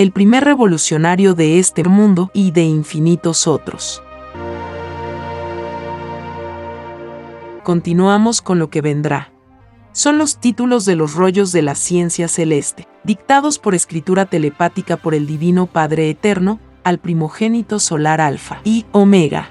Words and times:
el 0.00 0.12
primer 0.12 0.44
revolucionario 0.44 1.34
de 1.34 1.58
este 1.58 1.84
mundo 1.84 2.30
y 2.32 2.52
de 2.52 2.62
infinitos 2.62 3.46
otros. 3.46 4.02
Continuamos 7.62 8.40
con 8.40 8.58
lo 8.58 8.70
que 8.70 8.80
vendrá. 8.80 9.30
Son 9.92 10.16
los 10.16 10.38
títulos 10.38 10.86
de 10.86 10.96
los 10.96 11.12
rollos 11.12 11.52
de 11.52 11.60
la 11.60 11.74
ciencia 11.74 12.28
celeste, 12.28 12.88
dictados 13.04 13.58
por 13.58 13.74
escritura 13.74 14.24
telepática 14.24 14.96
por 14.96 15.14
el 15.14 15.26
Divino 15.26 15.66
Padre 15.66 16.08
Eterno, 16.08 16.60
al 16.82 16.98
primogénito 16.98 17.78
solar 17.78 18.22
Alfa 18.22 18.62
y 18.64 18.86
Omega. 18.92 19.50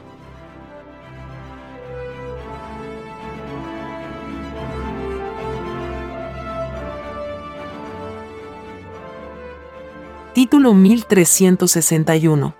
Título 10.34 10.76
1361. 10.76 12.56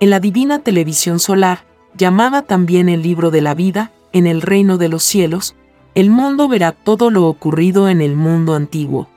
En 0.00 0.10
la 0.10 0.18
divina 0.18 0.58
televisión 0.58 1.20
solar, 1.20 1.64
llamada 1.96 2.42
también 2.42 2.88
el 2.88 3.00
libro 3.00 3.30
de 3.30 3.40
la 3.42 3.54
vida, 3.54 3.92
en 4.12 4.26
el 4.26 4.42
reino 4.42 4.76
de 4.76 4.88
los 4.88 5.04
cielos, 5.04 5.54
el 5.94 6.10
mundo 6.10 6.48
verá 6.48 6.72
todo 6.72 7.10
lo 7.10 7.26
ocurrido 7.26 7.88
en 7.88 8.00
el 8.00 8.16
mundo 8.16 8.56
antiguo. 8.56 9.08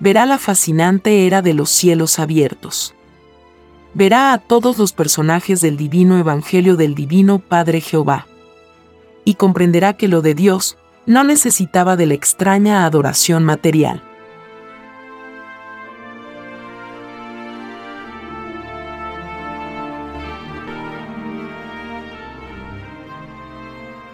Verá 0.00 0.24
la 0.24 0.38
fascinante 0.38 1.26
era 1.26 1.42
de 1.42 1.52
los 1.52 1.68
cielos 1.68 2.18
abiertos. 2.18 2.94
Verá 3.92 4.32
a 4.32 4.38
todos 4.38 4.78
los 4.78 4.94
personajes 4.94 5.60
del 5.60 5.76
divino 5.76 6.16
Evangelio 6.18 6.76
del 6.76 6.94
Divino 6.94 7.40
Padre 7.40 7.82
Jehová. 7.82 8.26
Y 9.26 9.34
comprenderá 9.34 9.92
que 9.92 10.08
lo 10.08 10.22
de 10.22 10.34
Dios 10.34 10.78
no 11.04 11.24
necesitaba 11.24 11.96
de 11.96 12.06
la 12.06 12.14
extraña 12.14 12.86
adoración 12.86 13.44
material. 13.44 14.02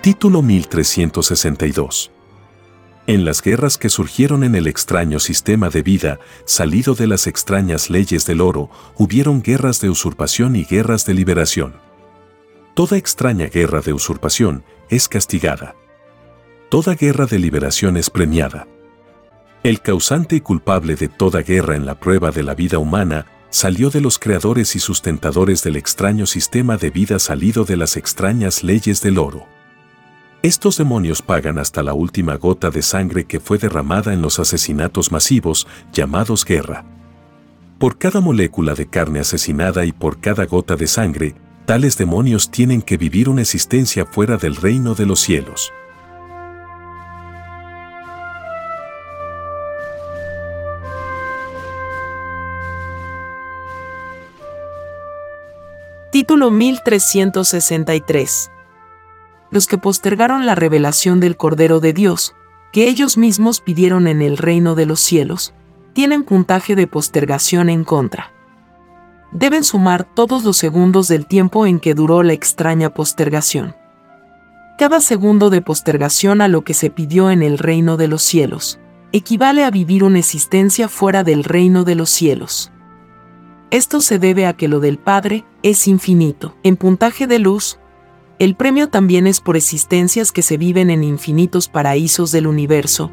Título 0.03 0.41
1362. 0.41 2.11
En 3.06 3.27
las 3.27 3.43
guerras 3.43 3.77
que 3.77 3.91
surgieron 3.91 4.44
en 4.44 4.55
el 4.55 4.66
extraño 4.66 5.21
sistema 5.21 5.69
de 5.69 5.83
vida, 5.83 6.19
salido 6.47 6.94
de 6.94 7.06
las 7.06 7.27
extrañas 7.27 7.91
leyes 7.91 8.25
del 8.25 8.41
oro, 8.41 8.71
hubieron 8.97 9.43
guerras 9.43 9.78
de 9.83 9.91
usurpación 9.91 10.56
y 10.56 10.65
guerras 10.65 11.05
de 11.05 11.12
liberación. 11.12 11.75
Toda 12.72 12.97
extraña 12.97 13.49
guerra 13.49 13.83
de 13.83 13.93
usurpación 13.93 14.65
es 14.88 15.06
castigada. 15.06 15.75
Toda 16.71 16.94
guerra 16.94 17.27
de 17.27 17.38
liberación 17.38 17.99
es 17.99 18.09
premiada. 18.09 18.67
El 19.62 19.82
causante 19.82 20.37
y 20.37 20.41
culpable 20.41 20.97
de 20.97 21.09
toda 21.09 21.43
guerra 21.43 21.77
en 21.77 21.84
la 21.84 22.00
prueba 22.00 22.31
de 22.31 22.43
la 22.43 22.55
vida 22.55 22.78
humana 22.78 23.27
salió 23.50 23.91
de 23.91 24.00
los 24.00 24.19
creadores 24.19 24.75
y 24.77 24.78
sustentadores 24.78 25.62
del 25.62 25.77
extraño 25.77 26.25
sistema 26.25 26.78
de 26.78 26.88
vida 26.88 27.19
salido 27.19 27.67
de 27.67 27.77
las 27.77 27.99
extrañas 27.99 28.65
leyes 28.65 29.03
del 29.03 29.19
oro. 29.19 29.59
Estos 30.42 30.78
demonios 30.78 31.20
pagan 31.20 31.58
hasta 31.58 31.82
la 31.82 31.92
última 31.92 32.36
gota 32.36 32.70
de 32.70 32.80
sangre 32.80 33.24
que 33.24 33.40
fue 33.40 33.58
derramada 33.58 34.14
en 34.14 34.22
los 34.22 34.38
asesinatos 34.38 35.12
masivos 35.12 35.66
llamados 35.92 36.46
guerra. 36.46 36.86
Por 37.78 37.98
cada 37.98 38.22
molécula 38.22 38.74
de 38.74 38.88
carne 38.88 39.20
asesinada 39.20 39.84
y 39.84 39.92
por 39.92 40.18
cada 40.18 40.46
gota 40.46 40.76
de 40.76 40.86
sangre, 40.86 41.34
tales 41.66 41.98
demonios 41.98 42.50
tienen 42.50 42.80
que 42.80 42.96
vivir 42.96 43.28
una 43.28 43.42
existencia 43.42 44.06
fuera 44.06 44.38
del 44.38 44.56
reino 44.56 44.94
de 44.94 45.04
los 45.04 45.20
cielos. 45.20 45.74
Título 56.10 56.50
1363 56.50 58.50
los 59.50 59.66
que 59.66 59.78
postergaron 59.78 60.47
la 60.47 60.55
revelación 60.55 61.21
del 61.21 61.37
Cordero 61.37 61.81
de 61.81 61.93
Dios, 61.93 62.34
que 62.72 62.88
ellos 62.88 63.19
mismos 63.19 63.61
pidieron 63.61 64.06
en 64.06 64.22
el 64.22 64.37
reino 64.37 64.75
de 64.75 64.87
los 64.87 65.00
cielos, 65.00 65.55
tienen 65.93 66.22
puntaje 66.22 66.77
de 66.77 66.87
postergación 66.87 67.69
en 67.69 67.84
contra. 67.84 68.33
Deben 69.33 69.65
sumar 69.65 70.05
todos 70.05 70.44
los 70.44 70.56
segundos 70.56 71.08
del 71.08 71.26
tiempo 71.26 71.67
en 71.67 71.81
que 71.81 71.94
duró 71.94 72.23
la 72.23 72.32
extraña 72.32 72.94
postergación. 72.94 73.75
Cada 74.79 75.00
segundo 75.00 75.50
de 75.50 75.62
postergación 75.62 76.41
a 76.41 76.49
lo 76.49 76.62
que 76.62 76.75
se 76.75 76.91
pidió 76.91 77.31
en 77.31 77.43
el 77.43 77.58
reino 77.58 77.96
de 77.96 78.08
los 78.08 78.23
cielos, 78.23 78.79
equivale 79.12 79.64
a 79.64 79.70
vivir 79.70 80.05
una 80.05 80.20
existencia 80.20 80.88
fuera 80.88 81.25
del 81.25 81.44
reino 81.44 81.85
de 81.85 81.96
los 81.96 82.11
cielos. 82.11 82.70
Esto 83.70 84.00
se 84.00 84.19
debe 84.19 84.46
a 84.46 84.55
que 84.55 84.69
lo 84.69 84.81
del 84.81 84.99
Padre 84.99 85.44
es 85.62 85.87
infinito. 85.87 86.56
En 86.62 86.76
puntaje 86.76 87.26
de 87.26 87.38
luz, 87.38 87.79
el 88.40 88.54
premio 88.54 88.88
también 88.88 89.26
es 89.26 89.38
por 89.38 89.58
existencias 89.58 90.32
que 90.32 90.40
se 90.40 90.56
viven 90.56 90.88
en 90.88 91.04
infinitos 91.04 91.69
paraísos 91.69 92.32
del 92.32 92.46
universo. 92.46 93.12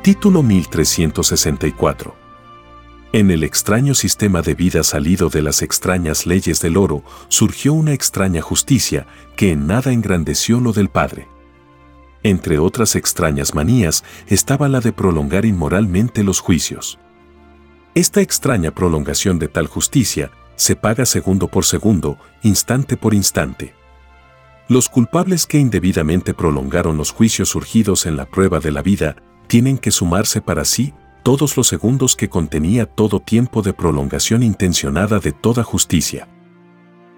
Título 0.00 0.42
1364 0.42 2.14
En 3.12 3.30
el 3.30 3.44
extraño 3.44 3.94
sistema 3.94 4.40
de 4.40 4.54
vida 4.54 4.82
salido 4.82 5.28
de 5.28 5.42
las 5.42 5.60
extrañas 5.60 6.24
leyes 6.26 6.62
del 6.62 6.78
oro, 6.78 7.04
surgió 7.28 7.74
una 7.74 7.92
extraña 7.92 8.40
justicia 8.40 9.06
que 9.36 9.52
en 9.52 9.66
nada 9.66 9.92
engrandeció 9.92 10.60
lo 10.60 10.72
del 10.72 10.88
Padre. 10.88 11.28
Entre 12.22 12.58
otras 12.58 12.96
extrañas 12.96 13.54
manías 13.54 14.04
estaba 14.26 14.68
la 14.68 14.80
de 14.80 14.92
prolongar 14.92 15.44
inmoralmente 15.44 16.22
los 16.22 16.40
juicios. 16.40 16.98
Esta 17.94 18.20
extraña 18.20 18.72
prolongación 18.72 19.38
de 19.38 19.48
tal 19.48 19.66
justicia 19.66 20.30
se 20.56 20.76
paga 20.76 21.06
segundo 21.06 21.48
por 21.48 21.64
segundo, 21.64 22.18
instante 22.42 22.96
por 22.96 23.14
instante. 23.14 23.74
Los 24.68 24.88
culpables 24.88 25.46
que 25.46 25.58
indebidamente 25.58 26.34
prolongaron 26.34 26.96
los 26.96 27.10
juicios 27.10 27.48
surgidos 27.48 28.06
en 28.06 28.16
la 28.16 28.26
prueba 28.26 28.60
de 28.60 28.70
la 28.70 28.82
vida 28.82 29.16
tienen 29.46 29.78
que 29.78 29.90
sumarse 29.90 30.40
para 30.40 30.64
sí 30.64 30.94
todos 31.22 31.56
los 31.56 31.66
segundos 31.66 32.14
que 32.14 32.28
contenía 32.28 32.86
todo 32.86 33.20
tiempo 33.20 33.62
de 33.62 33.72
prolongación 33.72 34.42
intencionada 34.42 35.18
de 35.18 35.32
toda 35.32 35.64
justicia. 35.64 36.28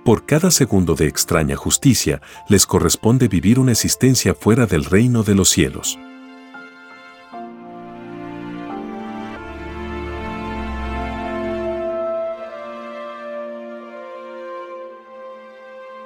Por 0.05 0.27
cada 0.27 0.51
segundo 0.51 0.97
de 0.97 1.07
extraña 1.07 1.55
justicia 1.55 2.21
les 2.49 2.67
corresponde 2.67 3.29
vivir 3.29 3.61
una 3.61 3.71
existencia 3.71 4.35
fuera 4.35 4.67
del 4.67 4.85
reino 4.85 5.23
de 5.23 5.37
los 5.37 5.49
cielos. 5.49 5.97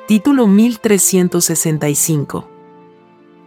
Título 0.06 0.46
1365. 0.46 2.50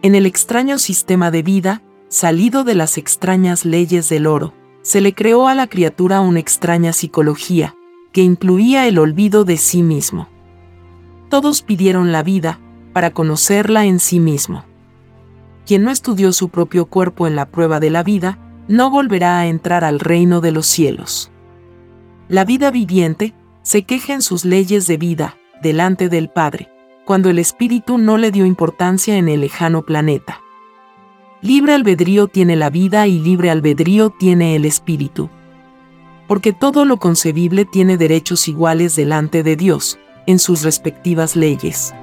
En 0.02 0.16
el 0.16 0.26
extraño 0.26 0.80
sistema 0.80 1.30
de 1.30 1.44
vida, 1.44 1.84
salido 2.08 2.64
de 2.64 2.74
las 2.74 2.98
extrañas 2.98 3.64
leyes 3.64 4.08
del 4.08 4.26
oro, 4.26 4.52
se 4.82 5.00
le 5.00 5.14
creó 5.14 5.46
a 5.46 5.54
la 5.54 5.68
criatura 5.68 6.20
una 6.20 6.40
extraña 6.40 6.92
psicología, 6.92 7.76
que 8.10 8.22
incluía 8.22 8.88
el 8.88 8.98
olvido 8.98 9.44
de 9.44 9.56
sí 9.56 9.84
mismo. 9.84 10.26
Todos 11.30 11.62
pidieron 11.62 12.10
la 12.10 12.24
vida, 12.24 12.58
para 12.92 13.12
conocerla 13.12 13.86
en 13.86 14.00
sí 14.00 14.18
mismo. 14.18 14.64
Quien 15.64 15.84
no 15.84 15.92
estudió 15.92 16.32
su 16.32 16.48
propio 16.48 16.86
cuerpo 16.86 17.28
en 17.28 17.36
la 17.36 17.46
prueba 17.46 17.78
de 17.78 17.88
la 17.88 18.02
vida, 18.02 18.38
no 18.66 18.90
volverá 18.90 19.38
a 19.38 19.46
entrar 19.46 19.84
al 19.84 20.00
reino 20.00 20.40
de 20.40 20.50
los 20.50 20.66
cielos. 20.66 21.30
La 22.28 22.44
vida 22.44 22.72
viviente 22.72 23.32
se 23.62 23.84
queja 23.84 24.12
en 24.12 24.22
sus 24.22 24.44
leyes 24.44 24.88
de 24.88 24.96
vida, 24.96 25.36
delante 25.62 26.08
del 26.08 26.30
Padre, 26.30 26.68
cuando 27.04 27.30
el 27.30 27.38
Espíritu 27.38 27.96
no 27.96 28.18
le 28.18 28.32
dio 28.32 28.44
importancia 28.44 29.16
en 29.16 29.28
el 29.28 29.42
lejano 29.42 29.82
planeta. 29.82 30.40
Libre 31.42 31.74
albedrío 31.74 32.26
tiene 32.26 32.56
la 32.56 32.70
vida 32.70 33.06
y 33.06 33.20
libre 33.20 33.50
albedrío 33.50 34.10
tiene 34.10 34.56
el 34.56 34.64
Espíritu. 34.64 35.30
Porque 36.26 36.52
todo 36.52 36.84
lo 36.84 36.96
concebible 36.96 37.66
tiene 37.66 37.96
derechos 37.96 38.48
iguales 38.48 38.96
delante 38.96 39.44
de 39.44 39.54
Dios, 39.54 39.98
en 40.26 40.38
sus 40.38 40.62
respectivas 40.62 41.36
leyes. 41.36 41.94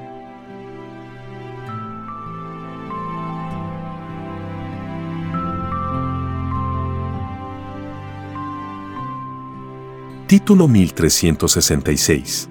Título 10.28 10.68
1366 10.68 12.50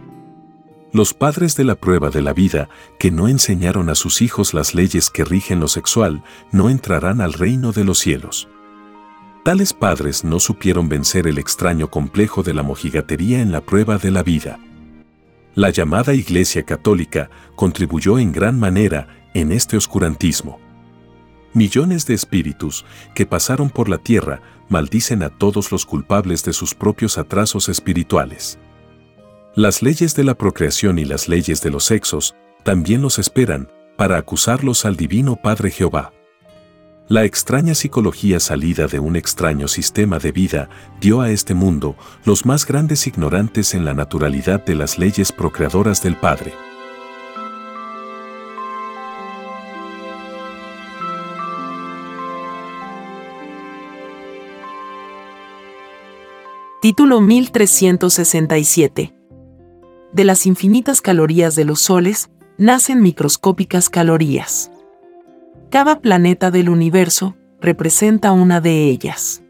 los 0.96 1.12
padres 1.12 1.56
de 1.56 1.64
la 1.64 1.74
prueba 1.74 2.08
de 2.08 2.22
la 2.22 2.32
vida, 2.32 2.70
que 2.98 3.10
no 3.10 3.28
enseñaron 3.28 3.90
a 3.90 3.94
sus 3.94 4.22
hijos 4.22 4.54
las 4.54 4.74
leyes 4.74 5.10
que 5.10 5.26
rigen 5.26 5.60
lo 5.60 5.68
sexual, 5.68 6.22
no 6.52 6.70
entrarán 6.70 7.20
al 7.20 7.34
reino 7.34 7.72
de 7.72 7.84
los 7.84 7.98
cielos. 7.98 8.48
Tales 9.44 9.74
padres 9.74 10.24
no 10.24 10.40
supieron 10.40 10.88
vencer 10.88 11.26
el 11.26 11.36
extraño 11.36 11.90
complejo 11.90 12.42
de 12.42 12.54
la 12.54 12.62
mojigatería 12.62 13.42
en 13.42 13.52
la 13.52 13.60
prueba 13.60 13.98
de 13.98 14.10
la 14.10 14.22
vida. 14.22 14.58
La 15.56 15.70
llamada 15.70 16.12
Iglesia 16.12 16.64
Católica 16.64 17.30
contribuyó 17.54 18.18
en 18.18 18.30
gran 18.30 18.60
manera 18.60 19.08
en 19.32 19.52
este 19.52 19.78
oscurantismo. 19.78 20.60
Millones 21.54 22.06
de 22.06 22.12
espíritus 22.12 22.84
que 23.14 23.24
pasaron 23.24 23.70
por 23.70 23.88
la 23.88 23.96
tierra 23.96 24.42
maldicen 24.68 25.22
a 25.22 25.30
todos 25.30 25.72
los 25.72 25.86
culpables 25.86 26.44
de 26.44 26.52
sus 26.52 26.74
propios 26.74 27.16
atrasos 27.16 27.70
espirituales. 27.70 28.58
Las 29.54 29.80
leyes 29.80 30.14
de 30.14 30.24
la 30.24 30.34
procreación 30.34 30.98
y 30.98 31.06
las 31.06 31.26
leyes 31.26 31.62
de 31.62 31.70
los 31.70 31.86
sexos 31.86 32.34
también 32.62 33.00
los 33.00 33.18
esperan 33.18 33.70
para 33.96 34.18
acusarlos 34.18 34.84
al 34.84 34.96
Divino 34.96 35.36
Padre 35.36 35.70
Jehová. 35.70 36.12
La 37.08 37.24
extraña 37.24 37.74
psicología 37.74 38.40
salida 38.40 38.86
de 38.88 38.98
un 38.98 39.14
extraño 39.16 39.68
sistema 39.68 40.18
de 40.18 40.32
vida 40.32 40.68
dio 41.00 41.20
a 41.20 41.30
este 41.30 41.54
mundo 41.54 41.96
los 42.24 42.44
más 42.44 42.66
grandes 42.66 43.06
ignorantes 43.06 43.74
en 43.74 43.84
la 43.84 43.94
naturalidad 43.94 44.64
de 44.64 44.74
las 44.74 44.98
leyes 44.98 45.30
procreadoras 45.30 46.02
del 46.02 46.16
Padre. 46.16 46.52
Título 56.82 57.20
1367 57.20 59.16
de 60.16 60.24
las 60.24 60.46
infinitas 60.46 61.02
calorías 61.02 61.54
de 61.56 61.66
los 61.66 61.80
soles, 61.80 62.30
nacen 62.56 63.02
microscópicas 63.02 63.90
calorías. 63.90 64.70
Cada 65.70 66.00
planeta 66.00 66.52
del 66.52 66.68
universo 66.68 67.36
representa 67.60 68.30
una 68.30 68.60
de 68.60 68.84
ellas. 68.84 69.42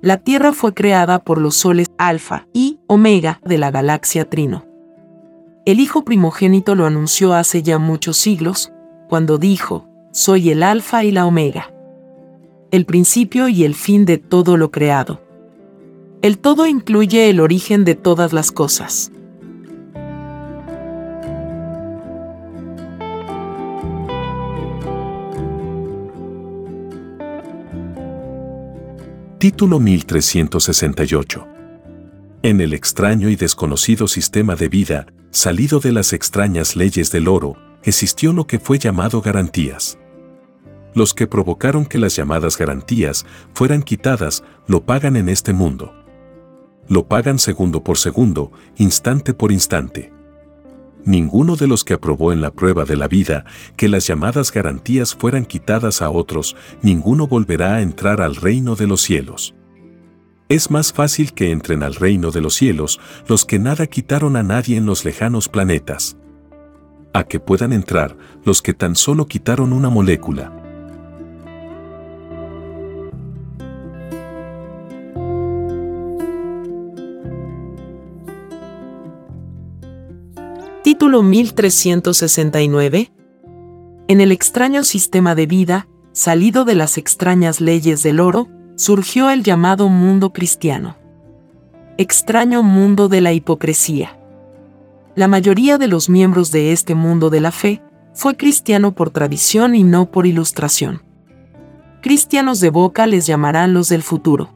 La 0.00 0.18
Tierra 0.18 0.52
fue 0.52 0.72
creada 0.72 1.18
por 1.18 1.38
los 1.38 1.56
soles 1.56 1.88
Alfa 1.98 2.46
y 2.52 2.78
Omega 2.86 3.40
de 3.44 3.58
la 3.58 3.72
galaxia 3.72 4.30
Trino. 4.30 4.64
El 5.64 5.80
Hijo 5.80 6.04
primogénito 6.04 6.76
lo 6.76 6.86
anunció 6.86 7.34
hace 7.34 7.64
ya 7.64 7.78
muchos 7.78 8.16
siglos, 8.16 8.72
cuando 9.08 9.36
dijo, 9.36 9.88
Soy 10.12 10.50
el 10.50 10.62
Alfa 10.62 11.02
y 11.02 11.10
la 11.10 11.26
Omega. 11.26 11.72
El 12.70 12.86
principio 12.86 13.48
y 13.48 13.64
el 13.64 13.74
fin 13.74 14.04
de 14.04 14.18
todo 14.18 14.56
lo 14.56 14.70
creado. 14.70 15.20
El 16.22 16.38
todo 16.38 16.66
incluye 16.66 17.30
el 17.30 17.40
origen 17.40 17.84
de 17.84 17.96
todas 17.96 18.32
las 18.32 18.52
cosas. 18.52 19.10
Título 29.46 29.78
1368. 29.78 31.46
En 32.42 32.60
el 32.60 32.74
extraño 32.74 33.28
y 33.28 33.36
desconocido 33.36 34.08
sistema 34.08 34.56
de 34.56 34.68
vida, 34.68 35.06
salido 35.30 35.78
de 35.78 35.92
las 35.92 36.12
extrañas 36.12 36.74
leyes 36.74 37.12
del 37.12 37.28
oro, 37.28 37.56
existió 37.84 38.32
lo 38.32 38.48
que 38.48 38.58
fue 38.58 38.80
llamado 38.80 39.20
garantías. 39.20 40.00
Los 40.94 41.14
que 41.14 41.28
provocaron 41.28 41.86
que 41.86 41.98
las 41.98 42.16
llamadas 42.16 42.58
garantías 42.58 43.24
fueran 43.54 43.84
quitadas 43.84 44.42
lo 44.66 44.84
pagan 44.84 45.14
en 45.14 45.28
este 45.28 45.52
mundo. 45.52 45.94
Lo 46.88 47.06
pagan 47.06 47.38
segundo 47.38 47.84
por 47.84 47.98
segundo, 47.98 48.50
instante 48.78 49.32
por 49.32 49.52
instante 49.52 50.15
ninguno 51.06 51.56
de 51.56 51.66
los 51.66 51.84
que 51.84 51.94
aprobó 51.94 52.32
en 52.32 52.42
la 52.42 52.50
prueba 52.50 52.84
de 52.84 52.96
la 52.96 53.08
vida 53.08 53.46
que 53.76 53.88
las 53.88 54.06
llamadas 54.06 54.52
garantías 54.52 55.14
fueran 55.14 55.46
quitadas 55.46 56.02
a 56.02 56.10
otros, 56.10 56.56
ninguno 56.82 57.26
volverá 57.26 57.76
a 57.76 57.80
entrar 57.80 58.20
al 58.20 58.36
reino 58.36 58.76
de 58.76 58.86
los 58.86 59.00
cielos. 59.00 59.54
Es 60.48 60.70
más 60.70 60.92
fácil 60.92 61.32
que 61.32 61.50
entren 61.50 61.82
al 61.82 61.94
reino 61.94 62.30
de 62.30 62.40
los 62.40 62.54
cielos 62.54 63.00
los 63.26 63.44
que 63.44 63.58
nada 63.58 63.86
quitaron 63.86 64.36
a 64.36 64.42
nadie 64.42 64.76
en 64.76 64.86
los 64.86 65.04
lejanos 65.04 65.48
planetas. 65.48 66.16
A 67.14 67.24
que 67.24 67.40
puedan 67.40 67.72
entrar 67.72 68.16
los 68.44 68.60
que 68.60 68.74
tan 68.74 68.94
solo 68.94 69.26
quitaron 69.26 69.72
una 69.72 69.88
molécula, 69.88 70.65
Título 80.86 81.24
1369. 81.24 83.10
En 84.06 84.20
el 84.20 84.30
extraño 84.30 84.84
sistema 84.84 85.34
de 85.34 85.46
vida, 85.46 85.88
salido 86.12 86.64
de 86.64 86.76
las 86.76 86.96
extrañas 86.96 87.60
leyes 87.60 88.04
del 88.04 88.20
oro, 88.20 88.46
surgió 88.76 89.28
el 89.30 89.42
llamado 89.42 89.88
mundo 89.88 90.32
cristiano. 90.32 90.96
Extraño 91.98 92.62
mundo 92.62 93.08
de 93.08 93.20
la 93.20 93.32
hipocresía. 93.32 94.16
La 95.16 95.26
mayoría 95.26 95.76
de 95.76 95.88
los 95.88 96.08
miembros 96.08 96.52
de 96.52 96.70
este 96.70 96.94
mundo 96.94 97.30
de 97.30 97.40
la 97.40 97.50
fe 97.50 97.82
fue 98.14 98.36
cristiano 98.36 98.92
por 98.94 99.10
tradición 99.10 99.74
y 99.74 99.82
no 99.82 100.12
por 100.12 100.24
ilustración. 100.24 101.02
Cristianos 102.00 102.60
de 102.60 102.70
boca 102.70 103.08
les 103.08 103.26
llamarán 103.26 103.74
los 103.74 103.88
del 103.88 104.04
futuro. 104.04 104.54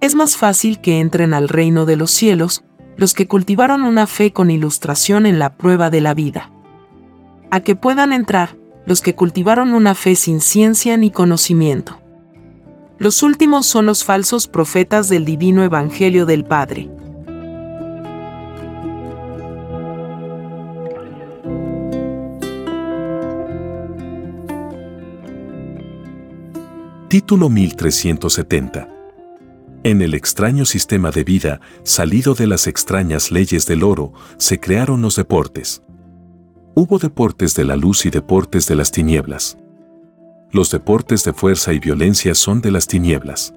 Es 0.00 0.14
más 0.14 0.38
fácil 0.38 0.80
que 0.80 0.98
entren 0.98 1.34
al 1.34 1.50
reino 1.50 1.84
de 1.84 1.96
los 1.96 2.10
cielos 2.10 2.64
los 2.96 3.14
que 3.14 3.28
cultivaron 3.28 3.82
una 3.82 4.06
fe 4.06 4.32
con 4.32 4.50
ilustración 4.50 5.26
en 5.26 5.38
la 5.38 5.54
prueba 5.56 5.90
de 5.90 6.00
la 6.00 6.14
vida. 6.14 6.50
A 7.50 7.60
que 7.60 7.76
puedan 7.76 8.12
entrar 8.12 8.56
los 8.86 9.02
que 9.02 9.14
cultivaron 9.14 9.74
una 9.74 9.94
fe 9.94 10.16
sin 10.16 10.40
ciencia 10.40 10.96
ni 10.96 11.10
conocimiento. 11.10 11.98
Los 12.98 13.22
últimos 13.22 13.66
son 13.66 13.84
los 13.86 14.04
falsos 14.04 14.48
profetas 14.48 15.08
del 15.08 15.24
divino 15.24 15.62
Evangelio 15.62 16.24
del 16.24 16.44
Padre. 16.44 16.88
Título 27.08 27.48
1370. 27.48 28.95
En 29.86 30.02
el 30.02 30.14
extraño 30.14 30.64
sistema 30.64 31.12
de 31.12 31.22
vida, 31.22 31.60
salido 31.84 32.34
de 32.34 32.48
las 32.48 32.66
extrañas 32.66 33.30
leyes 33.30 33.66
del 33.66 33.84
oro, 33.84 34.12
se 34.36 34.58
crearon 34.58 35.00
los 35.00 35.14
deportes. 35.14 35.80
Hubo 36.74 36.98
deportes 36.98 37.54
de 37.54 37.64
la 37.64 37.76
luz 37.76 38.04
y 38.04 38.10
deportes 38.10 38.66
de 38.66 38.74
las 38.74 38.90
tinieblas. 38.90 39.56
Los 40.50 40.72
deportes 40.72 41.22
de 41.22 41.32
fuerza 41.32 41.72
y 41.72 41.78
violencia 41.78 42.34
son 42.34 42.60
de 42.60 42.72
las 42.72 42.88
tinieblas. 42.88 43.54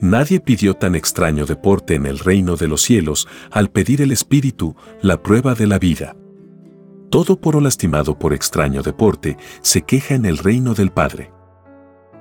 Nadie 0.00 0.40
pidió 0.40 0.74
tan 0.74 0.96
extraño 0.96 1.46
deporte 1.46 1.94
en 1.94 2.06
el 2.06 2.18
reino 2.18 2.56
de 2.56 2.66
los 2.66 2.82
cielos 2.82 3.28
al 3.52 3.70
pedir 3.70 4.02
el 4.02 4.10
Espíritu, 4.10 4.74
la 5.02 5.22
prueba 5.22 5.54
de 5.54 5.68
la 5.68 5.78
vida. 5.78 6.16
Todo 7.10 7.40
poro 7.40 7.60
lastimado 7.60 8.18
por 8.18 8.34
extraño 8.34 8.82
deporte 8.82 9.36
se 9.60 9.82
queja 9.82 10.16
en 10.16 10.24
el 10.24 10.38
reino 10.38 10.74
del 10.74 10.90
Padre. 10.90 11.30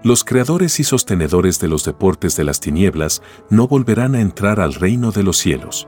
Los 0.07 0.23
creadores 0.23 0.79
y 0.79 0.85
sostenedores 0.85 1.59
de 1.59 1.67
los 1.67 1.83
deportes 1.83 2.37
de 2.37 2.45
las 2.45 2.61
tinieblas 2.61 3.21
no 3.49 3.67
volverán 3.67 4.15
a 4.15 4.21
entrar 4.21 4.61
al 4.61 4.73
reino 4.73 5.11
de 5.11 5.21
los 5.21 5.35
cielos. 5.35 5.85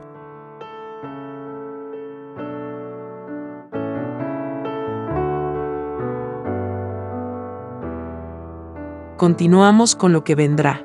Continuamos 9.16 9.96
con 9.96 10.12
lo 10.12 10.22
que 10.22 10.34
vendrá. 10.34 10.84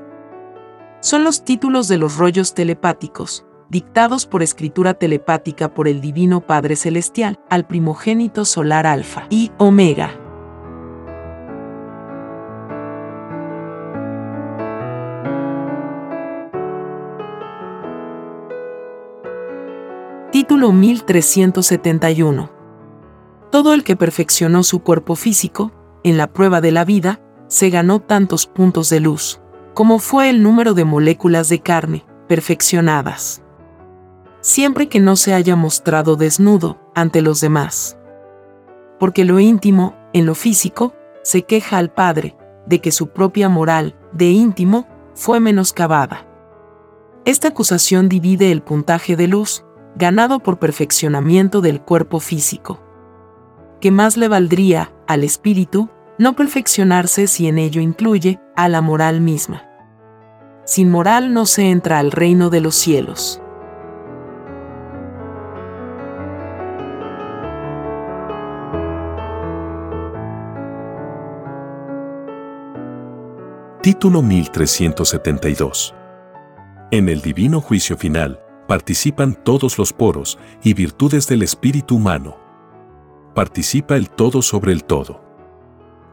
Son 1.02 1.26
los 1.26 1.44
títulos 1.44 1.90
de 1.90 1.98
los 1.98 2.16
rollos 2.16 2.54
telepáticos, 2.54 3.46
dictados 3.70 4.28
por 4.28 4.44
escritura 4.44 4.94
telepática 4.94 5.74
por 5.74 5.90
el 5.90 6.00
Divino 6.00 6.40
Padre 6.40 6.78
Celestial 6.78 7.38
al 7.50 7.68
primogénito 7.68 8.46
solar 8.46 8.88
Alfa 8.88 9.28
y 9.30 9.52
Omega. 9.58 10.25
Título 20.48 20.72
1371. 20.74 22.52
Todo 23.50 23.74
el 23.74 23.84
que 23.84 23.96
perfeccionó 23.96 24.62
su 24.62 24.84
cuerpo 24.84 25.16
físico, 25.16 25.72
en 26.04 26.18
la 26.18 26.32
prueba 26.32 26.62
de 26.62 26.72
la 26.72 26.86
vida, 26.86 27.20
se 27.48 27.72
ganó 27.72 28.00
tantos 28.00 28.46
puntos 28.46 28.92
de 28.92 29.00
luz, 29.00 29.42
como 29.74 29.98
fue 29.98 30.30
el 30.30 30.44
número 30.44 30.76
de 30.76 30.86
moléculas 30.86 31.50
de 31.50 31.62
carne, 31.62 32.06
perfeccionadas. 32.28 33.42
Siempre 34.40 34.88
que 34.88 35.00
no 35.00 35.16
se 35.16 35.34
haya 35.34 35.56
mostrado 35.56 36.16
desnudo 36.16 36.78
ante 36.94 37.24
los 37.24 37.42
demás. 37.42 37.98
Porque 39.00 39.26
lo 39.26 39.40
íntimo, 39.40 39.96
en 40.14 40.28
lo 40.28 40.36
físico, 40.36 40.94
se 41.24 41.42
queja 41.42 41.80
al 41.80 41.92
Padre 41.92 42.38
de 42.68 42.82
que 42.82 42.92
su 42.92 43.08
propia 43.08 43.50
moral, 43.50 43.96
de 44.12 44.30
íntimo, 44.30 44.88
fue 45.16 45.40
menoscabada. 45.40 46.28
Esta 47.26 47.48
acusación 47.48 48.10
divide 48.10 48.52
el 48.52 48.62
puntaje 48.62 49.16
de 49.16 49.28
luz 49.28 49.66
ganado 49.96 50.40
por 50.40 50.60
perfeccionamiento 50.60 51.62
del 51.62 51.82
cuerpo 51.82 52.20
físico. 52.20 52.82
¿Qué 53.80 53.92
más 53.92 54.18
le 54.18 54.28
valdría 54.28 54.94
al 55.08 55.24
espíritu 55.24 55.90
no 56.18 56.36
perfeccionarse 56.36 57.28
si 57.28 57.48
en 57.48 57.58
ello 57.58 57.82
incluye 57.82 58.40
a 58.56 58.70
la 58.70 58.82
moral 58.82 59.22
misma? 59.22 59.64
Sin 60.66 60.90
moral 60.90 61.34
no 61.34 61.46
se 61.46 61.70
entra 61.70 62.00
al 62.00 62.12
reino 62.12 62.50
de 62.50 62.62
los 62.62 62.76
cielos. 62.76 63.42
Título 73.82 74.24
1372. 74.24 75.94
En 76.90 77.08
el 77.08 77.22
divino 77.22 77.62
juicio 77.62 77.96
final, 77.98 78.40
participan 78.68 79.36
todos 79.44 79.78
los 79.78 79.94
poros 79.94 80.38
y 80.64 80.74
virtudes 80.74 81.28
del 81.28 81.44
espíritu 81.44 81.96
humano. 81.98 82.38
Participa 83.34 83.96
el 83.96 84.10
todo 84.10 84.42
sobre 84.42 84.72
el 84.72 84.84
todo. 84.84 85.22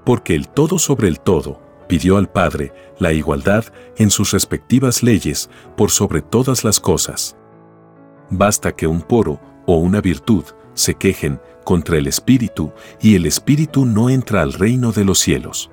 Porque 0.04 0.34
el 0.34 0.48
todo 0.48 0.78
sobre 0.78 1.08
el 1.08 1.20
todo 1.20 1.60
pidió 1.88 2.16
al 2.16 2.28
Padre 2.30 2.72
la 2.98 3.12
igualdad 3.12 3.64
en 3.96 4.10
sus 4.10 4.32
respectivas 4.32 5.02
leyes 5.02 5.50
por 5.76 5.90
sobre 5.90 6.20
todas 6.20 6.64
las 6.64 6.80
cosas. 6.80 7.36
Basta 8.30 8.72
que 8.72 8.86
un 8.86 9.02
poro 9.02 9.40
o 9.66 9.76
una 9.76 10.00
virtud 10.00 10.44
se 10.74 10.94
quejen 10.94 11.40
contra 11.64 11.98
el 11.98 12.06
espíritu 12.06 12.72
y 13.00 13.14
el 13.14 13.26
espíritu 13.26 13.84
no 13.84 14.10
entra 14.10 14.42
al 14.42 14.52
reino 14.52 14.90
de 14.92 15.04
los 15.04 15.18
cielos. 15.18 15.70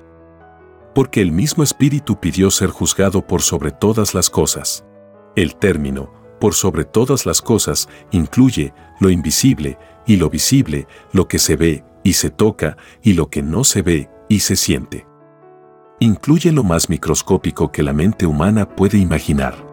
Porque 0.94 1.20
el 1.20 1.32
mismo 1.32 1.62
espíritu 1.62 2.20
pidió 2.20 2.50
ser 2.50 2.70
juzgado 2.70 3.26
por 3.26 3.42
sobre 3.42 3.70
todas 3.70 4.14
las 4.14 4.28
cosas. 4.28 4.84
El 5.36 5.56
término 5.56 6.19
por 6.40 6.54
sobre 6.54 6.84
todas 6.84 7.26
las 7.26 7.40
cosas, 7.42 7.88
incluye 8.10 8.72
lo 8.98 9.10
invisible 9.10 9.78
y 10.06 10.16
lo 10.16 10.30
visible, 10.30 10.88
lo 11.12 11.28
que 11.28 11.38
se 11.38 11.54
ve 11.54 11.84
y 12.02 12.14
se 12.14 12.30
toca 12.30 12.76
y 13.02 13.12
lo 13.12 13.28
que 13.28 13.42
no 13.42 13.62
se 13.62 13.82
ve 13.82 14.10
y 14.28 14.40
se 14.40 14.56
siente. 14.56 15.06
Incluye 16.00 16.50
lo 16.50 16.64
más 16.64 16.88
microscópico 16.88 17.70
que 17.70 17.82
la 17.82 17.92
mente 17.92 18.26
humana 18.26 18.66
puede 18.66 18.98
imaginar. 18.98 19.68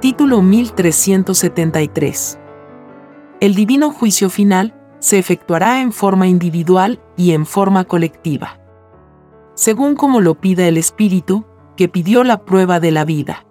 Título 0.00 0.42
1373 0.42 2.38
El 3.40 3.54
Divino 3.54 3.90
Juicio 3.90 4.28
Final 4.28 4.83
se 5.04 5.18
efectuará 5.18 5.82
en 5.82 5.92
forma 5.92 6.28
individual 6.28 6.98
y 7.14 7.32
en 7.32 7.44
forma 7.44 7.84
colectiva. 7.84 8.58
Según 9.52 9.96
como 9.96 10.22
lo 10.22 10.40
pida 10.40 10.66
el 10.66 10.78
Espíritu, 10.78 11.44
que 11.76 11.90
pidió 11.90 12.24
la 12.24 12.46
prueba 12.46 12.80
de 12.80 12.90
la 12.90 13.04
vida. 13.04 13.44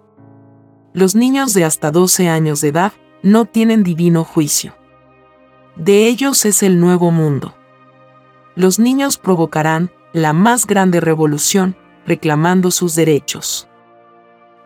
Los 0.94 1.14
niños 1.14 1.54
de 1.54 1.64
hasta 1.64 1.92
12 1.92 2.28
años 2.28 2.60
de 2.60 2.70
edad 2.70 2.92
no 3.22 3.44
tienen 3.44 3.84
divino 3.84 4.24
juicio. 4.24 4.74
De 5.76 6.08
ellos 6.08 6.44
es 6.44 6.64
el 6.64 6.80
nuevo 6.80 7.12
mundo. 7.12 7.54
Los 8.56 8.80
niños 8.80 9.16
provocarán 9.16 9.92
la 10.12 10.32
más 10.32 10.66
grande 10.66 10.98
revolución 10.98 11.76
reclamando 12.04 12.72
sus 12.72 12.96
derechos. 12.96 13.68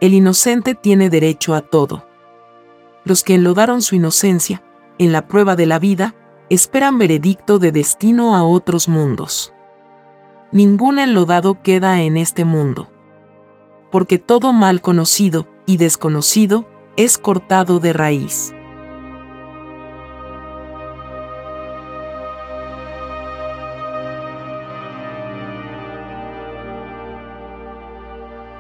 El 0.00 0.14
inocente 0.14 0.75
tiene 0.75 1.11
derecho 1.11 1.54
a 1.54 1.61
todo. 1.61 2.07
Los 3.04 3.25
que 3.25 3.35
enlodaron 3.35 3.83
su 3.83 3.95
inocencia, 3.95 4.62
en 4.97 5.12
la 5.12 5.28
prueba 5.28 5.54
de 5.54 5.66
la 5.66 5.78
vida, 5.78 6.14
esperan 6.50 6.99
veredicto 6.99 7.59
de 7.59 7.73
destino 7.73 8.35
a 8.35 8.45
otros 8.45 8.88
mundos. 8.88 9.52
Ningún 10.50 10.99
enlodado 10.99 11.62
queda 11.62 12.00
en 12.00 12.17
este 12.17 12.45
mundo. 12.45 12.90
Porque 13.90 14.19
todo 14.19 14.52
mal 14.52 14.81
conocido 14.81 15.47
y 15.67 15.76
desconocido 15.76 16.67
es 16.97 17.19
cortado 17.19 17.81
de 17.81 17.93
raíz. 17.93 18.55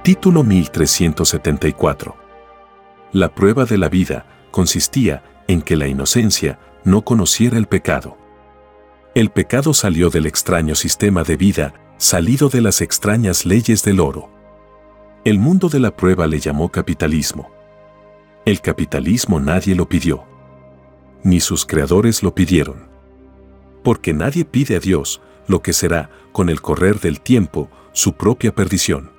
Título 0.02 0.42
1374. 0.42 2.16
La 3.12 3.34
prueba 3.34 3.64
de 3.64 3.76
la 3.76 3.88
vida 3.88 4.24
consistía 4.50 5.22
en 5.48 5.60
que 5.60 5.76
la 5.76 5.86
inocencia 5.86 6.58
no 6.84 7.02
conociera 7.02 7.58
el 7.58 7.66
pecado. 7.66 8.16
El 9.14 9.30
pecado 9.30 9.74
salió 9.74 10.10
del 10.10 10.26
extraño 10.26 10.74
sistema 10.74 11.22
de 11.22 11.36
vida, 11.36 11.74
salido 11.96 12.48
de 12.48 12.60
las 12.60 12.80
extrañas 12.80 13.44
leyes 13.44 13.82
del 13.82 14.00
oro. 14.00 14.30
El 15.24 15.38
mundo 15.38 15.68
de 15.68 15.80
la 15.80 15.96
prueba 15.96 16.26
le 16.26 16.38
llamó 16.38 16.70
capitalismo. 16.70 17.50
El 18.44 18.60
capitalismo 18.60 19.40
nadie 19.40 19.74
lo 19.74 19.88
pidió. 19.88 20.24
Ni 21.24 21.40
sus 21.40 21.66
creadores 21.66 22.22
lo 22.22 22.34
pidieron. 22.34 22.88
Porque 23.82 24.12
nadie 24.12 24.44
pide 24.44 24.76
a 24.76 24.80
Dios 24.80 25.20
lo 25.46 25.62
que 25.62 25.72
será, 25.72 26.10
con 26.32 26.48
el 26.48 26.60
correr 26.60 27.00
del 27.00 27.20
tiempo, 27.20 27.68
su 27.92 28.12
propia 28.12 28.54
perdición. 28.54 29.10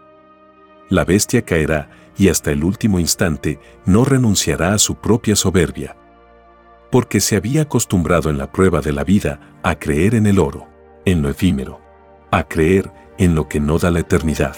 La 0.90 1.04
bestia 1.04 1.44
caerá 1.44 1.90
y 2.18 2.30
hasta 2.30 2.52
el 2.52 2.64
último 2.64 3.00
instante 3.00 3.60
no 3.86 4.06
renunciará 4.06 4.74
a 4.74 4.80
su 4.80 4.96
propia 4.96 5.36
soberbia 5.36 5.96
porque 6.92 7.20
se 7.20 7.36
había 7.36 7.64
acostumbrado 7.64 8.30
en 8.30 8.38
la 8.38 8.52
prueba 8.52 8.82
de 8.82 8.94
la 8.94 9.04
vida 9.04 9.40
a 9.64 9.76
creer 9.76 10.16
en 10.16 10.26
el 10.26 10.40
oro, 10.40 10.68
en 11.06 11.22
lo 11.22 11.30
efímero, 11.30 11.80
a 12.32 12.44
creer 12.44 12.92
en 13.18 13.36
lo 13.36 13.48
que 13.48 13.60
no 13.60 13.78
da 13.78 13.92
la 13.92 14.00
eternidad. 14.00 14.56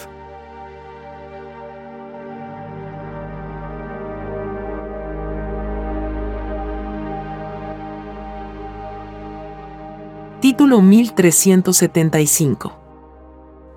Título 10.39 10.81
1375. 10.81 12.77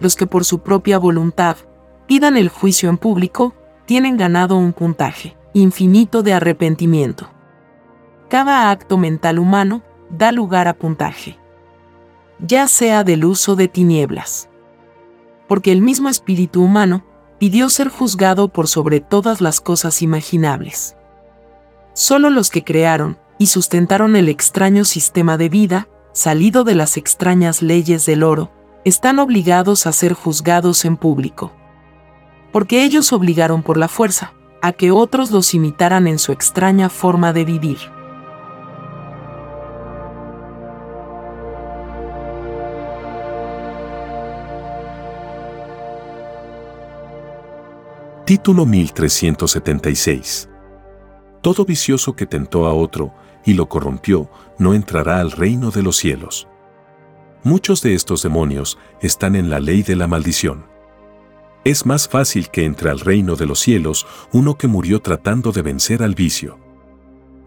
Los 0.00 0.16
que 0.16 0.26
por 0.26 0.46
su 0.46 0.60
propia 0.60 0.96
voluntad 0.98 1.56
pidan 2.06 2.38
el 2.38 2.48
juicio 2.48 2.88
en 2.88 2.96
público 2.96 3.54
tienen 3.84 4.16
ganado 4.16 4.56
un 4.56 4.72
puntaje, 4.72 5.36
infinito 5.52 6.22
de 6.22 6.32
arrepentimiento. 6.32 7.33
Cada 8.28 8.70
acto 8.70 8.96
mental 8.98 9.38
humano 9.38 9.82
da 10.10 10.32
lugar 10.32 10.68
a 10.68 10.74
puntaje, 10.74 11.38
ya 12.38 12.68
sea 12.68 13.04
del 13.04 13.24
uso 13.24 13.56
de 13.56 13.68
tinieblas. 13.68 14.48
Porque 15.46 15.72
el 15.72 15.82
mismo 15.82 16.08
espíritu 16.08 16.62
humano 16.62 17.04
pidió 17.38 17.68
ser 17.68 17.88
juzgado 17.88 18.48
por 18.48 18.68
sobre 18.68 19.00
todas 19.00 19.40
las 19.40 19.60
cosas 19.60 20.00
imaginables. 20.02 20.96
Solo 21.92 22.30
los 22.30 22.50
que 22.50 22.64
crearon 22.64 23.18
y 23.38 23.46
sustentaron 23.46 24.16
el 24.16 24.28
extraño 24.28 24.84
sistema 24.84 25.36
de 25.36 25.48
vida, 25.48 25.88
salido 26.12 26.64
de 26.64 26.74
las 26.74 26.96
extrañas 26.96 27.62
leyes 27.62 28.06
del 28.06 28.22
oro, 28.22 28.50
están 28.84 29.18
obligados 29.18 29.86
a 29.86 29.92
ser 29.92 30.12
juzgados 30.12 30.84
en 30.84 30.96
público. 30.96 31.52
Porque 32.52 32.84
ellos 32.84 33.12
obligaron 33.12 33.62
por 33.62 33.76
la 33.76 33.88
fuerza 33.88 34.32
a 34.62 34.72
que 34.72 34.90
otros 34.90 35.30
los 35.30 35.52
imitaran 35.54 36.06
en 36.06 36.18
su 36.18 36.32
extraña 36.32 36.88
forma 36.88 37.32
de 37.32 37.44
vivir. 37.44 37.78
Título 48.24 48.64
1376. 48.64 50.48
Todo 51.42 51.66
vicioso 51.66 52.16
que 52.16 52.24
tentó 52.24 52.64
a 52.64 52.72
otro 52.72 53.12
y 53.44 53.52
lo 53.52 53.68
corrompió 53.68 54.30
no 54.58 54.72
entrará 54.72 55.20
al 55.20 55.30
reino 55.30 55.70
de 55.70 55.82
los 55.82 55.98
cielos. 55.98 56.48
Muchos 57.42 57.82
de 57.82 57.92
estos 57.92 58.22
demonios 58.22 58.78
están 59.02 59.36
en 59.36 59.50
la 59.50 59.60
ley 59.60 59.82
de 59.82 59.94
la 59.94 60.06
maldición. 60.06 60.64
Es 61.64 61.84
más 61.84 62.08
fácil 62.08 62.48
que 62.48 62.64
entre 62.64 62.88
al 62.88 63.00
reino 63.00 63.36
de 63.36 63.44
los 63.44 63.60
cielos 63.60 64.06
uno 64.32 64.56
que 64.56 64.68
murió 64.68 65.02
tratando 65.02 65.52
de 65.52 65.60
vencer 65.60 66.02
al 66.02 66.14
vicio. 66.14 66.58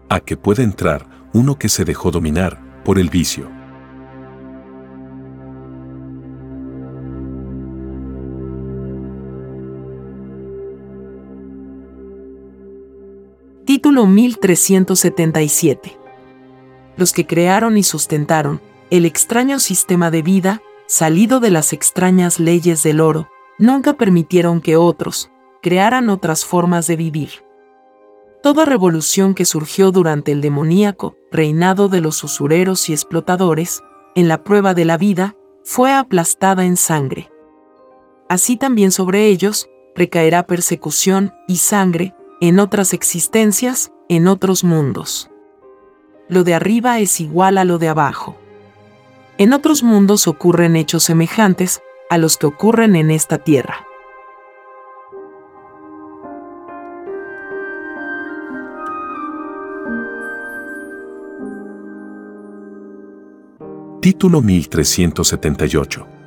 A 0.08 0.20
que 0.20 0.36
puede 0.36 0.62
entrar 0.62 1.28
uno 1.32 1.58
que 1.58 1.68
se 1.68 1.84
dejó 1.84 2.12
dominar 2.12 2.82
por 2.84 3.00
el 3.00 3.10
vicio. 3.10 3.57
Título 13.68 14.06
1377. 14.06 15.98
Los 16.96 17.12
que 17.12 17.26
crearon 17.26 17.76
y 17.76 17.82
sustentaron 17.82 18.62
el 18.88 19.04
extraño 19.04 19.58
sistema 19.58 20.10
de 20.10 20.22
vida, 20.22 20.62
salido 20.86 21.38
de 21.38 21.50
las 21.50 21.74
extrañas 21.74 22.40
leyes 22.40 22.82
del 22.82 23.02
oro, 23.02 23.28
nunca 23.58 23.92
permitieron 23.92 24.62
que 24.62 24.76
otros 24.76 25.30
crearan 25.60 26.08
otras 26.08 26.46
formas 26.46 26.86
de 26.86 26.96
vivir. 26.96 27.28
Toda 28.42 28.64
revolución 28.64 29.34
que 29.34 29.44
surgió 29.44 29.90
durante 29.92 30.32
el 30.32 30.40
demoníaco 30.40 31.16
reinado 31.30 31.90
de 31.90 32.00
los 32.00 32.24
usureros 32.24 32.88
y 32.88 32.94
explotadores, 32.94 33.82
en 34.14 34.28
la 34.28 34.44
prueba 34.44 34.72
de 34.72 34.86
la 34.86 34.96
vida, 34.96 35.36
fue 35.62 35.92
aplastada 35.92 36.64
en 36.64 36.78
sangre. 36.78 37.30
Así 38.30 38.56
también 38.56 38.92
sobre 38.92 39.26
ellos 39.26 39.68
recaerá 39.94 40.46
persecución 40.46 41.34
y 41.46 41.58
sangre 41.58 42.14
en 42.40 42.60
otras 42.60 42.94
existencias, 42.94 43.90
en 44.08 44.28
otros 44.28 44.62
mundos. 44.62 45.30
Lo 46.28 46.44
de 46.44 46.54
arriba 46.54 47.00
es 47.00 47.20
igual 47.20 47.58
a 47.58 47.64
lo 47.64 47.78
de 47.78 47.88
abajo. 47.88 48.36
En 49.38 49.52
otros 49.52 49.82
mundos 49.82 50.28
ocurren 50.28 50.76
hechos 50.76 51.04
semejantes 51.04 51.80
a 52.10 52.18
los 52.18 52.36
que 52.36 52.46
ocurren 52.46 52.96
en 52.96 53.10
esta 53.10 53.38
tierra. 53.38 53.84
Título 64.00 64.40
1378 64.40 66.17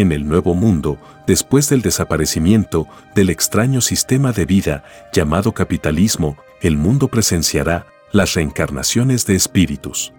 en 0.00 0.12
el 0.12 0.28
nuevo 0.28 0.54
mundo, 0.54 0.98
después 1.26 1.68
del 1.68 1.82
desaparecimiento 1.82 2.86
del 3.16 3.30
extraño 3.30 3.80
sistema 3.80 4.32
de 4.32 4.46
vida 4.46 4.84
llamado 5.12 5.52
capitalismo, 5.52 6.36
el 6.60 6.76
mundo 6.76 7.08
presenciará 7.08 7.86
las 8.12 8.34
reencarnaciones 8.34 9.26
de 9.26 9.34
espíritus. 9.34 10.12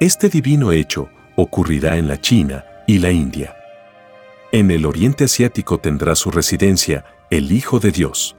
Este 0.00 0.30
divino 0.30 0.72
hecho 0.72 1.10
ocurrirá 1.36 1.98
en 1.98 2.08
la 2.08 2.18
China 2.20 2.64
y 2.86 2.98
la 2.98 3.10
India. 3.10 3.54
En 4.52 4.70
el 4.70 4.86
Oriente 4.86 5.24
Asiático 5.24 5.78
tendrá 5.78 6.14
su 6.14 6.30
residencia 6.30 7.04
el 7.30 7.52
Hijo 7.52 7.80
de 7.80 7.90
Dios. 7.90 8.36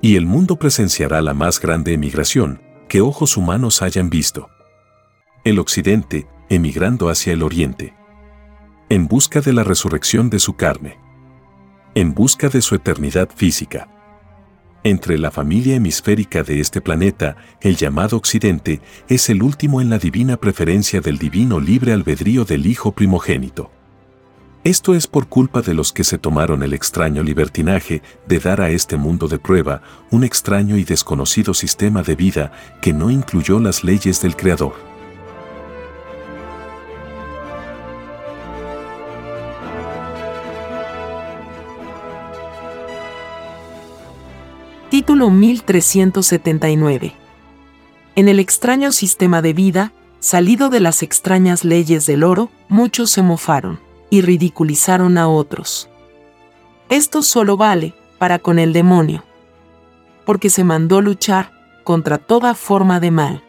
Y 0.00 0.14
el 0.14 0.24
mundo 0.24 0.54
presenciará 0.56 1.20
la 1.20 1.34
más 1.34 1.60
grande 1.60 1.94
emigración 1.94 2.62
que 2.88 3.00
ojos 3.00 3.36
humanos 3.36 3.82
hayan 3.82 4.08
visto. 4.08 4.48
El 5.44 5.58
Occidente, 5.58 6.28
emigrando 6.48 7.08
hacia 7.08 7.32
el 7.32 7.42
Oriente 7.42 7.97
en 8.90 9.06
busca 9.06 9.42
de 9.42 9.52
la 9.52 9.64
resurrección 9.64 10.30
de 10.30 10.38
su 10.38 10.54
carne, 10.54 10.96
en 11.94 12.14
busca 12.14 12.48
de 12.48 12.62
su 12.62 12.74
eternidad 12.74 13.28
física. 13.34 13.88
Entre 14.82 15.18
la 15.18 15.30
familia 15.30 15.76
hemisférica 15.76 16.42
de 16.42 16.60
este 16.60 16.80
planeta, 16.80 17.36
el 17.60 17.76
llamado 17.76 18.16
Occidente 18.16 18.80
es 19.08 19.28
el 19.28 19.42
último 19.42 19.82
en 19.82 19.90
la 19.90 19.98
divina 19.98 20.38
preferencia 20.38 21.02
del 21.02 21.18
divino 21.18 21.60
libre 21.60 21.92
albedrío 21.92 22.46
del 22.46 22.66
Hijo 22.66 22.92
primogénito. 22.92 23.70
Esto 24.64 24.94
es 24.94 25.06
por 25.06 25.28
culpa 25.28 25.60
de 25.60 25.74
los 25.74 25.92
que 25.92 26.04
se 26.04 26.16
tomaron 26.16 26.62
el 26.62 26.72
extraño 26.72 27.22
libertinaje 27.22 28.00
de 28.26 28.38
dar 28.38 28.62
a 28.62 28.70
este 28.70 28.96
mundo 28.96 29.28
de 29.28 29.38
prueba 29.38 29.82
un 30.10 30.24
extraño 30.24 30.78
y 30.78 30.84
desconocido 30.84 31.52
sistema 31.52 32.02
de 32.02 32.16
vida 32.16 32.52
que 32.80 32.94
no 32.94 33.10
incluyó 33.10 33.60
las 33.60 33.84
leyes 33.84 34.22
del 34.22 34.34
Creador. 34.34 34.87
Título 44.90 45.28
1379. 45.28 47.12
En 48.16 48.28
el 48.28 48.40
extraño 48.40 48.90
sistema 48.90 49.42
de 49.42 49.52
vida, 49.52 49.92
salido 50.18 50.70
de 50.70 50.80
las 50.80 51.02
extrañas 51.02 51.62
leyes 51.62 52.06
del 52.06 52.24
oro, 52.24 52.48
muchos 52.70 53.10
se 53.10 53.20
mofaron 53.20 53.80
y 54.08 54.22
ridiculizaron 54.22 55.18
a 55.18 55.28
otros. 55.28 55.90
Esto 56.88 57.20
solo 57.20 57.58
vale 57.58 57.92
para 58.16 58.38
con 58.38 58.58
el 58.58 58.72
demonio, 58.72 59.24
porque 60.24 60.48
se 60.48 60.64
mandó 60.64 61.02
luchar 61.02 61.52
contra 61.84 62.16
toda 62.16 62.54
forma 62.54 62.98
de 62.98 63.10
mal. 63.10 63.44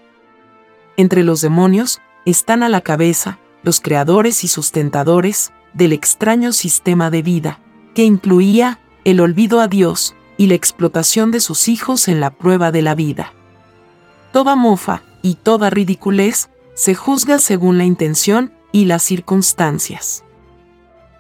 Entre 0.98 1.24
los 1.24 1.40
demonios 1.40 2.02
están 2.26 2.64
a 2.64 2.70
la 2.70 2.82
cabeza 2.82 3.40
los 3.64 3.80
creadores 3.80 4.44
y 4.44 4.50
sustentadores 4.50 5.54
del 5.72 5.94
extraño 5.94 6.52
sistema 6.52 7.10
de 7.10 7.22
vida, 7.22 7.60
que 7.96 8.04
incluía 8.04 8.82
el 9.06 9.22
olvido 9.22 9.62
a 9.62 9.70
Dios 9.70 10.18
y 10.40 10.48
la 10.48 10.54
explotación 10.54 11.32
de 11.32 11.42
sus 11.42 11.68
hijos 11.68 12.08
en 12.08 12.22
la 12.22 12.30
prueba 12.30 12.72
de 12.72 12.82
la 12.82 12.96
vida. 12.96 13.34
Toda 14.32 14.56
mofa 14.56 15.04
y 15.22 15.36
toda 15.36 15.70
ridiculez 15.70 16.50
se 16.76 16.96
juzga 16.96 17.40
según 17.40 17.78
la 17.78 17.84
intención 17.84 18.54
y 18.72 18.86
las 18.86 19.04
circunstancias. 19.04 20.24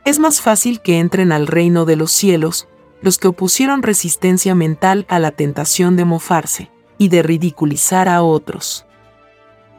Es 0.05 0.19
más 0.19 0.39
fácil 0.39 0.79
que 0.79 0.99
entren 0.99 1.34
al 1.34 1.47
reino 1.47 1.84
de 1.84 1.97
los 1.97 2.13
cielos 2.13 2.69
los 3.01 3.17
que 3.17 3.27
opusieron 3.27 3.84
resistencia 3.84 4.55
mental 4.55 5.05
a 5.10 5.19
la 5.19 5.32
tentación 5.32 5.97
de 5.97 6.05
mofarse 6.05 6.71
y 6.97 7.10
de 7.10 7.21
ridiculizar 7.21 8.08
a 8.08 8.23
otros. 8.23 8.86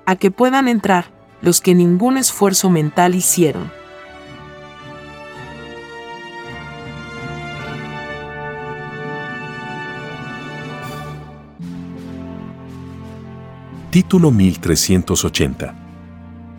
A 0.04 0.16
que 0.16 0.30
puedan 0.30 0.68
entrar 0.68 1.12
los 1.40 1.62
que 1.62 1.74
ningún 1.74 2.18
esfuerzo 2.18 2.68
mental 2.68 3.14
hicieron 3.14 3.72
Título 13.90 14.30
1380. 14.30 15.74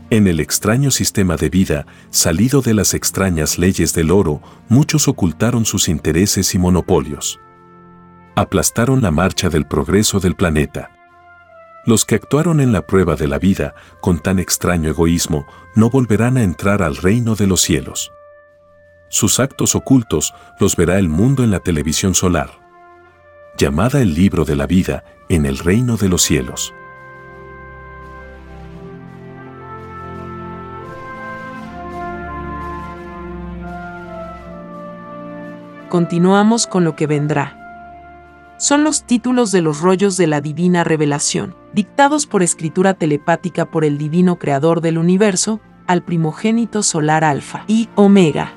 En 0.09 0.27
el 0.27 0.41
extraño 0.41 0.91
sistema 0.91 1.37
de 1.37 1.49
vida, 1.49 1.85
salido 2.09 2.61
de 2.61 2.73
las 2.73 2.93
extrañas 2.93 3.57
leyes 3.57 3.93
del 3.93 4.11
oro, 4.11 4.41
muchos 4.67 5.07
ocultaron 5.07 5.63
sus 5.63 5.87
intereses 5.87 6.53
y 6.55 6.57
monopolios. 6.57 7.39
Aplastaron 8.35 9.01
la 9.01 9.11
marcha 9.11 9.47
del 9.47 9.65
progreso 9.65 10.19
del 10.19 10.35
planeta. 10.35 10.91
Los 11.85 12.03
que 12.03 12.15
actuaron 12.15 12.59
en 12.59 12.73
la 12.73 12.85
prueba 12.85 13.15
de 13.15 13.29
la 13.29 13.39
vida 13.39 13.75
con 14.01 14.19
tan 14.19 14.37
extraño 14.37 14.89
egoísmo 14.89 15.47
no 15.73 15.89
volverán 15.89 16.35
a 16.35 16.43
entrar 16.43 16.83
al 16.83 16.97
reino 16.97 17.35
de 17.35 17.47
los 17.47 17.61
cielos. 17.61 18.11
Sus 19.07 19.39
actos 19.39 19.73
ocultos 19.73 20.33
los 20.59 20.75
verá 20.75 20.99
el 20.99 21.07
mundo 21.07 21.45
en 21.45 21.51
la 21.51 21.61
televisión 21.61 22.13
solar. 22.13 22.59
Llamada 23.57 24.01
el 24.01 24.15
libro 24.15 24.43
de 24.43 24.57
la 24.57 24.67
vida 24.67 25.05
en 25.29 25.45
el 25.45 25.59
reino 25.59 25.95
de 25.95 26.09
los 26.09 26.23
cielos. 26.23 26.73
Continuamos 35.91 36.67
con 36.67 36.85
lo 36.85 36.95
que 36.95 37.05
vendrá. 37.05 37.57
son 38.57 38.85
los 38.85 39.03
títulos 39.03 39.51
de 39.51 39.61
los 39.61 39.81
rollos 39.81 40.15
de 40.15 40.25
la 40.25 40.39
divina 40.39 40.85
revelación, 40.85 41.53
dictados 41.73 42.27
por 42.27 42.43
escritura 42.43 42.93
telepática 42.93 43.65
por 43.65 43.83
el 43.83 43.97
divino 43.97 44.39
creador 44.39 44.79
del 44.79 44.97
universo, 44.97 45.59
al 45.87 46.01
primogénito 46.01 46.81
solar 46.81 47.25
Alfa 47.25 47.65
y 47.67 47.89
Omega. 47.95 48.53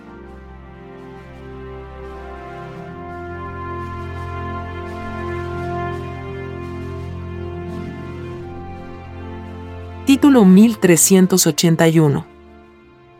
Título 10.07 10.44
1381. 10.44 12.27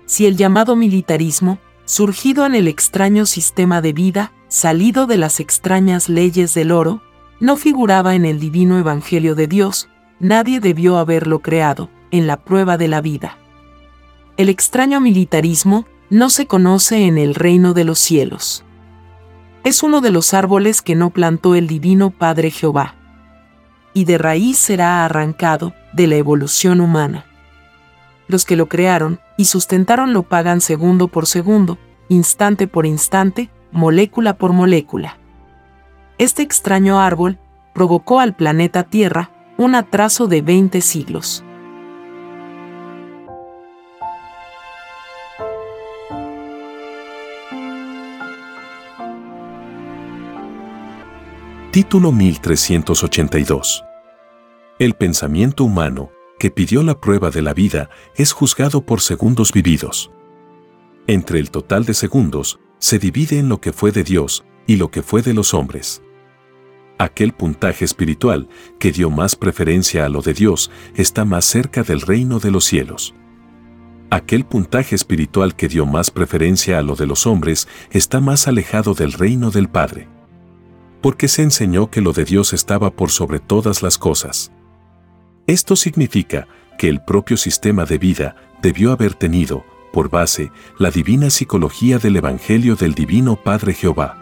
Si 0.07 0.27
el 0.27 0.37
llamado 0.37 0.77
militarismo, 0.77 1.59
surgido 1.85 2.47
en 2.47 2.55
el 2.55 2.69
extraño 2.69 3.27
sistema 3.27 3.81
de 3.81 3.93
vida, 3.93 4.33
salido 4.49 5.07
de 5.07 5.19
las 5.19 5.41
extrañas 5.41 6.09
leyes 6.09 6.55
del 6.55 6.73
oro, 6.73 7.03
no 7.41 7.57
figuraba 7.57 8.15
en 8.15 8.25
el 8.25 8.41
divino 8.41 8.79
Evangelio 8.79 9.35
de 9.35 9.47
Dios, 9.47 9.89
nadie 10.21 10.61
debió 10.61 10.99
haberlo 10.99 11.41
creado, 11.41 11.91
en 12.11 12.27
la 12.27 12.37
prueba 12.45 12.77
de 12.79 12.89
la 12.89 13.01
vida. 13.01 13.39
El 14.37 14.49
extraño 14.49 15.01
militarismo 15.01 15.87
no 16.11 16.31
se 16.31 16.47
conoce 16.47 17.07
en 17.07 17.19
el 17.19 17.35
reino 17.35 17.75
de 17.75 17.85
los 17.85 17.99
cielos. 17.99 18.65
Es 19.65 19.83
uno 19.83 20.01
de 20.01 20.11
los 20.11 20.35
árboles 20.35 20.83
que 20.83 20.95
no 20.95 21.11
plantó 21.11 21.55
el 21.55 21.67
divino 21.67 22.11
Padre 22.11 22.51
Jehová. 22.51 22.95
Y 23.95 24.05
de 24.05 24.19
raíz 24.19 24.59
será 24.59 25.05
arrancado 25.05 25.73
de 25.93 26.07
la 26.07 26.17
evolución 26.17 26.81
humana. 26.81 27.27
Los 28.27 28.45
que 28.45 28.57
lo 28.57 28.69
crearon 28.69 29.21
y 29.37 29.47
sustentaron 29.47 30.13
lo 30.13 30.23
pagan 30.23 30.61
segundo 30.61 31.09
por 31.09 31.27
segundo, 31.27 31.79
instante 32.09 32.67
por 32.67 32.87
instante, 32.87 33.51
molécula 33.73 34.37
por 34.37 34.53
molécula. 34.53 35.19
Este 36.19 36.43
extraño 36.43 37.01
árbol 37.01 37.39
provocó 37.75 38.21
al 38.21 38.35
planeta 38.35 38.85
Tierra 38.85 39.31
un 39.59 39.75
atraso 39.75 40.27
de 40.27 40.43
20 40.43 40.81
siglos. 40.81 41.45
Título 51.75 52.13
1382 52.13 53.85
El 54.79 54.95
pensamiento 54.95 55.65
humano, 55.65 56.13
que 56.45 56.51
pidió 56.51 56.83
la 56.83 57.01
prueba 57.01 57.31
de 57.31 57.41
la 57.41 57.55
vida, 57.55 57.89
es 58.17 58.33
juzgado 58.33 58.85
por 58.85 59.01
segundos 59.01 59.51
vividos. 59.51 60.11
Entre 61.07 61.39
el 61.39 61.51
total 61.51 61.87
de 61.87 61.95
segundos, 61.95 62.61
se 62.79 62.99
divide 62.99 63.39
en 63.39 63.49
lo 63.49 63.63
que 63.63 63.73
fue 63.73 63.93
de 63.93 64.05
Dios 64.05 64.45
y 64.67 64.77
lo 64.77 64.91
que 64.91 65.03
fue 65.03 65.23
de 65.23 65.33
los 65.33 65.55
hombres. 65.55 66.03
Aquel 66.99 67.33
puntaje 67.33 67.87
espiritual 67.87 68.47
que 68.79 68.93
dio 68.93 69.09
más 69.09 69.37
preferencia 69.37 70.05
a 70.05 70.11
lo 70.11 70.21
de 70.21 70.35
Dios 70.35 70.71
está 70.95 71.25
más 71.25 71.47
cerca 71.47 71.83
del 71.83 72.03
reino 72.03 72.41
de 72.41 72.51
los 72.51 72.67
cielos. 72.67 73.15
Aquel 74.11 74.45
puntaje 74.45 74.95
espiritual 74.95 75.57
que 75.57 75.69
dio 75.69 75.87
más 75.87 76.11
preferencia 76.11 76.79
a 76.79 76.83
lo 76.83 76.95
de 76.95 77.07
los 77.07 77.27
hombres 77.27 77.69
está 77.91 78.21
más 78.21 78.49
alejado 78.49 78.93
del 78.93 79.13
reino 79.13 79.51
del 79.51 79.71
Padre. 79.71 80.09
Porque 81.01 81.27
se 81.27 81.41
enseñó 81.41 81.89
que 81.91 82.03
lo 82.03 82.13
de 82.13 82.27
Dios 82.27 82.53
estaba 82.53 82.91
por 82.91 83.11
sobre 83.11 83.39
todas 83.39 83.83
las 83.83 83.97
cosas. 83.97 84.53
Esto 85.47 85.77
significa 85.77 86.49
que 86.79 86.89
el 86.89 87.03
propio 87.03 87.37
sistema 87.37 87.85
de 87.85 87.99
vida 87.99 88.35
debió 88.63 88.93
haber 88.93 89.13
tenido, 89.15 89.63
por 89.93 90.09
base 90.09 90.51
la 90.79 90.91
divina 90.91 91.29
psicología 91.29 91.99
del 91.99 92.17
Evangelio 92.17 92.77
del 92.77 92.95
Divino 92.95 93.37
Padre 93.37 93.75
Jehová. 93.75 94.19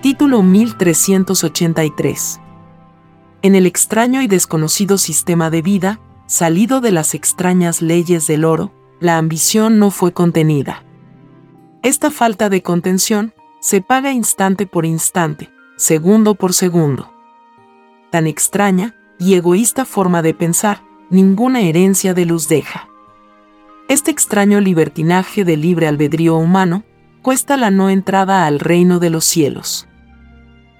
Título 0.00 0.44
1383 0.44 2.40
En 3.42 3.56
el 3.56 3.66
extraño 3.66 4.22
y 4.22 4.28
desconocido 4.28 4.98
sistema 4.98 5.50
de 5.50 5.62
vida, 5.62 5.98
salido 6.26 6.80
de 6.80 6.92
las 6.92 7.14
extrañas 7.14 7.82
leyes 7.82 8.28
del 8.28 8.44
oro, 8.44 8.72
la 9.00 9.18
ambición 9.18 9.80
no 9.80 9.90
fue 9.90 10.12
contenida. 10.12 10.84
Esta 11.82 12.10
falta 12.10 12.48
de 12.48 12.62
contención 12.62 13.32
se 13.60 13.80
paga 13.80 14.12
instante 14.12 14.66
por 14.66 14.84
instante, 14.84 15.50
segundo 15.76 16.34
por 16.34 16.52
segundo. 16.52 17.12
Tan 18.10 18.26
extraña 18.26 18.96
y 19.18 19.34
egoísta 19.34 19.84
forma 19.84 20.20
de 20.22 20.34
pensar, 20.34 20.82
ninguna 21.08 21.60
herencia 21.60 22.14
de 22.14 22.24
luz 22.26 22.48
deja. 22.48 22.88
Este 23.88 24.10
extraño 24.10 24.60
libertinaje 24.60 25.44
de 25.44 25.56
libre 25.56 25.86
albedrío 25.86 26.36
humano 26.36 26.82
cuesta 27.22 27.56
la 27.56 27.70
no 27.70 27.90
entrada 27.90 28.44
al 28.46 28.58
reino 28.58 28.98
de 28.98 29.10
los 29.10 29.24
cielos. 29.24 29.88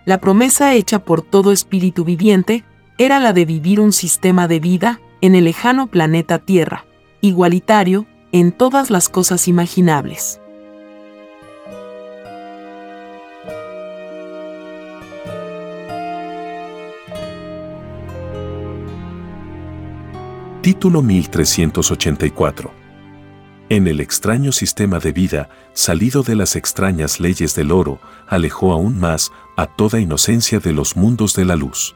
La 0.05 0.19
promesa 0.19 0.75
hecha 0.75 0.99
por 1.05 1.23
todo 1.23 1.53
espíritu 1.53 2.05
viviente 2.05 2.65
era 2.99 3.21
la 3.21 3.33
de 3.33 3.45
vivir 3.45 3.79
un 3.79 3.93
sistema 3.93 4.49
de 4.49 4.59
vida 4.59 5.01
en 5.21 5.37
el 5.37 5.45
lejano 5.45 5.87
planeta 5.87 6.41
Tierra, 6.41 6.87
igualitario 7.21 8.07
en 8.33 8.51
todas 8.51 8.91
las 8.91 9.09
cosas 9.09 9.47
imaginables. 9.47 10.41
Título 20.61 21.03
1384. 21.03 22.73
En 23.69 23.87
el 23.87 24.01
extraño 24.01 24.51
sistema 24.51 24.99
de 24.99 25.13
vida, 25.13 25.51
salido 25.73 26.25
de 26.25 26.35
las 26.35 26.57
extrañas 26.57 27.21
leyes 27.21 27.55
del 27.55 27.71
oro, 27.71 28.01
alejó 28.27 28.73
aún 28.73 28.99
más 28.99 29.31
a 29.57 29.67
toda 29.67 30.01
inocencia 30.01 30.59
de 30.59 30.73
los 30.73 30.97
mundos 30.97 31.37
de 31.37 31.45
la 31.45 31.55
luz. 31.55 31.95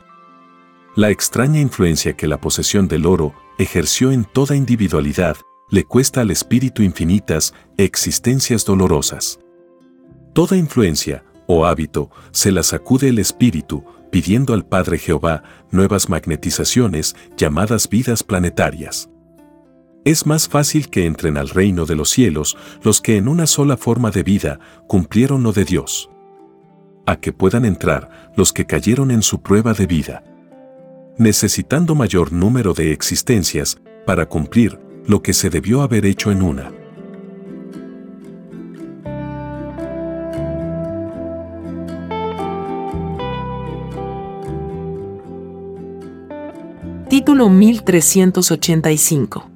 La 0.94 1.10
extraña 1.10 1.60
influencia 1.60 2.12
que 2.12 2.28
la 2.28 2.40
posesión 2.40 2.86
del 2.86 3.04
oro 3.04 3.34
ejerció 3.58 4.12
en 4.12 4.24
toda 4.24 4.54
individualidad 4.54 5.38
le 5.68 5.84
cuesta 5.84 6.20
al 6.20 6.30
espíritu 6.30 6.84
infinitas 6.84 7.54
existencias 7.78 8.64
dolorosas. 8.64 9.40
Toda 10.34 10.56
influencia, 10.56 11.24
o 11.48 11.66
hábito, 11.66 12.10
se 12.30 12.52
la 12.52 12.62
sacude 12.62 13.08
el 13.08 13.18
espíritu, 13.18 13.84
pidiendo 14.12 14.52
al 14.52 14.66
Padre 14.66 14.98
Jehová 14.98 15.42
nuevas 15.70 16.10
magnetizaciones 16.10 17.16
llamadas 17.38 17.88
vidas 17.88 18.22
planetarias. 18.22 19.08
Es 20.04 20.26
más 20.26 20.48
fácil 20.48 20.90
que 20.90 21.06
entren 21.06 21.38
al 21.38 21.48
reino 21.48 21.86
de 21.86 21.96
los 21.96 22.10
cielos 22.10 22.58
los 22.82 23.00
que 23.00 23.16
en 23.16 23.26
una 23.26 23.46
sola 23.46 23.78
forma 23.78 24.10
de 24.10 24.22
vida 24.22 24.60
cumplieron 24.86 25.42
lo 25.42 25.52
de 25.52 25.64
Dios. 25.64 26.10
A 27.06 27.16
que 27.16 27.32
puedan 27.32 27.64
entrar 27.64 28.32
los 28.36 28.52
que 28.52 28.66
cayeron 28.66 29.10
en 29.10 29.22
su 29.22 29.40
prueba 29.40 29.72
de 29.72 29.86
vida. 29.86 30.22
Necesitando 31.16 31.94
mayor 31.94 32.32
número 32.32 32.74
de 32.74 32.92
existencias 32.92 33.80
para 34.04 34.26
cumplir 34.26 34.78
lo 35.06 35.22
que 35.22 35.32
se 35.32 35.48
debió 35.48 35.80
haber 35.80 36.04
hecho 36.04 36.30
en 36.30 36.42
una. 36.42 36.70
Título 47.12 47.50
1385. 47.50 49.50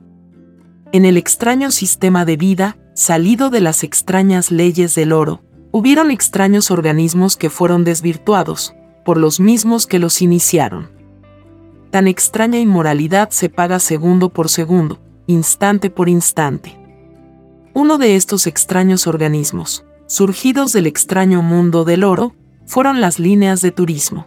En 0.93 1.07
el 1.07 1.17
extraño 1.17 1.71
sistema 1.71 2.27
de 2.27 2.37
vida, 2.37 2.77
salido 2.93 3.49
de 3.49 3.63
las 3.63 3.83
extrañas 3.83 4.51
leyes 4.51 4.95
del 4.95 5.11
oro, 5.11 5.43
hubieron 5.73 6.11
extraños 6.11 6.71
organismos 6.71 7.39
que 7.39 7.49
fueron 7.49 7.83
desvirtuados, 7.83 8.75
por 9.07 9.17
los 9.17 9.41
mismos 9.41 9.87
que 9.87 9.99
los 9.99 10.21
iniciaron. 10.21 10.91
Tan 11.91 12.09
extraña 12.09 12.59
inmoralidad 12.59 13.31
se 13.31 13.49
paga 13.49 13.79
segundo 13.79 14.29
por 14.29 14.51
segundo, 14.51 15.01
instante 15.27 15.89
por 15.89 16.11
instante. 16.11 16.79
Uno 17.73 17.97
de 17.97 18.17
estos 18.17 18.47
extraños 18.47 19.07
organismos, 19.07 19.87
surgidos 20.07 20.75
del 20.75 20.87
extraño 20.87 21.41
mundo 21.41 21.87
del 21.87 22.05
oro, 22.05 22.35
fueron 22.67 23.01
las 23.01 23.19
líneas 23.19 23.63
de 23.63 23.71
turismo. 23.71 24.27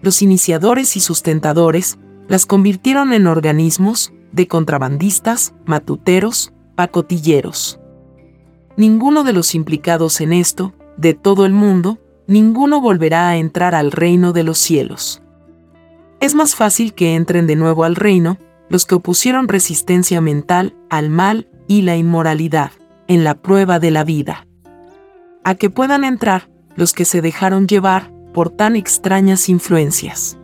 Los 0.00 0.22
iniciadores 0.22 0.96
y 0.96 1.00
sustentadores 1.00 1.98
las 2.30 2.46
convirtieron 2.46 3.12
en 3.12 3.26
organismos 3.26 4.12
de 4.30 4.46
contrabandistas, 4.46 5.52
matuteros, 5.66 6.52
pacotilleros. 6.76 7.80
Ninguno 8.76 9.24
de 9.24 9.32
los 9.32 9.56
implicados 9.56 10.20
en 10.20 10.32
esto, 10.32 10.72
de 10.96 11.14
todo 11.14 11.44
el 11.44 11.52
mundo, 11.52 11.98
ninguno 12.28 12.80
volverá 12.80 13.30
a 13.30 13.36
entrar 13.36 13.74
al 13.74 13.90
reino 13.90 14.32
de 14.32 14.44
los 14.44 14.58
cielos. 14.58 15.22
Es 16.20 16.36
más 16.36 16.54
fácil 16.54 16.94
que 16.94 17.16
entren 17.16 17.48
de 17.48 17.56
nuevo 17.56 17.82
al 17.82 17.96
reino 17.96 18.38
los 18.68 18.86
que 18.86 18.94
opusieron 18.94 19.48
resistencia 19.48 20.20
mental 20.20 20.76
al 20.88 21.10
mal 21.10 21.48
y 21.66 21.82
la 21.82 21.96
inmoralidad, 21.96 22.70
en 23.08 23.24
la 23.24 23.34
prueba 23.34 23.80
de 23.80 23.90
la 23.90 24.04
vida. 24.04 24.46
A 25.42 25.56
que 25.56 25.68
puedan 25.68 26.04
entrar 26.04 26.48
los 26.76 26.92
que 26.92 27.04
se 27.04 27.22
dejaron 27.22 27.66
llevar 27.66 28.12
por 28.32 28.50
tan 28.50 28.76
extrañas 28.76 29.48
influencias. 29.48 30.39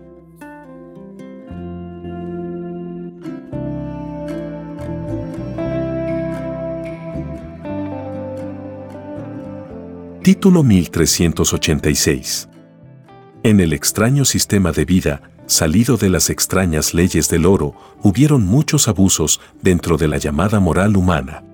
Título 10.26 10.64
1386. 10.64 12.48
En 13.44 13.60
el 13.60 13.72
extraño 13.72 14.24
sistema 14.24 14.72
de 14.72 14.84
vida, 14.84 15.22
salido 15.46 15.96
de 15.96 16.08
las 16.08 16.30
extrañas 16.30 16.94
leyes 16.94 17.28
del 17.28 17.46
oro, 17.46 17.76
hubieron 18.02 18.44
muchos 18.44 18.88
abusos 18.88 19.40
dentro 19.62 19.96
de 19.96 20.08
la 20.08 20.18
llamada 20.18 20.58
moral 20.58 20.96
humana. 20.96 21.44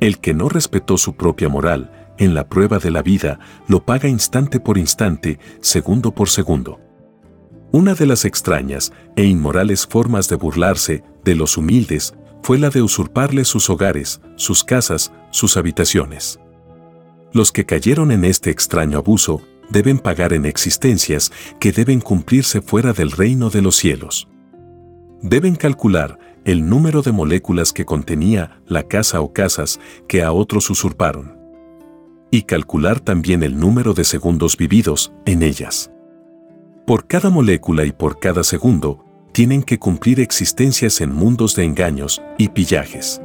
El 0.00 0.18
que 0.18 0.34
no 0.34 0.50
respetó 0.50 0.98
su 0.98 1.16
propia 1.16 1.48
moral, 1.48 2.12
en 2.18 2.34
la 2.34 2.46
prueba 2.46 2.78
de 2.78 2.90
la 2.90 3.00
vida, 3.00 3.40
lo 3.68 3.86
paga 3.86 4.06
instante 4.06 4.60
por 4.60 4.76
instante, 4.76 5.38
segundo 5.62 6.14
por 6.14 6.28
segundo. 6.28 6.80
Una 7.72 7.94
de 7.94 8.04
las 8.04 8.26
extrañas 8.26 8.92
e 9.16 9.24
inmorales 9.24 9.86
formas 9.86 10.28
de 10.28 10.36
burlarse 10.36 11.04
de 11.24 11.34
los 11.34 11.56
humildes 11.56 12.12
fue 12.42 12.58
la 12.58 12.68
de 12.68 12.82
usurparles 12.82 13.48
sus 13.48 13.70
hogares, 13.70 14.20
sus 14.36 14.62
casas, 14.62 15.10
sus 15.30 15.56
habitaciones. 15.56 16.38
Los 17.32 17.52
que 17.52 17.66
cayeron 17.66 18.10
en 18.10 18.24
este 18.24 18.50
extraño 18.50 18.98
abuso 18.98 19.42
deben 19.70 19.98
pagar 19.98 20.32
en 20.32 20.46
existencias 20.46 21.30
que 21.60 21.72
deben 21.72 22.00
cumplirse 22.00 22.62
fuera 22.62 22.92
del 22.92 23.10
reino 23.10 23.50
de 23.50 23.62
los 23.62 23.76
cielos. 23.76 24.28
Deben 25.20 25.56
calcular 25.56 26.18
el 26.44 26.68
número 26.68 27.02
de 27.02 27.12
moléculas 27.12 27.72
que 27.72 27.84
contenía 27.84 28.60
la 28.66 28.84
casa 28.84 29.20
o 29.20 29.32
casas 29.32 29.78
que 30.06 30.22
a 30.22 30.32
otros 30.32 30.70
usurparon. 30.70 31.36
Y 32.30 32.42
calcular 32.42 33.00
también 33.00 33.42
el 33.42 33.58
número 33.58 33.94
de 33.94 34.04
segundos 34.04 34.56
vividos 34.56 35.12
en 35.26 35.42
ellas. 35.42 35.90
Por 36.86 37.06
cada 37.06 37.28
molécula 37.28 37.84
y 37.84 37.92
por 37.92 38.18
cada 38.18 38.44
segundo, 38.44 39.04
tienen 39.32 39.62
que 39.62 39.78
cumplir 39.78 40.20
existencias 40.20 41.00
en 41.02 41.12
mundos 41.12 41.54
de 41.54 41.64
engaños 41.64 42.22
y 42.38 42.48
pillajes. 42.48 43.20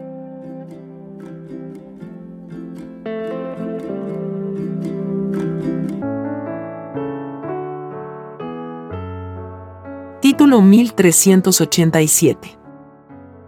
Título 10.24 10.62
1387. 10.62 12.58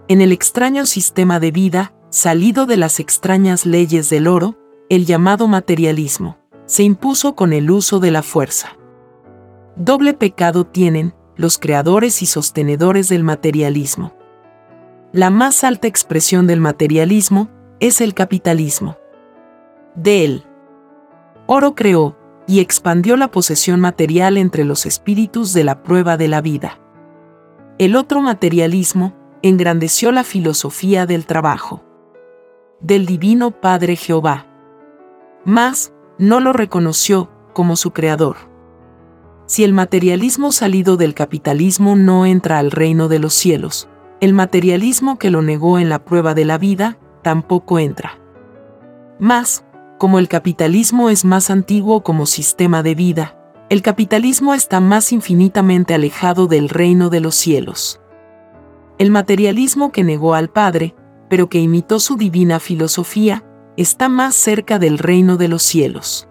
En 0.10 0.20
el 0.20 0.34
extraño 0.34 0.86
sistema 0.86 1.40
de 1.40 1.52
vida, 1.52 1.94
salido 2.10 2.66
de 2.66 2.76
las 2.76 3.00
extrañas 3.00 3.66
leyes 3.66 4.10
del 4.10 4.28
oro, 4.28 4.58
el 4.90 5.06
llamado 5.06 5.48
materialismo, 5.48 6.38
se 6.66 6.84
impuso 6.84 7.34
con 7.34 7.54
el 7.54 7.72
uso 7.72 8.02
de 8.02 8.12
la 8.12 8.24
fuerza. 8.24 8.76
Doble 9.78 10.14
pecado 10.14 10.66
tienen 10.66 11.16
los 11.38 11.60
creadores 11.60 12.22
y 12.22 12.26
sostenedores 12.26 13.08
del 13.08 13.24
materialismo. 13.24 14.14
La 15.14 15.30
más 15.30 15.64
alta 15.64 15.88
expresión 15.88 16.46
del 16.46 16.60
materialismo 16.60 17.48
es 17.80 18.02
el 18.02 18.14
capitalismo. 18.14 18.98
De 19.96 20.26
él, 20.26 20.44
oro 21.46 21.74
creó, 21.74 22.18
y 22.48 22.60
expandió 22.60 23.18
la 23.18 23.32
posesión 23.32 23.80
material 23.80 24.38
entre 24.38 24.64
los 24.66 24.86
espíritus 24.86 25.54
de 25.54 25.64
la 25.64 25.84
prueba 25.84 26.18
de 26.18 26.28
la 26.28 26.42
vida. 26.42 26.80
El 27.78 27.96
otro 27.96 28.22
materialismo 28.22 29.14
engrandeció 29.42 30.12
la 30.12 30.24
filosofía 30.24 31.06
del 31.06 31.26
trabajo. 31.26 31.84
Del 32.80 33.06
Divino 33.06 33.52
Padre 33.52 33.96
Jehová. 33.96 34.48
Mas, 35.44 35.94
no 36.18 36.40
lo 36.40 36.54
reconoció 36.54 37.30
como 37.54 37.76
su 37.76 37.92
creador. 37.92 38.38
Si 39.46 39.64
el 39.64 39.74
materialismo 39.74 40.52
salido 40.52 40.98
del 40.98 41.14
capitalismo 41.14 41.96
no 41.96 42.26
entra 42.26 42.58
al 42.58 42.72
reino 42.72 43.08
de 43.08 43.20
los 43.20 43.34
cielos, 43.34 43.88
el 44.22 44.34
materialismo 44.34 45.20
que 45.20 45.30
lo 45.30 45.42
negó 45.42 45.78
en 45.78 45.90
la 45.90 46.04
prueba 46.04 46.34
de 46.34 46.46
la 46.46 46.58
vida 46.58 46.98
tampoco 47.22 47.80
entra. 47.80 48.20
Mas, 49.20 49.66
como 49.98 50.20
el 50.20 50.28
capitalismo 50.28 51.10
es 51.10 51.26
más 51.26 51.50
antiguo 51.50 52.04
como 52.04 52.26
sistema 52.26 52.84
de 52.84 52.96
vida, 52.96 53.38
el 53.70 53.82
capitalismo 53.82 54.54
está 54.54 54.80
más 54.80 55.12
infinitamente 55.12 55.94
alejado 55.94 56.48
del 56.48 56.70
reino 56.70 57.10
de 57.10 57.20
los 57.20 57.36
cielos. 57.36 58.00
El 58.98 59.10
materialismo 59.10 59.92
que 59.92 60.04
negó 60.04 60.36
al 60.36 60.50
Padre, 60.50 60.96
pero 61.30 61.50
que 61.50 61.60
imitó 61.60 62.00
su 62.00 62.18
divina 62.18 62.60
filosofía, 62.60 63.44
está 63.78 64.10
más 64.10 64.36
cerca 64.36 64.80
del 64.80 64.98
reino 65.00 65.38
de 65.38 65.48
los 65.48 65.64
cielos. 65.64 66.28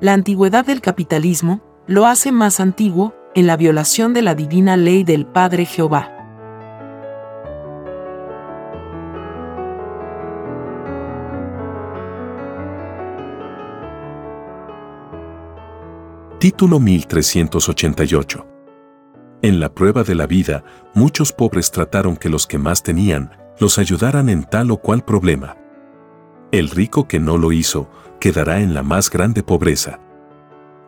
La 0.00 0.14
antigüedad 0.14 0.64
del 0.64 0.80
capitalismo 0.80 1.60
lo 1.86 2.06
hace 2.06 2.32
más 2.32 2.60
antiguo 2.60 3.14
en 3.34 3.46
la 3.46 3.56
violación 3.56 4.14
de 4.14 4.22
la 4.22 4.34
divina 4.34 4.76
ley 4.76 5.04
del 5.04 5.26
Padre 5.26 5.66
Jehová. 5.66 6.19
Título 16.40 16.80
1388. 16.80 18.46
En 19.42 19.60
la 19.60 19.74
prueba 19.74 20.04
de 20.04 20.14
la 20.14 20.26
vida, 20.26 20.64
muchos 20.94 21.34
pobres 21.34 21.70
trataron 21.70 22.16
que 22.16 22.30
los 22.30 22.46
que 22.46 22.56
más 22.56 22.82
tenían 22.82 23.32
los 23.58 23.78
ayudaran 23.78 24.30
en 24.30 24.44
tal 24.44 24.70
o 24.70 24.78
cual 24.78 25.04
problema. 25.04 25.58
El 26.50 26.70
rico 26.70 27.06
que 27.06 27.20
no 27.20 27.36
lo 27.36 27.52
hizo 27.52 27.90
quedará 28.20 28.62
en 28.62 28.72
la 28.72 28.82
más 28.82 29.10
grande 29.10 29.42
pobreza. 29.42 30.00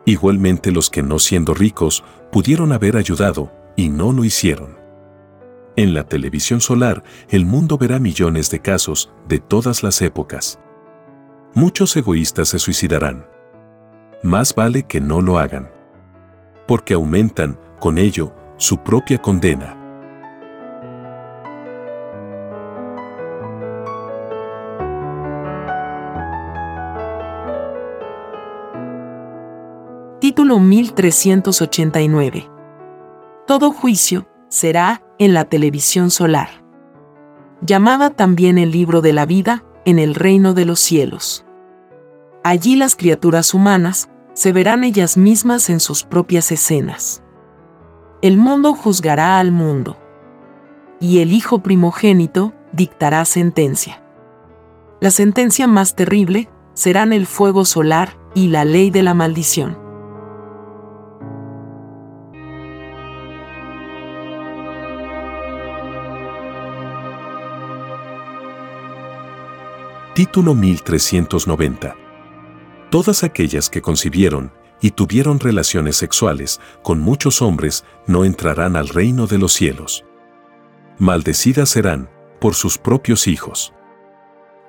Igualmente 0.07 0.71
los 0.71 0.89
que 0.89 1.03
no 1.03 1.19
siendo 1.19 1.53
ricos 1.53 2.03
pudieron 2.31 2.71
haber 2.71 2.97
ayudado 2.97 3.51
y 3.75 3.89
no 3.89 4.11
lo 4.11 4.23
hicieron. 4.23 4.79
En 5.75 5.93
la 5.93 6.05
televisión 6.05 6.61
solar, 6.61 7.03
el 7.29 7.45
mundo 7.45 7.77
verá 7.77 7.99
millones 7.99 8.49
de 8.49 8.59
casos 8.59 9.13
de 9.27 9.37
todas 9.37 9.83
las 9.83 10.01
épocas. 10.01 10.59
Muchos 11.53 11.95
egoístas 11.95 12.49
se 12.49 12.57
suicidarán 12.57 13.31
más 14.23 14.55
vale 14.55 14.83
que 14.83 15.01
no 15.01 15.21
lo 15.21 15.37
hagan. 15.37 15.69
Porque 16.67 16.93
aumentan, 16.93 17.59
con 17.79 17.97
ello, 17.97 18.33
su 18.57 18.77
propia 18.77 19.17
condena. 19.17 19.77
Título 30.19 30.57
1389. 30.57 32.49
Todo 33.45 33.71
juicio 33.71 34.25
será 34.47 35.03
en 35.19 35.33
la 35.33 35.43
televisión 35.45 36.11
solar. 36.11 36.63
Llamada 37.59 38.09
también 38.09 38.57
el 38.57 38.71
libro 38.71 39.01
de 39.01 39.11
la 39.11 39.25
vida 39.25 39.65
en 39.83 39.99
el 39.99 40.15
reino 40.15 40.53
de 40.53 40.63
los 40.63 40.79
cielos. 40.79 41.45
Allí 42.45 42.77
las 42.77 42.95
criaturas 42.95 43.53
humanas, 43.53 44.09
se 44.33 44.51
verán 44.51 44.83
ellas 44.83 45.17
mismas 45.17 45.69
en 45.69 45.79
sus 45.79 46.03
propias 46.03 46.51
escenas. 46.51 47.23
El 48.21 48.37
mundo 48.37 48.73
juzgará 48.73 49.39
al 49.39 49.51
mundo. 49.51 49.97
Y 50.99 51.19
el 51.19 51.33
Hijo 51.33 51.59
primogénito 51.59 52.53
dictará 52.71 53.25
sentencia. 53.25 54.01
La 55.01 55.11
sentencia 55.11 55.67
más 55.67 55.95
terrible 55.95 56.49
serán 56.73 57.13
el 57.13 57.27
fuego 57.27 57.65
solar 57.65 58.17
y 58.33 58.47
la 58.47 58.65
ley 58.65 58.89
de 58.89 59.03
la 59.03 59.13
maldición. 59.13 59.77
Título 70.15 70.53
1390 70.53 72.02
Todas 72.93 73.23
aquellas 73.23 73.71
que 73.71 73.81
concibieron 73.81 74.51
y 74.79 74.91
tuvieron 74.91 75.39
relaciones 75.39 75.97
sexuales 75.97 76.61
con 76.83 76.99
muchos 76.99 77.41
hombres 77.41 77.85
no 78.05 78.23
entrarán 78.23 78.75
al 78.75 78.87
reino 78.87 79.25
de 79.25 79.39
los 79.39 79.51
cielos. 79.51 80.05
Maldecidas 80.99 81.69
serán 81.69 82.07
por 82.39 82.53
sus 82.53 82.77
propios 82.77 83.27
hijos. 83.27 83.73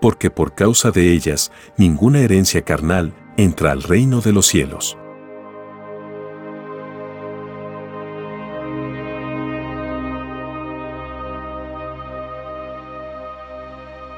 Porque 0.00 0.30
por 0.30 0.54
causa 0.54 0.90
de 0.90 1.12
ellas 1.12 1.52
ninguna 1.76 2.20
herencia 2.20 2.62
carnal 2.62 3.12
entra 3.36 3.72
al 3.72 3.82
reino 3.82 4.22
de 4.22 4.32
los 4.32 4.46
cielos. 4.46 4.96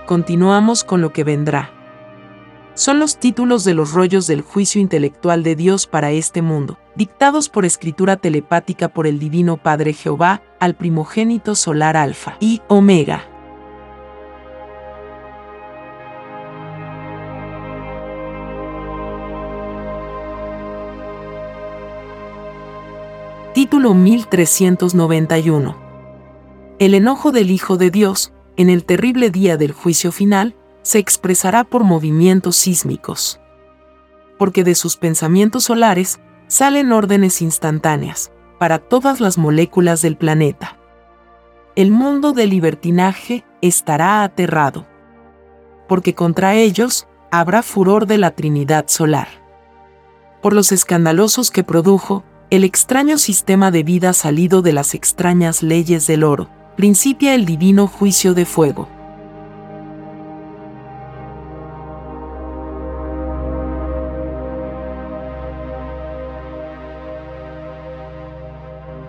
Continuamos 0.07 0.85
con 0.85 1.01
lo 1.01 1.13
que 1.13 1.25
vendrá 1.25 1.76
son 2.77 3.01
los 3.01 3.19
títulos 3.19 3.65
de 3.65 3.73
los 3.73 3.93
rollos 3.93 4.27
del 4.27 4.43
juicio 4.43 4.83
intelectual 4.83 5.43
de 5.43 5.57
Dios 5.57 5.87
para 5.87 6.13
este 6.13 6.43
mundo, 6.43 6.79
dictados 6.95 7.49
por 7.49 7.65
escritura 7.65 8.19
telepática 8.19 8.89
por 8.89 9.07
el 9.07 9.19
Divino 9.19 9.57
Padre 9.57 9.95
Jehová 9.95 10.43
al 10.61 10.77
primogénito 10.77 11.55
solar 11.55 11.97
Alfa 11.97 12.37
y 12.39 12.61
Omega. 12.69 13.25
Título 23.55 23.95
1391. 23.95 25.77
El 26.79 26.93
enojo 26.93 27.33
del 27.33 27.51
Hijo 27.51 27.79
de 27.79 27.91
Dios, 27.91 28.35
en 28.59 28.69
el 28.69 28.85
terrible 28.85 29.31
día 29.31 29.57
del 29.57 29.73
juicio 29.73 30.13
final, 30.13 30.55
se 30.87 31.01
expresará 31.01 31.65
por 31.65 31.83
movimientos 31.83 32.55
sísmicos. 32.55 33.41
porque 34.39 34.63
de 34.65 34.75
sus 34.75 34.97
pensamientos 34.99 35.65
solares 35.65 36.21
salen 36.47 36.93
órdenes 36.93 37.41
instantáneas 37.43 38.31
para 38.59 38.79
todas 38.79 39.19
las 39.19 39.39
moléculas 39.39 40.03
del 40.03 40.17
planeta. 40.17 40.77
El 41.75 41.91
mundo 41.91 42.35
del 42.35 42.51
libertinaje 42.51 43.45
estará 43.63 44.23
aterrado, 44.23 44.87
porque 45.89 46.15
contra 46.15 46.55
ellos 46.55 47.09
habrá 47.31 47.63
furor 47.63 48.07
de 48.07 48.19
la 48.19 48.33
Trinidad 48.33 48.85
solar. 48.89 49.29
Por 50.43 50.53
los 50.53 50.71
escandalosos 50.71 51.51
que 51.51 51.65
produjo, 51.65 52.23
el 52.51 52.63
extraño 52.63 53.17
sistema 53.17 53.71
de 53.71 53.83
vida 53.83 54.13
salido 54.13 54.61
de 54.61 54.75
las 54.75 54.95
extrañas 54.95 55.63
leyes 55.63 56.07
del 56.07 56.23
oro, 56.23 56.51
principia 56.77 57.35
el 57.35 57.47
divino 57.47 57.87
juicio 57.89 58.35
de 58.35 58.45
fuego. 58.45 58.87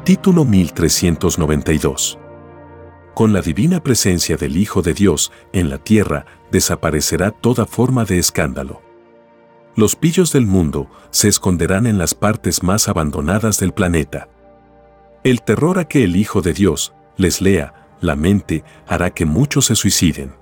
Título 0.08 0.46
1392 0.46 2.18
Con 3.14 3.34
la 3.34 3.42
divina 3.42 3.84
presencia 3.84 4.38
del 4.38 4.56
Hijo 4.56 4.82
de 4.82 4.94
Dios 4.94 5.34
en 5.52 5.70
la 5.70 5.80
tierra 5.80 6.26
desaparecerá 6.50 7.32
toda 7.32 7.66
forma 7.66 8.06
de 8.06 8.18
escándalo. 8.18 8.82
Los 9.76 9.98
pillos 9.98 10.32
del 10.32 10.46
mundo 10.46 10.90
se 11.10 11.28
esconderán 11.28 11.86
en 11.88 11.98
las 11.98 12.16
partes 12.16 12.64
más 12.64 12.88
abandonadas 12.88 13.60
del 13.60 13.74
planeta. 13.74 14.30
El 15.26 15.42
terror 15.42 15.78
a 15.78 15.90
que 15.90 16.06
el 16.06 16.16
Hijo 16.16 16.42
de 16.42 16.54
Dios 16.54 16.94
les 17.18 17.42
lea 17.42 17.90
la 18.00 18.16
mente 18.16 18.64
hará 18.88 19.10
que 19.10 19.26
muchos 19.26 19.66
se 19.66 19.76
suiciden. 19.76 20.34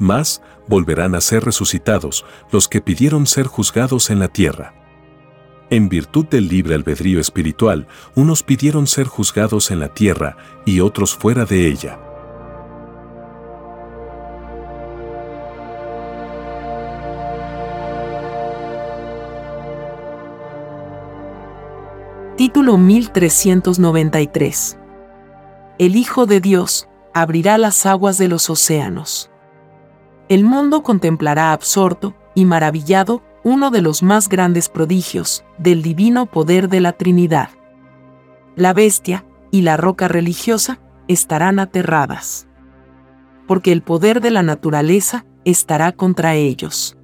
Más 0.00 0.42
volverán 0.66 1.14
a 1.14 1.20
ser 1.20 1.44
resucitados 1.44 2.24
los 2.50 2.66
que 2.66 2.80
pidieron 2.80 3.28
ser 3.28 3.46
juzgados 3.46 4.10
en 4.10 4.18
la 4.18 4.26
tierra. 4.26 4.83
En 5.74 5.88
virtud 5.88 6.26
del 6.26 6.46
libre 6.46 6.76
albedrío 6.76 7.18
espiritual, 7.18 7.88
unos 8.14 8.44
pidieron 8.44 8.86
ser 8.86 9.08
juzgados 9.08 9.72
en 9.72 9.80
la 9.80 9.88
tierra 9.88 10.36
y 10.64 10.78
otros 10.78 11.16
fuera 11.16 11.46
de 11.46 11.66
ella. 11.66 11.98
Título 22.36 22.78
1393 22.78 24.78
El 25.78 25.96
Hijo 25.96 26.26
de 26.26 26.40
Dios 26.40 26.88
abrirá 27.12 27.58
las 27.58 27.84
aguas 27.84 28.16
de 28.16 28.28
los 28.28 28.48
océanos. 28.48 29.28
El 30.28 30.44
mundo 30.44 30.84
contemplará 30.84 31.50
absorto 31.50 32.14
y 32.36 32.44
maravillado 32.44 33.24
uno 33.44 33.70
de 33.70 33.82
los 33.82 34.02
más 34.02 34.28
grandes 34.28 34.70
prodigios 34.70 35.44
del 35.58 35.82
divino 35.82 36.26
poder 36.26 36.68
de 36.68 36.80
la 36.80 36.92
Trinidad. 36.92 37.50
La 38.56 38.72
bestia 38.72 39.26
y 39.50 39.62
la 39.62 39.76
roca 39.76 40.08
religiosa 40.08 40.80
estarán 41.08 41.58
aterradas, 41.58 42.48
porque 43.46 43.70
el 43.70 43.82
poder 43.82 44.22
de 44.22 44.30
la 44.30 44.42
naturaleza 44.42 45.26
estará 45.44 45.92
contra 45.92 46.34
ellos. 46.34 46.96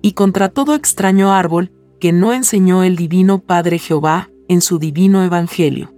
Y 0.00 0.12
contra 0.12 0.48
todo 0.48 0.74
extraño 0.74 1.32
árbol 1.32 1.70
que 2.00 2.12
no 2.12 2.32
enseñó 2.32 2.82
el 2.82 2.96
divino 2.96 3.38
Padre 3.38 3.78
Jehová 3.78 4.30
en 4.48 4.62
su 4.62 4.78
divino 4.78 5.22
Evangelio. 5.22 5.91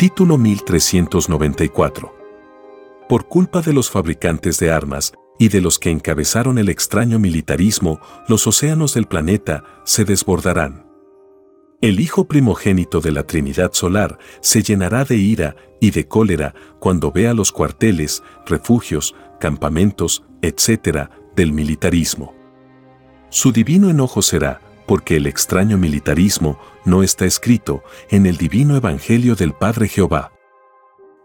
Título 0.00 0.38
1394. 0.38 2.16
Por 3.06 3.28
culpa 3.28 3.60
de 3.60 3.74
los 3.74 3.90
fabricantes 3.90 4.58
de 4.58 4.72
armas 4.72 5.12
y 5.38 5.48
de 5.48 5.60
los 5.60 5.78
que 5.78 5.90
encabezaron 5.90 6.56
el 6.56 6.70
extraño 6.70 7.18
militarismo, 7.18 8.00
los 8.26 8.46
océanos 8.46 8.94
del 8.94 9.04
planeta 9.04 9.62
se 9.84 10.06
desbordarán. 10.06 10.86
El 11.82 12.00
Hijo 12.00 12.26
primogénito 12.26 13.02
de 13.02 13.12
la 13.12 13.24
Trinidad 13.24 13.74
Solar 13.74 14.16
se 14.40 14.62
llenará 14.62 15.04
de 15.04 15.16
ira 15.16 15.54
y 15.82 15.90
de 15.90 16.08
cólera 16.08 16.54
cuando 16.78 17.12
vea 17.12 17.34
los 17.34 17.52
cuarteles, 17.52 18.22
refugios, 18.46 19.14
campamentos, 19.38 20.24
etc., 20.40 21.10
del 21.36 21.52
militarismo. 21.52 22.34
Su 23.28 23.52
divino 23.52 23.90
enojo 23.90 24.22
será, 24.22 24.62
porque 24.90 25.18
el 25.18 25.28
extraño 25.28 25.78
militarismo 25.78 26.58
no 26.84 27.04
está 27.04 27.24
escrito 27.24 27.84
en 28.08 28.26
el 28.26 28.36
divino 28.36 28.74
Evangelio 28.74 29.36
del 29.36 29.52
Padre 29.52 29.86
Jehová. 29.86 30.32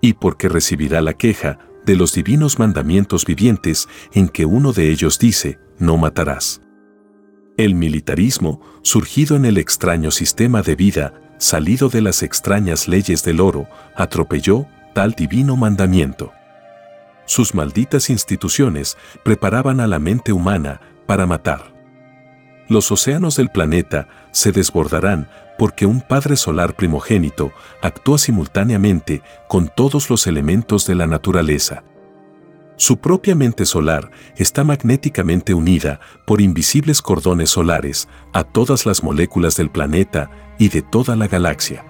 Y 0.04 0.14
porque 0.14 0.50
recibirá 0.50 1.02
la 1.02 1.16
queja 1.16 1.58
de 1.84 1.96
los 1.96 2.14
divinos 2.14 2.60
mandamientos 2.60 3.26
vivientes 3.26 3.90
en 4.14 4.30
que 4.30 4.46
uno 4.46 4.72
de 4.72 4.92
ellos 4.92 5.18
dice, 5.18 5.58
no 5.80 5.98
matarás. 5.98 6.62
El 7.58 7.74
militarismo, 7.74 8.62
surgido 8.84 9.36
en 9.36 9.46
el 9.46 9.58
extraño 9.58 10.12
sistema 10.12 10.62
de 10.62 10.76
vida, 10.76 11.20
salido 11.40 11.90
de 11.90 12.02
las 12.02 12.22
extrañas 12.22 12.88
leyes 12.88 13.24
del 13.24 13.40
oro, 13.40 13.68
atropelló 13.96 14.68
tal 14.94 15.14
divino 15.14 15.56
mandamiento. 15.56 16.34
Sus 17.26 17.56
malditas 17.56 18.12
instituciones 18.12 18.96
preparaban 19.24 19.80
a 19.80 19.88
la 19.88 19.98
mente 19.98 20.34
humana 20.34 20.82
para 21.08 21.26
matar 21.26 21.75
los 22.68 22.92
océanos 22.92 23.36
del 23.36 23.50
planeta 23.50 24.08
se 24.32 24.52
desbordarán 24.52 25.30
porque 25.58 25.86
un 25.86 26.02
Padre 26.02 26.36
Solar 26.36 26.76
primogénito 26.76 27.52
actúa 27.82 28.18
simultáneamente 28.18 29.22
con 29.48 29.72
todos 29.74 30.10
los 30.10 30.28
elementos 30.28 30.86
de 30.86 30.96
la 30.96 31.08
naturaleza. 31.08 31.84
Su 32.78 32.98
propia 32.98 33.36
mente 33.36 33.66
solar 33.66 34.12
está 34.36 34.66
magnéticamente 34.66 35.54
unida 35.54 36.02
por 36.26 36.42
invisibles 36.42 37.02
cordones 37.02 37.50
solares 37.52 38.10
a 38.34 38.44
todas 38.44 38.86
las 38.86 39.02
moléculas 39.02 39.56
del 39.56 39.70
planeta 39.70 40.30
y 40.60 40.68
de 40.68 40.82
toda 40.82 41.16
la 41.16 41.28
galaxia. 41.28 41.86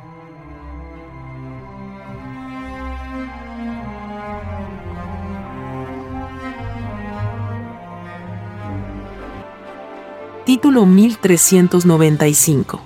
Título 10.46 10.86
1395. 10.86 12.80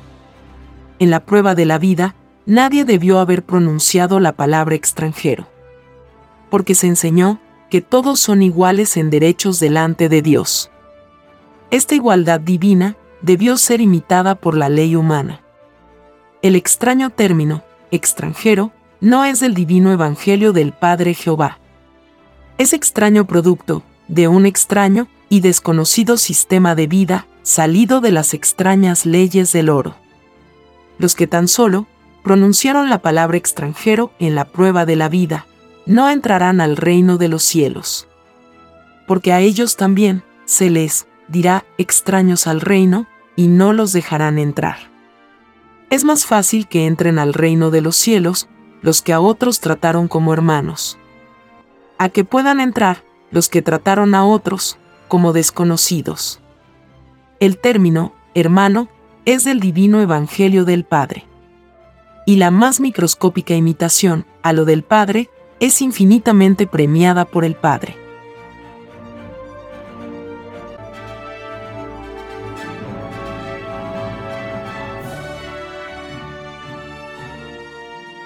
En 1.00 1.10
la 1.10 1.26
prueba 1.26 1.56
de 1.56 1.66
la 1.66 1.78
vida, 1.78 2.16
nadie 2.46 2.86
debió 2.86 3.20
haber 3.20 3.44
pronunciado 3.44 4.22
la 4.22 4.32
palabra 4.32 4.76
extranjero. 4.76 5.46
Porque 6.50 6.74
se 6.74 6.88
enseñó 6.88 7.42
que 7.70 7.82
todos 7.82 8.22
son 8.22 8.44
iguales 8.44 8.96
en 8.96 9.10
derechos 9.10 9.60
delante 9.60 10.08
de 10.08 10.22
Dios. 10.22 10.72
Esta 11.70 11.96
igualdad 11.96 12.40
divina 12.40 12.96
debió 13.22 13.58
ser 13.58 13.82
imitada 13.82 14.36
por 14.36 14.56
la 14.56 14.70
ley 14.70 14.96
humana. 14.96 15.42
El 16.42 16.56
extraño 16.56 17.10
término, 17.10 17.66
extranjero, 17.92 18.72
no 19.02 19.26
es 19.26 19.42
del 19.42 19.54
divino 19.54 19.92
evangelio 19.92 20.54
del 20.54 20.72
Padre 20.72 21.14
Jehová. 21.14 21.60
Es 22.58 22.72
extraño 22.72 23.28
producto 23.28 23.84
de 24.08 24.30
un 24.30 24.46
extraño 24.46 25.10
y 25.28 25.42
desconocido 25.42 26.16
sistema 26.16 26.74
de 26.74 26.88
vida 26.88 27.28
salido 27.50 28.00
de 28.00 28.12
las 28.12 28.36
extrañas 28.36 29.08
leyes 29.08 29.52
del 29.52 29.70
oro. 29.70 29.96
Los 31.00 31.16
que 31.16 31.26
tan 31.26 31.48
solo 31.48 31.88
pronunciaron 32.24 32.92
la 32.92 33.02
palabra 33.02 33.38
extranjero 33.38 34.12
en 34.20 34.36
la 34.36 34.46
prueba 34.46 34.86
de 34.86 34.96
la 34.96 35.10
vida, 35.10 35.48
no 35.88 36.12
entrarán 36.12 36.62
al 36.62 36.78
reino 36.78 37.18
de 37.18 37.28
los 37.28 37.42
cielos. 37.42 38.08
Porque 39.08 39.34
a 39.34 39.40
ellos 39.40 39.78
también 39.78 40.22
se 40.46 40.70
les 40.70 41.08
dirá 41.28 41.66
extraños 41.80 42.46
al 42.46 42.62
reino 42.62 43.08
y 43.36 43.48
no 43.48 43.74
los 43.74 43.94
dejarán 43.94 44.38
entrar. 44.38 44.78
Es 45.90 46.04
más 46.04 46.28
fácil 46.28 46.68
que 46.68 46.86
entren 46.86 47.18
al 47.18 47.34
reino 47.34 47.72
de 47.72 47.82
los 47.82 47.96
cielos 47.96 48.48
los 48.84 49.02
que 49.02 49.12
a 49.12 49.20
otros 49.20 49.60
trataron 49.60 50.08
como 50.08 50.34
hermanos, 50.34 51.00
a 51.98 52.10
que 52.10 52.24
puedan 52.24 52.60
entrar 52.60 53.04
los 53.32 53.50
que 53.50 53.64
trataron 53.64 54.14
a 54.14 54.24
otros 54.24 54.78
como 55.08 55.34
desconocidos. 55.34 56.40
El 57.40 57.58
término, 57.58 58.14
hermano, 58.36 58.90
es 59.24 59.46
del 59.46 59.62
divino 59.62 60.02
Evangelio 60.02 60.66
del 60.66 60.84
Padre. 60.84 61.26
Y 62.26 62.36
la 62.36 62.52
más 62.52 62.82
microscópica 62.82 63.56
imitación 63.56 64.26
a 64.44 64.52
lo 64.52 64.66
del 64.66 64.84
Padre 64.84 65.30
es 65.62 65.82
infinitamente 65.82 66.68
premiada 66.68 67.24
por 67.24 67.46
el 67.46 67.56
Padre. 67.56 67.96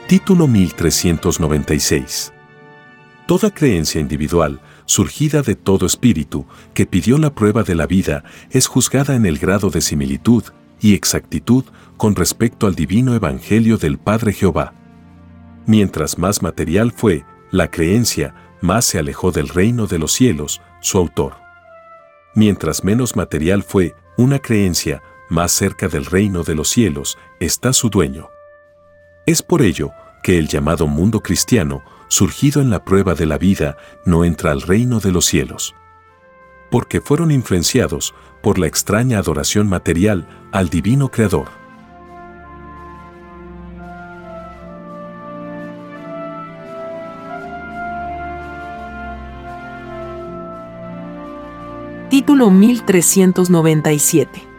Título 0.08 0.48
1396 0.48 2.34
Toda 3.28 3.52
creencia 3.52 4.02
individual 4.02 4.60
surgida 4.86 5.42
de 5.42 5.56
todo 5.56 5.86
espíritu, 5.86 6.46
que 6.74 6.86
pidió 6.86 7.18
la 7.18 7.34
prueba 7.34 7.64
de 7.64 7.76
la 7.76 7.88
vida, 7.88 8.24
es 8.52 8.68
juzgada 8.68 9.16
en 9.16 9.26
el 9.26 9.40
grado 9.40 9.70
de 9.70 9.82
similitud 9.82 10.44
y 10.80 10.94
exactitud 10.94 11.66
con 11.98 12.16
respecto 12.16 12.68
al 12.68 12.76
divino 12.76 13.16
Evangelio 13.16 13.78
del 13.78 13.98
Padre 13.98 14.34
Jehová. 14.34 14.74
Mientras 15.66 16.18
más 16.18 16.42
material 16.42 16.92
fue 16.92 17.26
la 17.52 17.70
creencia, 17.70 18.36
más 18.62 18.86
se 18.86 19.00
alejó 19.00 19.32
del 19.32 19.48
reino 19.48 19.88
de 19.88 20.00
los 20.00 20.12
cielos, 20.12 20.62
su 20.82 20.98
autor. 20.98 21.36
Mientras 22.36 22.84
menos 22.84 23.16
material 23.16 23.64
fue 23.64 23.96
una 24.18 24.40
creencia, 24.40 25.02
más 25.30 25.52
cerca 25.52 25.88
del 25.88 26.06
reino 26.06 26.44
de 26.44 26.56
los 26.56 26.70
cielos 26.70 27.18
está 27.40 27.74
su 27.74 27.90
dueño. 27.90 28.30
Es 29.26 29.42
por 29.42 29.62
ello 29.62 29.92
que 30.22 30.38
el 30.38 30.48
llamado 30.48 30.88
mundo 30.88 31.22
cristiano, 31.22 31.84
surgido 32.14 32.62
en 32.62 32.70
la 32.70 32.86
prueba 32.86 33.16
de 33.16 33.26
la 33.26 33.38
vida, 33.38 33.76
no 34.06 34.24
entra 34.24 34.52
al 34.52 34.62
reino 34.62 35.00
de 35.00 35.12
los 35.12 35.26
cielos. 35.26 35.76
Porque 36.70 37.02
fueron 37.02 37.32
influenciados 37.32 38.14
por 38.42 38.60
la 38.60 38.68
extraña 38.68 39.20
adoración 39.20 39.68
material 39.68 40.28
al 40.52 40.70
divino 40.70 41.10
Creador. 41.10 41.48
Título 52.10 52.52
1397 52.52 54.54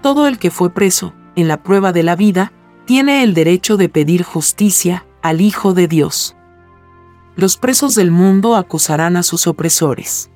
todo 0.00 0.28
el 0.28 0.38
que 0.38 0.50
fue 0.50 0.70
preso, 0.70 1.12
en 1.34 1.48
la 1.48 1.62
prueba 1.62 1.92
de 1.92 2.02
la 2.02 2.14
vida, 2.14 2.52
tiene 2.86 3.24
el 3.24 3.34
derecho 3.34 3.76
de 3.76 3.88
pedir 3.88 4.22
justicia 4.22 5.06
al 5.22 5.40
Hijo 5.40 5.74
de 5.74 5.88
Dios. 5.88 6.37
Los 7.38 7.56
presos 7.56 7.94
del 7.94 8.10
mundo 8.10 8.56
acusarán 8.56 9.16
a 9.16 9.22
sus 9.22 9.46
opresores. 9.46 10.28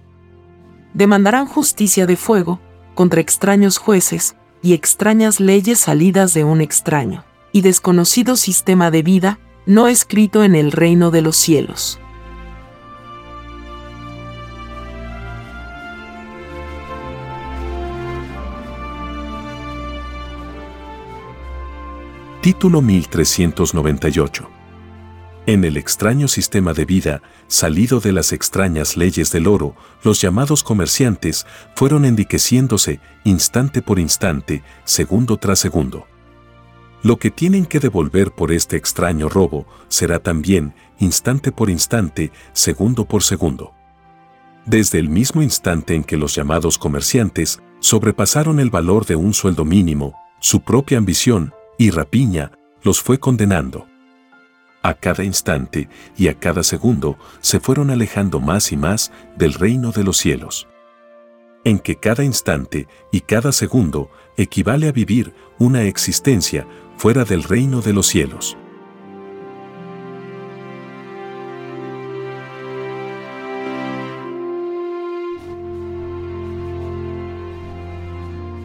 Demandarán 0.95 1.47
justicia 1.47 2.07
de 2.07 2.15
fuego 2.15 2.61
contra 2.95 3.21
extraños 3.21 3.77
jueces 3.77 4.37
y 4.63 4.73
extrañas 4.73 5.41
leyes 5.41 5.81
salidas 5.81 6.33
de 6.33 6.45
un 6.45 6.61
extraño 6.61 7.25
y 7.51 7.63
desconocido 7.63 8.37
sistema 8.37 8.93
de 8.93 9.03
vida 9.03 9.41
no 9.67 9.89
escrito 9.89 10.45
en 10.45 10.55
el 10.55 10.71
reino 10.71 11.11
de 11.11 11.23
los 11.23 11.37
cielos. 11.37 11.99
Título 22.43 22.81
1398. 22.81 24.62
En 25.45 25.65
el 25.65 25.77
extraño 25.77 26.29
sistema 26.29 26.73
de 26.73 26.85
vida, 26.85 27.21
salido 27.49 27.99
de 27.99 28.13
las 28.13 28.33
extrañas 28.33 28.97
leyes 28.97 29.33
del 29.33 29.49
oro, 29.49 29.75
los 30.05 30.21
llamados 30.21 30.63
comerciantes 30.63 31.47
fueron 31.75 32.05
enriqueciéndose 32.05 33.01
instante 33.25 33.83
por 33.83 33.99
instante, 33.99 34.63
segundo 34.85 35.39
tras 35.39 35.59
segundo. 35.59 36.07
Lo 37.03 37.17
que 37.17 37.33
tienen 37.33 37.67
que 37.67 37.81
devolver 37.81 38.31
por 38.31 38.53
este 38.53 38.77
extraño 38.77 39.29
robo 39.29 39.67
será 39.89 40.21
también, 40.21 40.75
instante 41.01 41.51
por 41.51 41.71
instante, 41.71 42.31
segundo 42.53 43.05
por 43.07 43.25
segundo. 43.25 43.75
Desde 44.65 45.01
el 45.01 45.09
mismo 45.09 45.43
instante 45.43 45.97
en 45.97 46.05
que 46.05 46.17
los 46.17 46.37
llamados 46.37 46.79
comerciantes 46.79 47.61
sobrepasaron 47.81 48.61
el 48.61 48.71
valor 48.71 49.07
de 49.07 49.17
un 49.17 49.35
sueldo 49.35 49.65
mínimo, 49.65 50.15
su 50.39 50.61
propia 50.61 50.99
ambición, 50.99 51.53
y 51.79 51.91
rapiña 51.91 52.53
los 52.85 53.01
fue 53.01 53.19
condenando. 53.19 53.92
A 54.83 54.95
cada 54.95 55.23
instante 55.23 55.89
y 56.17 56.27
a 56.27 56.35
cada 56.35 56.65
segundo 56.65 57.17
se 57.41 57.61
fueron 57.61 57.91
alejando 57.91 58.41
más 58.41 58.73
y 58.73 58.77
más 58.77 59.13
del 59.37 59.55
reino 59.55 59.93
de 59.93 60.03
los 60.03 60.17
cielos. 60.17 60.67
En 61.63 61.79
que 61.79 61.95
cada 61.97 62.25
instante 62.25 62.89
y 63.13 63.21
cada 63.21 63.53
segundo 63.53 64.11
equivale 64.37 64.89
a 64.89 64.93
vivir 64.93 65.33
una 65.61 65.85
existencia 65.85 66.67
fuera 66.97 67.25
del 67.25 67.45
reino 67.45 67.81
de 67.81 67.93
los 67.93 68.09
cielos. 68.09 68.57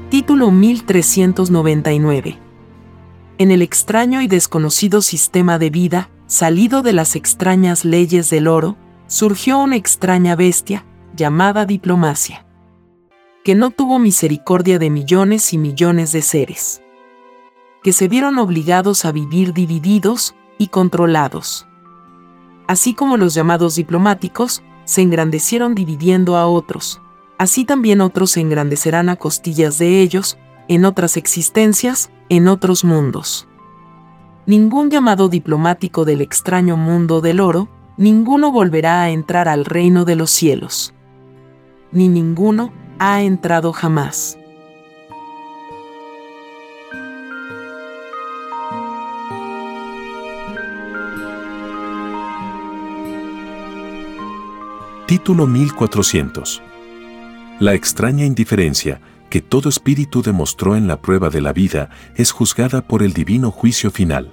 Título 0.10 0.50
1399 0.50 2.47
en 3.38 3.52
el 3.52 3.62
extraño 3.62 4.22
y 4.22 4.28
desconocido 4.28 5.02
sistema 5.02 5.60
de 5.60 5.70
vida, 5.70 6.10
salido 6.26 6.82
de 6.82 6.94
las 6.94 7.16
extrañas 7.16 7.86
leyes 7.86 8.30
del 8.30 8.48
oro, 8.48 8.78
surgió 9.08 9.60
una 9.60 9.76
extraña 9.76 10.36
bestia, 10.36 10.86
llamada 11.16 11.66
diplomacia, 11.66 12.46
que 13.44 13.56
no 13.56 13.72
tuvo 13.72 14.00
misericordia 14.00 14.80
de 14.80 14.90
millones 14.90 15.54
y 15.54 15.58
millones 15.58 16.12
de 16.12 16.22
seres, 16.22 16.82
que 17.84 17.94
se 17.94 18.08
vieron 18.08 18.40
obligados 18.40 19.06
a 19.06 19.12
vivir 19.12 19.54
divididos 19.54 20.36
y 20.58 20.68
controlados. 20.68 21.68
Así 22.68 22.94
como 22.94 23.18
los 23.18 23.34
llamados 23.34 23.76
diplomáticos, 23.76 24.64
se 24.84 25.02
engrandecieron 25.02 25.76
dividiendo 25.76 26.38
a 26.38 26.48
otros, 26.48 27.02
así 27.38 27.66
también 27.66 28.02
otros 28.02 28.32
se 28.32 28.42
engrandecerán 28.42 29.10
a 29.10 29.16
costillas 29.16 29.78
de 29.78 30.02
ellos, 30.02 30.38
en 30.68 30.86
otras 30.86 31.18
existencias, 31.18 32.12
en 32.30 32.48
otros 32.48 32.84
mundos. 32.84 33.48
Ningún 34.46 34.90
llamado 34.90 35.30
diplomático 35.30 36.06
del 36.06 36.22
extraño 36.22 36.78
mundo 36.78 37.22
del 37.22 37.40
oro, 37.40 37.68
ninguno 37.98 38.52
volverá 38.52 39.02
a 39.02 39.10
entrar 39.10 39.48
al 39.48 39.66
reino 39.66 40.06
de 40.06 40.16
los 40.16 40.32
cielos. 40.32 40.94
Ni 41.92 42.08
ninguno 42.08 42.72
ha 43.00 43.22
entrado 43.22 43.74
jamás. 43.74 44.38
Título 55.08 55.48
1400. 55.48 56.62
La 57.60 57.74
extraña 57.74 58.26
indiferencia 58.26 59.00
que 59.30 59.42
todo 59.42 59.70
espíritu 59.70 60.22
demostró 60.22 60.76
en 60.76 60.88
la 60.88 61.02
prueba 61.02 61.30
de 61.30 61.42
la 61.42 61.54
vida 61.54 61.90
es 62.16 62.32
juzgada 62.32 62.88
por 62.88 63.04
el 63.04 63.14
divino 63.14 63.52
juicio 63.52 63.92
final. 63.92 64.32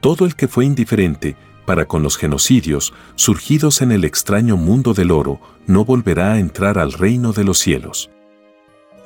Todo 0.00 0.24
el 0.24 0.34
que 0.34 0.48
fue 0.48 0.64
indiferente 0.64 1.36
para 1.66 1.86
con 1.86 2.02
los 2.02 2.16
genocidios 2.16 2.92
surgidos 3.14 3.82
en 3.82 3.92
el 3.92 4.04
extraño 4.04 4.56
mundo 4.56 4.94
del 4.94 5.10
oro 5.10 5.40
no 5.66 5.84
volverá 5.84 6.32
a 6.32 6.38
entrar 6.40 6.78
al 6.78 6.92
reino 6.92 7.32
de 7.32 7.44
los 7.44 7.58
cielos. 7.58 8.10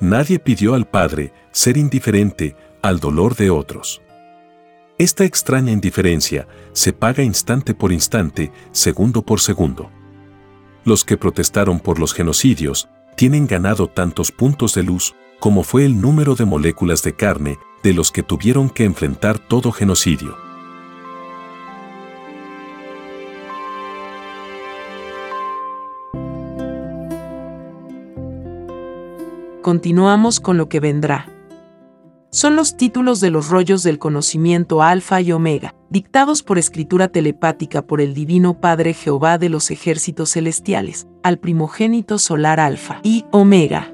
Nadie 0.01 0.39
pidió 0.39 0.75
al 0.75 0.87
Padre 0.89 1.33
ser 1.51 1.77
indiferente 1.77 2.57
al 2.83 3.01
dolor 3.01 3.37
de 3.37 3.51
otros. 3.51 4.03
Esta 4.97 5.25
extraña 5.25 5.73
indiferencia 5.73 6.47
se 6.73 6.93
paga 6.93 7.23
instante 7.23 7.75
por 7.75 7.93
instante, 7.93 8.53
segundo 8.71 9.23
por 9.23 9.41
segundo. 9.41 9.91
Los 10.85 11.05
que 11.05 11.17
protestaron 11.17 11.81
por 11.81 11.99
los 11.99 12.15
genocidios 12.15 12.89
tienen 13.17 13.47
ganado 13.47 13.87
tantos 13.89 14.33
puntos 14.33 14.75
de 14.75 14.83
luz 14.83 15.15
como 15.41 15.63
fue 15.63 15.85
el 15.85 16.01
número 16.01 16.35
de 16.35 16.45
moléculas 16.45 17.03
de 17.03 17.15
carne 17.15 17.59
de 17.83 17.93
los 17.93 18.11
que 18.11 18.23
tuvieron 18.23 18.71
que 18.71 18.85
enfrentar 18.85 19.39
todo 19.39 19.73
genocidio. 19.73 20.37
Continuamos 29.61 30.41
con 30.41 30.57
lo 30.57 30.69
que 30.69 30.81
vendrá 30.81 31.34
son 32.35 32.57
los 32.57 32.77
títulos 32.77 33.21
de 33.21 33.31
los 33.31 33.49
rollos 33.49 33.85
del 33.85 34.01
conocimiento 34.01 34.83
alfa 34.83 35.21
y 35.21 35.31
omega, 35.31 35.77
dictados 35.89 36.43
por 36.43 36.59
escritura 36.59 37.07
telepática 37.07 37.87
por 37.87 38.01
el 38.01 38.13
Divino 38.13 38.61
Padre 38.61 38.93
Jehová 38.93 39.39
de 39.39 39.49
los 39.49 39.71
ejércitos 39.71 40.31
celestiales, 40.31 41.07
al 41.23 41.39
primogénito 41.39 42.19
solar 42.19 42.59
alfa 42.59 42.99
y 43.05 43.25
omega. 43.31 43.93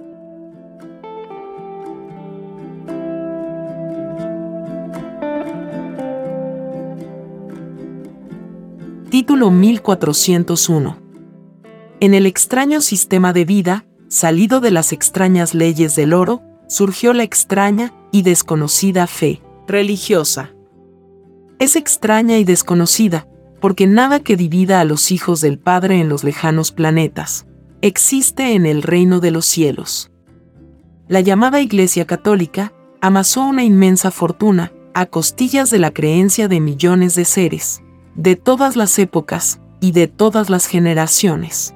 Título 9.11 9.51
1401 9.51 10.97
En 12.01 12.15
el 12.15 12.25
extraño 12.25 12.81
sistema 12.81 13.35
de 13.35 13.45
vida, 13.45 13.85
salido 14.09 14.61
de 14.61 14.71
las 14.71 14.93
extrañas 14.93 15.55
leyes 15.55 15.95
del 15.95 16.15
oro, 16.15 16.41
surgió 16.69 17.13
la 17.13 17.25
extraña 17.25 17.93
y 18.13 18.23
desconocida 18.23 19.07
fe 19.07 19.41
religiosa. 19.67 20.51
Es 21.59 21.77
extraña 21.77 22.39
y 22.39 22.45
desconocida, 22.45 23.29
porque 23.61 23.87
nada 23.87 24.21
que 24.21 24.37
divida 24.37 24.81
a 24.81 24.85
los 24.85 25.13
hijos 25.13 25.41
del 25.41 25.59
Padre 25.59 26.01
en 26.01 26.09
los 26.09 26.25
lejanos 26.25 26.73
planetas 26.73 27.47
existe 27.83 28.55
en 28.55 28.67
el 28.67 28.83
reino 28.83 29.21
de 29.21 29.31
los 29.31 29.47
cielos. 29.47 30.11
La 31.09 31.21
llamada 31.21 31.61
Iglesia 31.61 32.07
Católica 32.07 32.73
amasó 33.01 33.43
una 33.45 33.65
inmensa 33.65 34.11
fortuna 34.11 34.73
a 34.95 35.07
costillas 35.07 35.71
de 35.71 35.79
la 35.79 35.91
creencia 35.93 36.49
de 36.49 36.61
millones 36.61 37.15
de 37.15 37.25
seres, 37.25 37.83
de 38.15 38.37
todas 38.37 38.77
las 38.77 38.99
épocas 38.99 39.61
y 39.81 39.93
de 39.93 40.09
todas 40.09 40.51
las 40.51 40.67
generaciones. 40.67 41.75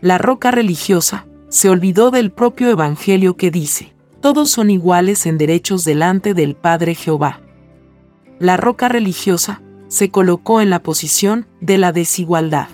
La 0.00 0.18
roca 0.18 0.50
religiosa 0.50 1.26
se 1.48 1.70
olvidó 1.70 2.10
del 2.10 2.30
propio 2.30 2.68
Evangelio 2.70 3.36
que 3.36 3.50
dice, 3.50 3.94
todos 4.20 4.50
son 4.50 4.70
iguales 4.70 5.26
en 5.26 5.38
derechos 5.38 5.84
delante 5.84 6.34
del 6.34 6.56
Padre 6.56 6.94
Jehová. 6.94 7.40
La 8.38 8.56
roca 8.56 8.88
religiosa 8.88 9.62
se 9.88 10.10
colocó 10.10 10.60
en 10.60 10.70
la 10.70 10.82
posición 10.82 11.46
de 11.60 11.78
la 11.78 11.92
desigualdad. 11.92 12.68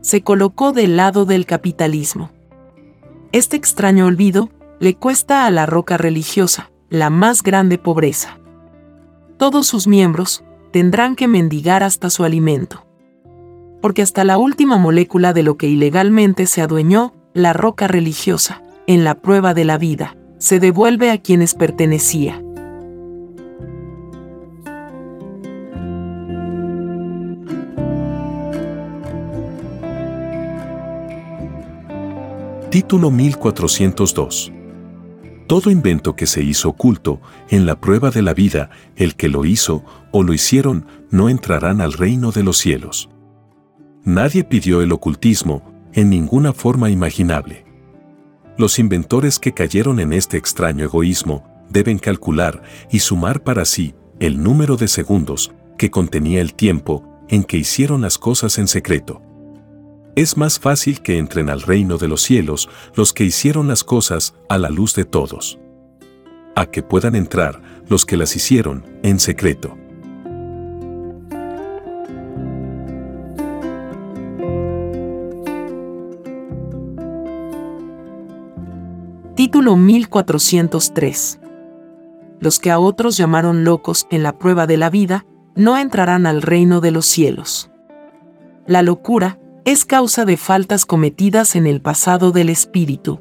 Se 0.00 0.22
colocó 0.22 0.72
del 0.72 0.96
lado 0.96 1.24
del 1.24 1.46
capitalismo. 1.46 2.30
Este 3.30 3.56
extraño 3.56 4.06
olvido 4.06 4.50
le 4.78 4.96
cuesta 4.96 5.46
a 5.46 5.50
la 5.50 5.64
roca 5.64 5.96
religiosa 5.96 6.70
la 6.90 7.08
más 7.08 7.42
grande 7.42 7.78
pobreza. 7.78 8.38
Todos 9.38 9.66
sus 9.66 9.86
miembros 9.86 10.44
tendrán 10.72 11.16
que 11.16 11.28
mendigar 11.28 11.82
hasta 11.82 12.10
su 12.10 12.24
alimento. 12.24 12.84
Porque 13.80 14.02
hasta 14.02 14.24
la 14.24 14.38
última 14.38 14.76
molécula 14.76 15.32
de 15.32 15.42
lo 15.42 15.56
que 15.56 15.68
ilegalmente 15.68 16.46
se 16.46 16.62
adueñó, 16.62 17.14
la 17.32 17.52
roca 17.52 17.88
religiosa, 17.88 18.62
en 18.86 19.04
la 19.04 19.14
prueba 19.14 19.54
de 19.54 19.64
la 19.64 19.78
vida, 19.78 20.16
se 20.42 20.58
devuelve 20.58 21.12
a 21.12 21.18
quienes 21.18 21.54
pertenecía. 21.54 22.42
Título 32.70 33.12
1402. 33.12 34.52
Todo 35.46 35.70
invento 35.70 36.16
que 36.16 36.26
se 36.26 36.42
hizo 36.42 36.70
oculto, 36.70 37.20
en 37.48 37.64
la 37.64 37.80
prueba 37.80 38.10
de 38.10 38.22
la 38.22 38.34
vida, 38.34 38.70
el 38.96 39.14
que 39.14 39.28
lo 39.28 39.44
hizo 39.44 39.84
o 40.10 40.24
lo 40.24 40.32
hicieron, 40.32 40.86
no 41.12 41.28
entrarán 41.28 41.80
al 41.80 41.92
reino 41.92 42.32
de 42.32 42.42
los 42.42 42.58
cielos. 42.58 43.08
Nadie 44.02 44.42
pidió 44.42 44.82
el 44.82 44.90
ocultismo, 44.90 45.62
en 45.92 46.10
ninguna 46.10 46.52
forma 46.52 46.90
imaginable. 46.90 47.61
Los 48.58 48.78
inventores 48.78 49.38
que 49.38 49.52
cayeron 49.52 49.98
en 49.98 50.12
este 50.12 50.36
extraño 50.36 50.84
egoísmo 50.84 51.44
deben 51.70 51.98
calcular 51.98 52.62
y 52.90 52.98
sumar 52.98 53.42
para 53.42 53.64
sí 53.64 53.94
el 54.20 54.42
número 54.42 54.76
de 54.76 54.88
segundos 54.88 55.52
que 55.78 55.90
contenía 55.90 56.40
el 56.40 56.54
tiempo 56.54 57.04
en 57.28 57.44
que 57.44 57.56
hicieron 57.56 58.02
las 58.02 58.18
cosas 58.18 58.58
en 58.58 58.68
secreto. 58.68 59.22
Es 60.14 60.36
más 60.36 60.60
fácil 60.60 61.00
que 61.00 61.16
entren 61.16 61.48
al 61.48 61.62
reino 61.62 61.96
de 61.96 62.08
los 62.08 62.20
cielos 62.20 62.68
los 62.94 63.14
que 63.14 63.24
hicieron 63.24 63.68
las 63.68 63.82
cosas 63.82 64.34
a 64.50 64.58
la 64.58 64.68
luz 64.68 64.94
de 64.94 65.06
todos. 65.06 65.58
A 66.54 66.66
que 66.66 66.82
puedan 66.82 67.16
entrar 67.16 67.62
los 67.88 68.04
que 68.04 68.18
las 68.18 68.36
hicieron 68.36 68.84
en 69.02 69.18
secreto. 69.18 69.78
Título 79.52 79.76
1403. 79.76 81.38
Los 82.40 82.58
que 82.58 82.70
a 82.70 82.78
otros 82.78 83.18
llamaron 83.18 83.64
locos 83.64 84.06
en 84.10 84.22
la 84.22 84.38
prueba 84.38 84.66
de 84.66 84.78
la 84.78 84.88
vida, 84.88 85.26
no 85.54 85.76
entrarán 85.76 86.24
al 86.24 86.40
reino 86.40 86.80
de 86.80 86.90
los 86.90 87.04
cielos. 87.04 87.70
La 88.66 88.80
locura 88.80 89.38
es 89.66 89.84
causa 89.84 90.24
de 90.24 90.38
faltas 90.38 90.86
cometidas 90.86 91.54
en 91.54 91.66
el 91.66 91.82
pasado 91.82 92.30
del 92.30 92.48
espíritu. 92.48 93.20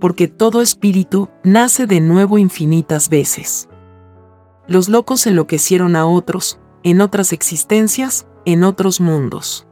Porque 0.00 0.28
todo 0.28 0.62
espíritu 0.62 1.30
nace 1.42 1.88
de 1.88 2.00
nuevo 2.00 2.38
infinitas 2.38 3.08
veces. 3.08 3.68
Los 4.68 4.88
locos 4.88 5.26
enloquecieron 5.26 5.96
a 5.96 6.06
otros, 6.06 6.60
en 6.84 7.00
otras 7.00 7.32
existencias, 7.32 8.28
en 8.44 8.62
otros 8.62 9.00
mundos. 9.00 9.66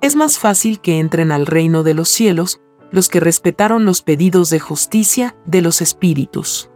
Es 0.00 0.14
más 0.14 0.38
fácil 0.38 0.80
que 0.80 1.00
entren 1.00 1.32
al 1.32 1.46
reino 1.46 1.82
de 1.82 1.94
los 1.94 2.08
cielos 2.08 2.60
los 2.92 3.08
que 3.08 3.20
respetaron 3.20 3.84
los 3.84 4.02
pedidos 4.02 4.50
de 4.50 4.60
justicia 4.60 5.36
de 5.46 5.62
los 5.62 5.80
espíritus. 5.80 6.70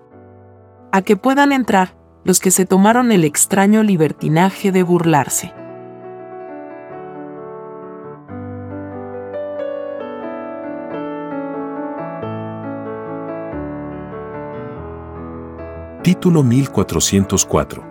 A 0.92 1.02
que 1.02 1.16
puedan 1.16 1.52
entrar 1.52 1.96
los 2.24 2.40
que 2.40 2.50
se 2.50 2.66
tomaron 2.66 3.12
el 3.12 3.24
extraño 3.24 3.82
libertinaje 3.82 4.72
de 4.72 4.82
burlarse. 4.82 5.52
Título 16.02 16.42
1404. 16.42 17.82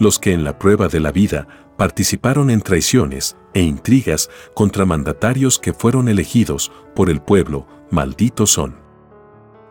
Los 0.00 0.18
que 0.18 0.32
en 0.32 0.42
la 0.42 0.58
prueba 0.58 0.88
de 0.88 0.98
la 0.98 1.12
vida 1.12 1.46
participaron 1.82 2.48
en 2.50 2.60
traiciones 2.60 3.36
e 3.54 3.60
intrigas 3.60 4.30
contra 4.54 4.86
mandatarios 4.86 5.58
que 5.58 5.72
fueron 5.72 6.08
elegidos 6.08 6.70
por 6.94 7.10
el 7.10 7.20
pueblo, 7.20 7.66
malditos 7.90 8.52
son. 8.52 8.76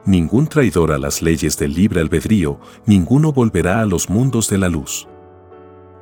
Ningún 0.03 0.47
traidor 0.47 0.91
a 0.91 0.97
las 0.97 1.22
leyes 1.22 1.57
del 1.57 1.74
libre 1.74 2.01
albedrío, 2.01 2.59
ninguno 2.86 3.32
volverá 3.32 3.80
a 3.80 3.86
los 3.86 4.09
mundos 4.09 4.49
de 4.49 4.57
la 4.57 4.68
luz. 4.68 5.07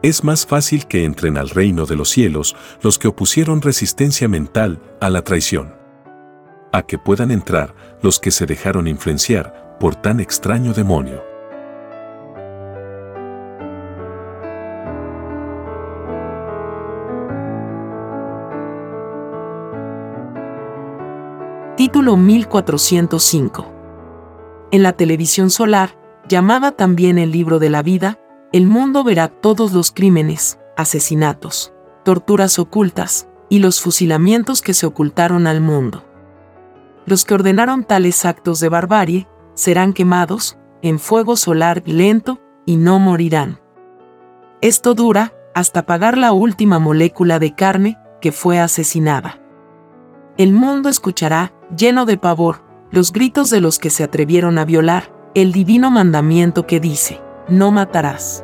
Es 0.01 0.23
más 0.23 0.47
fácil 0.47 0.87
que 0.87 1.03
entren 1.03 1.37
al 1.37 1.51
reino 1.51 1.85
de 1.85 1.95
los 1.95 2.09
cielos 2.09 2.55
los 2.81 2.97
que 2.97 3.07
opusieron 3.07 3.61
resistencia 3.61 4.27
mental 4.27 4.81
a 5.01 5.11
la 5.11 5.21
traición. 5.21 5.75
A 6.73 6.81
que 6.87 6.97
puedan 6.97 7.29
entrar 7.29 7.75
los 8.01 8.19
que 8.19 8.31
se 8.31 8.47
dejaron 8.47 8.87
influenciar 8.87 9.77
por 9.79 9.93
tan 9.93 10.19
extraño 10.19 10.73
demonio. 10.73 11.28
Título 21.79 22.17
1405. 22.17 23.65
En 24.71 24.83
la 24.83 24.91
televisión 24.91 25.49
solar, 25.49 25.97
llamada 26.27 26.73
también 26.73 27.17
el 27.17 27.31
libro 27.31 27.57
de 27.57 27.69
la 27.69 27.81
vida, 27.81 28.19
el 28.51 28.67
mundo 28.67 29.05
verá 29.05 29.29
todos 29.29 29.71
los 29.71 29.93
crímenes, 29.93 30.59
asesinatos, 30.75 31.71
torturas 32.03 32.59
ocultas 32.59 33.29
y 33.47 33.59
los 33.59 33.79
fusilamientos 33.79 34.61
que 34.61 34.73
se 34.73 34.87
ocultaron 34.87 35.47
al 35.47 35.61
mundo. 35.61 36.03
Los 37.05 37.23
que 37.23 37.35
ordenaron 37.35 37.85
tales 37.85 38.25
actos 38.25 38.59
de 38.59 38.67
barbarie 38.67 39.29
serán 39.53 39.93
quemados 39.93 40.57
en 40.81 40.99
fuego 40.99 41.37
solar 41.37 41.81
lento 41.85 42.41
y 42.65 42.75
no 42.75 42.99
morirán. 42.99 43.61
Esto 44.59 44.95
dura 44.95 45.33
hasta 45.55 45.85
pagar 45.85 46.17
la 46.17 46.33
última 46.33 46.77
molécula 46.77 47.39
de 47.39 47.55
carne 47.55 47.97
que 48.19 48.33
fue 48.33 48.59
asesinada. 48.59 49.39
El 50.35 50.51
mundo 50.51 50.89
escuchará 50.89 51.53
lleno 51.75 52.05
de 52.05 52.17
pavor, 52.17 52.63
los 52.91 53.11
gritos 53.11 53.49
de 53.49 53.61
los 53.61 53.79
que 53.79 53.89
se 53.89 54.03
atrevieron 54.03 54.57
a 54.57 54.65
violar 54.65 55.13
el 55.35 55.51
divino 55.51 55.91
mandamiento 55.91 56.65
que 56.65 56.79
dice, 56.79 57.21
no 57.47 57.71
matarás. 57.71 58.43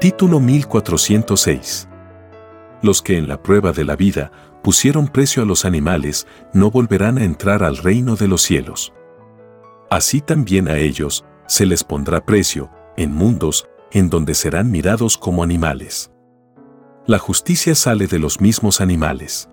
Título 0.00 0.40
1406. 0.40 1.88
Los 2.82 3.02
que 3.02 3.18
en 3.18 3.28
la 3.28 3.40
prueba 3.40 3.70
de 3.70 3.84
la 3.84 3.94
vida 3.94 4.32
pusieron 4.62 5.06
precio 5.06 5.42
a 5.42 5.46
los 5.46 5.64
animales 5.64 6.26
no 6.52 6.70
volverán 6.72 7.18
a 7.18 7.24
entrar 7.24 7.62
al 7.62 7.76
reino 7.76 8.16
de 8.16 8.26
los 8.26 8.42
cielos. 8.42 8.92
Así 9.90 10.20
también 10.20 10.68
a 10.68 10.78
ellos 10.78 11.24
se 11.46 11.66
les 11.66 11.84
pondrá 11.84 12.24
precio, 12.24 12.70
en 12.96 13.12
mundos 13.12 13.68
en 13.92 14.10
donde 14.10 14.34
serán 14.34 14.70
mirados 14.70 15.18
como 15.18 15.42
animales. 15.42 16.10
La 17.06 17.18
justicia 17.18 17.74
sale 17.74 18.06
de 18.06 18.18
los 18.18 18.40
mismos 18.40 18.80
animales. 18.80 19.48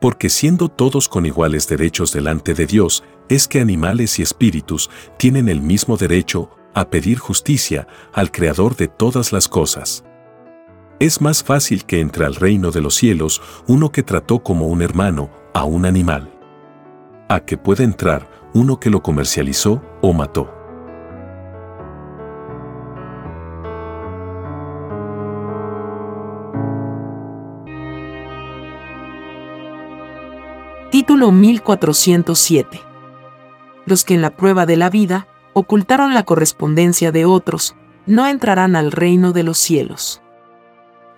Porque 0.00 0.28
siendo 0.28 0.68
todos 0.68 1.08
con 1.08 1.26
iguales 1.26 1.68
derechos 1.68 2.12
delante 2.12 2.54
de 2.54 2.66
Dios, 2.66 3.04
es 3.28 3.48
que 3.48 3.60
animales 3.60 4.18
y 4.18 4.22
espíritus 4.22 4.90
tienen 5.16 5.48
el 5.48 5.60
mismo 5.60 5.96
derecho 5.96 6.50
a 6.74 6.90
pedir 6.90 7.18
justicia 7.18 7.86
al 8.12 8.30
Creador 8.30 8.76
de 8.76 8.88
todas 8.88 9.32
las 9.32 9.48
cosas. 9.48 10.04
Es 11.00 11.20
más 11.20 11.44
fácil 11.44 11.84
que 11.84 12.00
entre 12.00 12.24
al 12.24 12.34
reino 12.34 12.70
de 12.70 12.80
los 12.80 12.94
cielos 12.94 13.40
uno 13.66 13.92
que 13.92 14.02
trató 14.02 14.40
como 14.40 14.66
un 14.66 14.82
hermano 14.82 15.30
a 15.54 15.64
un 15.64 15.86
animal, 15.86 16.32
a 17.28 17.40
que 17.40 17.56
pueda 17.56 17.84
entrar 17.84 18.28
uno 18.52 18.80
que 18.80 18.90
lo 18.90 19.02
comercializó 19.02 19.82
o 20.02 20.12
mató. 20.12 20.57
Título 31.08 31.32
1407. 31.32 32.82
Los 33.86 34.04
que 34.04 34.12
en 34.12 34.20
la 34.20 34.28
prueba 34.28 34.66
de 34.66 34.76
la 34.76 34.90
vida 34.90 35.26
ocultaron 35.54 36.12
la 36.12 36.24
correspondencia 36.24 37.12
de 37.12 37.24
otros, 37.24 37.76
no 38.04 38.26
entrarán 38.26 38.76
al 38.76 38.92
reino 38.92 39.32
de 39.32 39.42
los 39.42 39.56
cielos. 39.56 40.20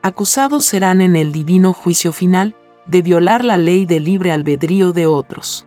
Acusados 0.00 0.64
serán 0.64 1.00
en 1.00 1.16
el 1.16 1.32
divino 1.32 1.72
juicio 1.72 2.12
final 2.12 2.54
de 2.86 3.02
violar 3.02 3.44
la 3.44 3.56
ley 3.56 3.84
de 3.84 3.98
libre 3.98 4.30
albedrío 4.30 4.92
de 4.92 5.08
otros. 5.08 5.66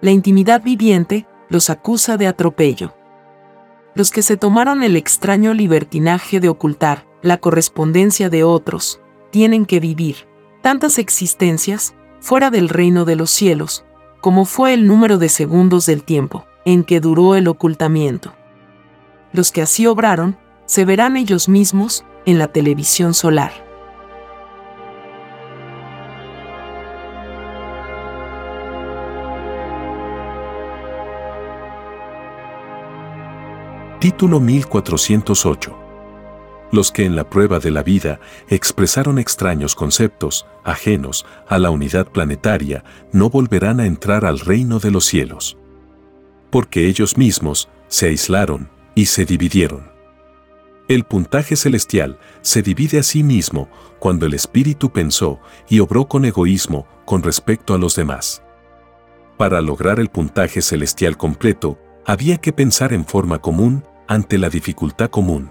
La 0.00 0.12
intimidad 0.12 0.62
viviente 0.62 1.26
los 1.48 1.68
acusa 1.68 2.16
de 2.16 2.28
atropello. 2.28 2.94
Los 3.96 4.12
que 4.12 4.22
se 4.22 4.36
tomaron 4.36 4.84
el 4.84 4.96
extraño 4.96 5.52
libertinaje 5.52 6.38
de 6.38 6.48
ocultar 6.48 7.08
la 7.22 7.38
correspondencia 7.38 8.30
de 8.30 8.44
otros, 8.44 9.00
tienen 9.32 9.66
que 9.66 9.80
vivir 9.80 10.28
tantas 10.62 11.00
existencias 11.00 11.96
fuera 12.26 12.50
del 12.50 12.68
reino 12.68 13.04
de 13.04 13.14
los 13.14 13.30
cielos, 13.30 13.84
como 14.20 14.46
fue 14.46 14.74
el 14.74 14.88
número 14.88 15.16
de 15.16 15.28
segundos 15.28 15.86
del 15.86 16.02
tiempo 16.02 16.44
en 16.64 16.82
que 16.82 16.98
duró 16.98 17.36
el 17.36 17.46
ocultamiento. 17.46 18.34
Los 19.30 19.52
que 19.52 19.62
así 19.62 19.86
obraron, 19.86 20.36
se 20.64 20.84
verán 20.84 21.16
ellos 21.16 21.48
mismos 21.48 22.04
en 22.24 22.40
la 22.40 22.48
televisión 22.48 23.14
solar. 23.14 23.52
Título 34.00 34.40
1408 34.40 35.85
los 36.72 36.90
que 36.90 37.04
en 37.04 37.16
la 37.16 37.28
prueba 37.28 37.58
de 37.58 37.70
la 37.70 37.82
vida 37.82 38.20
expresaron 38.48 39.18
extraños 39.18 39.74
conceptos, 39.74 40.46
ajenos 40.64 41.26
a 41.48 41.58
la 41.58 41.70
unidad 41.70 42.06
planetaria, 42.08 42.84
no 43.12 43.30
volverán 43.30 43.80
a 43.80 43.86
entrar 43.86 44.24
al 44.24 44.40
reino 44.40 44.78
de 44.78 44.90
los 44.90 45.04
cielos. 45.04 45.56
Porque 46.50 46.86
ellos 46.86 47.16
mismos 47.16 47.68
se 47.88 48.06
aislaron 48.06 48.68
y 48.94 49.06
se 49.06 49.24
dividieron. 49.24 49.90
El 50.88 51.04
puntaje 51.04 51.56
celestial 51.56 52.18
se 52.42 52.62
divide 52.62 53.00
a 53.00 53.02
sí 53.02 53.22
mismo 53.22 53.68
cuando 53.98 54.26
el 54.26 54.34
espíritu 54.34 54.90
pensó 54.92 55.40
y 55.68 55.80
obró 55.80 56.06
con 56.06 56.24
egoísmo 56.24 56.86
con 57.04 57.22
respecto 57.22 57.74
a 57.74 57.78
los 57.78 57.96
demás. 57.96 58.42
Para 59.36 59.60
lograr 59.60 59.98
el 59.98 60.08
puntaje 60.08 60.62
celestial 60.62 61.16
completo, 61.16 61.78
había 62.04 62.38
que 62.38 62.52
pensar 62.52 62.92
en 62.92 63.04
forma 63.04 63.40
común 63.40 63.84
ante 64.06 64.38
la 64.38 64.48
dificultad 64.48 65.10
común 65.10 65.50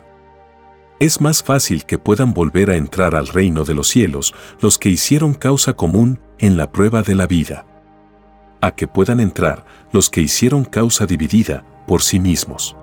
es 0.99 1.19
más 1.19 1.43
fácil 1.43 1.85
que 1.85 1.97
puedan 1.97 2.33
volver 2.33 2.69
a 2.71 2.77
entrar 2.77 3.15
al 3.15 3.27
reino 3.27 3.65
de 3.65 3.73
los 3.73 3.89
cielos 3.89 4.33
los 4.61 4.77
que 4.77 4.89
hicieron 4.89 5.33
causa 5.33 5.73
común 5.73 6.19
en 6.37 6.57
la 6.57 6.71
prueba 6.71 7.01
de 7.01 7.15
la 7.15 7.27
vida, 7.27 7.65
a 8.61 8.71
que 8.71 8.87
puedan 8.87 9.19
entrar 9.19 9.65
los 9.91 10.09
que 10.09 10.21
hicieron 10.21 10.63
causa 10.63 11.05
dividida 11.05 11.65
por 11.85 12.01
sí 12.01 12.19
mismos. 12.19 12.75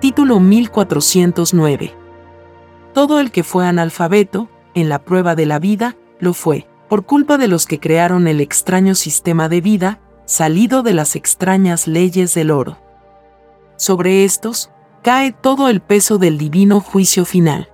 Título 0.00 0.40
1409 0.40 1.94
Todo 2.94 3.20
el 3.20 3.30
que 3.30 3.44
fue 3.44 3.66
analfabeto, 3.66 4.48
en 4.72 4.88
la 4.88 5.04
prueba 5.04 5.34
de 5.34 5.44
la 5.44 5.58
vida, 5.58 5.96
lo 6.20 6.32
fue 6.32 6.69
por 6.90 7.06
culpa 7.06 7.38
de 7.38 7.46
los 7.46 7.66
que 7.66 7.78
crearon 7.78 8.26
el 8.26 8.40
extraño 8.40 8.96
sistema 8.96 9.48
de 9.48 9.60
vida, 9.60 10.00
salido 10.24 10.82
de 10.82 10.92
las 10.92 11.14
extrañas 11.14 11.86
leyes 11.86 12.34
del 12.34 12.50
oro. 12.50 12.78
Sobre 13.76 14.24
estos, 14.24 14.72
cae 15.00 15.30
todo 15.30 15.68
el 15.68 15.82
peso 15.82 16.18
del 16.18 16.36
divino 16.36 16.80
juicio 16.80 17.24
final. 17.24 17.70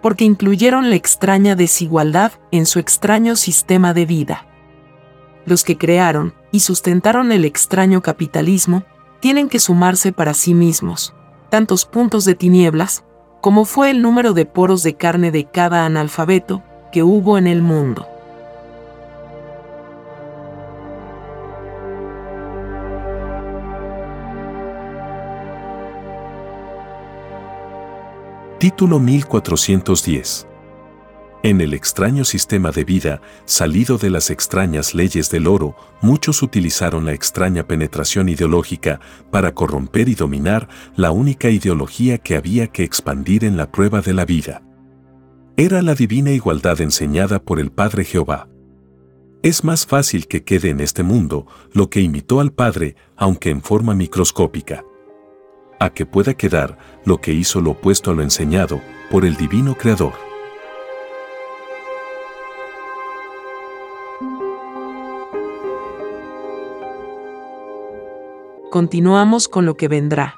Porque 0.00 0.24
incluyeron 0.24 0.88
la 0.88 0.94
extraña 0.94 1.56
desigualdad 1.56 2.30
en 2.52 2.66
su 2.66 2.78
extraño 2.78 3.34
sistema 3.34 3.92
de 3.92 4.06
vida. 4.06 4.46
Los 5.44 5.64
que 5.64 5.76
crearon 5.76 6.32
y 6.52 6.60
sustentaron 6.60 7.32
el 7.32 7.44
extraño 7.44 8.02
capitalismo 8.02 8.84
tienen 9.18 9.48
que 9.48 9.58
sumarse 9.58 10.12
para 10.12 10.32
sí 10.32 10.54
mismos, 10.54 11.12
tantos 11.50 11.86
puntos 11.86 12.24
de 12.24 12.36
tinieblas, 12.36 13.04
como 13.40 13.64
fue 13.64 13.90
el 13.90 14.00
número 14.00 14.32
de 14.32 14.46
poros 14.46 14.84
de 14.84 14.94
carne 14.94 15.32
de 15.32 15.46
cada 15.46 15.84
analfabeto 15.86 16.62
que 16.92 17.02
hubo 17.02 17.36
en 17.36 17.48
el 17.48 17.62
mundo. 17.62 18.11
Título 28.62 29.00
1410. 29.00 30.46
En 31.42 31.60
el 31.60 31.74
extraño 31.74 32.24
sistema 32.24 32.70
de 32.70 32.84
vida, 32.84 33.20
salido 33.44 33.98
de 33.98 34.08
las 34.08 34.30
extrañas 34.30 34.94
leyes 34.94 35.32
del 35.32 35.48
oro, 35.48 35.74
muchos 36.00 36.44
utilizaron 36.44 37.04
la 37.04 37.12
extraña 37.12 37.66
penetración 37.66 38.28
ideológica 38.28 39.00
para 39.32 39.52
corromper 39.52 40.08
y 40.08 40.14
dominar 40.14 40.68
la 40.94 41.10
única 41.10 41.50
ideología 41.50 42.18
que 42.18 42.36
había 42.36 42.68
que 42.68 42.84
expandir 42.84 43.44
en 43.44 43.56
la 43.56 43.72
prueba 43.72 44.00
de 44.00 44.12
la 44.12 44.24
vida. 44.24 44.62
Era 45.56 45.82
la 45.82 45.96
divina 45.96 46.30
igualdad 46.30 46.80
enseñada 46.80 47.42
por 47.42 47.58
el 47.58 47.72
Padre 47.72 48.04
Jehová. 48.04 48.46
Es 49.42 49.64
más 49.64 49.86
fácil 49.86 50.28
que 50.28 50.44
quede 50.44 50.70
en 50.70 50.78
este 50.78 51.02
mundo 51.02 51.48
lo 51.72 51.90
que 51.90 52.00
imitó 52.00 52.38
al 52.38 52.52
Padre, 52.52 52.94
aunque 53.16 53.50
en 53.50 53.60
forma 53.60 53.96
microscópica 53.96 54.84
a 55.84 55.90
que 55.90 56.06
pueda 56.06 56.34
quedar 56.34 56.78
lo 57.04 57.18
que 57.18 57.32
hizo 57.32 57.60
lo 57.60 57.72
opuesto 57.72 58.12
a 58.12 58.14
lo 58.14 58.22
enseñado 58.22 58.80
por 59.10 59.24
el 59.24 59.36
divino 59.36 59.76
Creador. 59.76 60.12
Continuamos 68.70 69.48
con 69.48 69.66
lo 69.66 69.76
que 69.76 69.88
vendrá. 69.88 70.36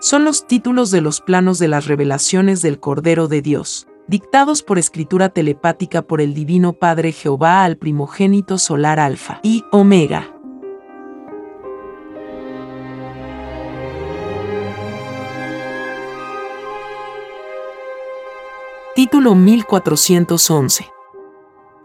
Son 0.00 0.24
los 0.24 0.46
títulos 0.46 0.90
de 0.90 1.00
los 1.00 1.20
planos 1.20 1.58
de 1.58 1.68
las 1.68 1.86
revelaciones 1.86 2.60
del 2.60 2.80
Cordero 2.80 3.28
de 3.28 3.42
Dios, 3.42 3.86
dictados 4.08 4.62
por 4.62 4.78
escritura 4.78 5.28
telepática 5.28 6.02
por 6.02 6.20
el 6.20 6.34
Divino 6.34 6.72
Padre 6.72 7.12
Jehová 7.12 7.64
al 7.64 7.76
primogénito 7.76 8.58
solar 8.58 8.98
Alfa 8.98 9.40
y 9.42 9.64
Omega. 9.70 10.39
Título 19.02 19.34
1411. 19.34 20.92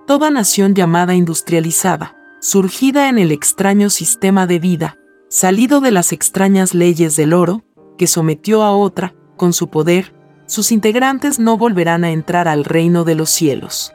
Toda 0.05 0.31
nación 0.31 0.75
llamada 0.75 1.15
industrializada, 1.15 2.17
surgida 2.41 3.07
en 3.07 3.19
el 3.19 3.31
extraño 3.31 3.89
sistema 3.89 4.47
de 4.47 4.59
vida, 4.59 4.97
salido 5.29 5.79
de 5.79 5.91
las 5.91 6.11
extrañas 6.11 6.73
leyes 6.73 7.15
del 7.15 7.31
oro, 7.31 7.63
que 7.97 8.07
sometió 8.07 8.63
a 8.63 8.75
otra, 8.75 9.15
con 9.37 9.53
su 9.53 9.69
poder, 9.69 10.13
sus 10.45 10.73
integrantes 10.73 11.39
no 11.39 11.57
volverán 11.57 12.03
a 12.03 12.11
entrar 12.11 12.49
al 12.49 12.65
reino 12.65 13.05
de 13.05 13.15
los 13.15 13.29
cielos. 13.29 13.93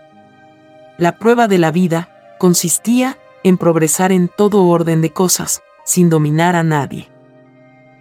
La 0.97 1.19
prueba 1.19 1.47
de 1.47 1.59
la 1.59 1.73
vida 1.73 2.09
consistía 2.39 3.19
en 3.45 3.59
progresar 3.59 4.13
en 4.13 4.31
todo 4.35 4.65
orden 4.65 5.03
de 5.03 5.13
cosas, 5.13 5.61
sin 5.85 6.09
dominar 6.09 6.57
a 6.57 6.63
nadie. 6.63 7.11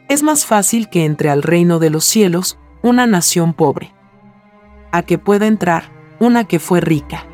Es 0.08 0.24
más 0.24 0.46
fácil 0.46 0.90
que 0.90 1.04
entre 1.04 1.30
al 1.30 1.44
reino 1.44 1.80
de 1.80 1.90
los 1.90 2.06
cielos 2.06 2.58
una 2.82 3.06
nación 3.06 3.54
pobre 3.54 3.99
a 4.92 5.04
que 5.04 5.18
pueda 5.18 5.48
entrar 5.48 5.92
una 6.20 6.46
que 6.46 6.60
fue 6.60 6.82
rica. 6.82 7.26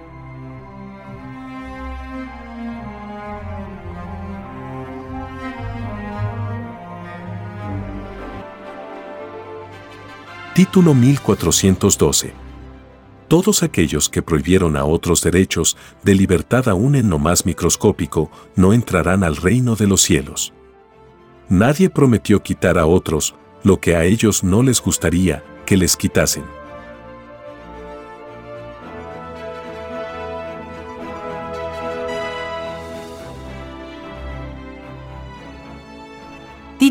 Título 10.56 10.94
1412. 10.94 12.34
Todos 13.28 13.62
aquellos 13.62 14.08
que 14.08 14.22
prohibieron 14.22 14.78
a 14.78 14.86
otros 14.86 15.22
derechos 15.22 15.76
de 16.02 16.16
libertad 16.16 16.70
aún 16.70 16.96
en 16.96 17.10
lo 17.10 17.20
más 17.20 17.46
microscópico 17.46 18.32
no 18.56 18.72
entrarán 18.72 19.26
al 19.26 19.36
reino 19.36 19.76
de 19.76 19.88
los 19.88 20.00
cielos. 20.00 20.54
Nadie 21.50 21.90
prometió 21.90 22.42
quitar 22.42 22.78
a 22.78 22.86
otros 22.86 23.36
lo 23.64 23.82
que 23.82 23.98
a 23.98 24.06
ellos 24.06 24.46
no 24.46 24.64
les 24.64 24.82
gustaría 24.82 25.44
que 25.66 25.76
les 25.76 25.98
quitasen. 25.98 26.55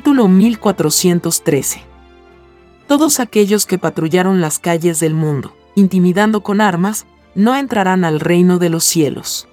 Título 0.04 0.28
1413. 0.28 1.82
Todos 2.86 3.20
aquellos 3.20 3.64
que 3.64 3.78
patrullaron 3.78 4.42
las 4.42 4.58
calles 4.58 5.00
del 5.00 5.14
mundo, 5.14 5.56
intimidando 5.76 6.42
con 6.42 6.60
armas, 6.60 7.06
no 7.34 7.56
entrarán 7.56 8.04
al 8.04 8.20
reino 8.20 8.58
de 8.58 8.68
los 8.68 8.84
cielos. 8.84 9.48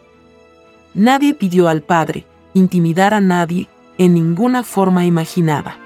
Nadie 0.94 1.36
pidió 1.36 1.70
al 1.70 1.84
Padre 1.84 2.26
intimidar 2.54 3.14
a 3.14 3.22
nadie 3.22 3.70
en 3.98 4.14
ninguna 4.14 4.64
forma 4.64 5.06
imaginada. 5.06 5.78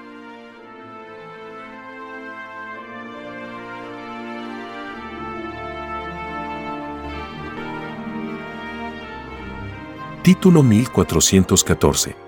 Título 10.24 10.64
1414 10.64 12.25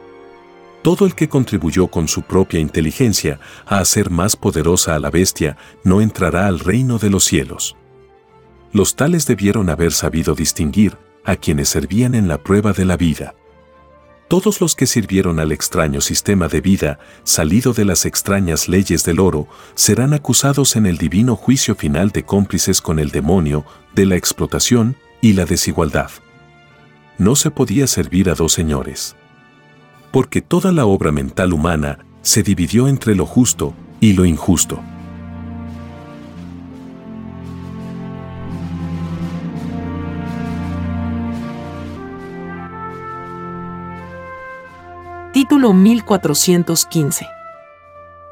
todo 0.82 1.06
el 1.06 1.14
que 1.14 1.28
contribuyó 1.28 1.88
con 1.88 2.08
su 2.08 2.22
propia 2.22 2.60
inteligencia 2.60 3.40
a 3.66 3.78
hacer 3.78 4.10
más 4.10 4.36
poderosa 4.36 4.94
a 4.94 4.98
la 4.98 5.10
bestia 5.10 5.56
no 5.84 6.00
entrará 6.00 6.46
al 6.46 6.60
reino 6.60 6.98
de 6.98 7.10
los 7.10 7.24
cielos. 7.24 7.76
Los 8.72 8.96
tales 8.96 9.26
debieron 9.26 9.70
haber 9.70 9.92
sabido 9.92 10.34
distinguir 10.34 10.96
a 11.24 11.36
quienes 11.36 11.68
servían 11.68 12.14
en 12.14 12.28
la 12.28 12.38
prueba 12.38 12.72
de 12.72 12.84
la 12.84 12.96
vida. 12.96 13.34
Todos 14.28 14.60
los 14.60 14.74
que 14.74 14.86
sirvieron 14.86 15.40
al 15.40 15.52
extraño 15.52 16.02
sistema 16.02 16.48
de 16.48 16.60
vida, 16.60 16.98
salido 17.24 17.72
de 17.72 17.86
las 17.86 18.04
extrañas 18.04 18.68
leyes 18.68 19.04
del 19.04 19.20
oro, 19.20 19.48
serán 19.74 20.12
acusados 20.12 20.76
en 20.76 20.84
el 20.84 20.98
divino 20.98 21.34
juicio 21.34 21.74
final 21.74 22.10
de 22.10 22.24
cómplices 22.24 22.82
con 22.82 22.98
el 22.98 23.10
demonio, 23.10 23.64
de 23.94 24.04
la 24.04 24.16
explotación 24.16 24.96
y 25.22 25.32
la 25.32 25.46
desigualdad. 25.46 26.10
No 27.16 27.36
se 27.36 27.50
podía 27.50 27.86
servir 27.86 28.28
a 28.28 28.34
dos 28.34 28.52
señores. 28.52 29.16
Porque 30.10 30.40
toda 30.40 30.72
la 30.72 30.86
obra 30.86 31.12
mental 31.12 31.52
humana 31.52 31.98
se 32.22 32.42
dividió 32.42 32.88
entre 32.88 33.14
lo 33.14 33.26
justo 33.26 33.74
y 34.00 34.14
lo 34.14 34.24
injusto. 34.24 34.80
Título 45.32 45.72
1415. 45.72 47.26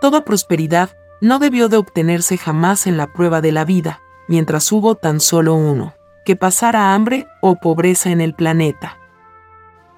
Toda 0.00 0.24
prosperidad 0.24 0.96
no 1.20 1.38
debió 1.38 1.68
de 1.68 1.76
obtenerse 1.76 2.36
jamás 2.36 2.86
en 2.86 2.96
la 2.96 3.12
prueba 3.12 3.40
de 3.40 3.52
la 3.52 3.64
vida, 3.64 4.00
mientras 4.28 4.72
hubo 4.72 4.96
tan 4.96 5.20
solo 5.20 5.54
uno, 5.54 5.94
que 6.24 6.36
pasara 6.36 6.94
hambre 6.94 7.28
o 7.40 7.56
pobreza 7.56 8.10
en 8.10 8.20
el 8.20 8.34
planeta. 8.34 8.98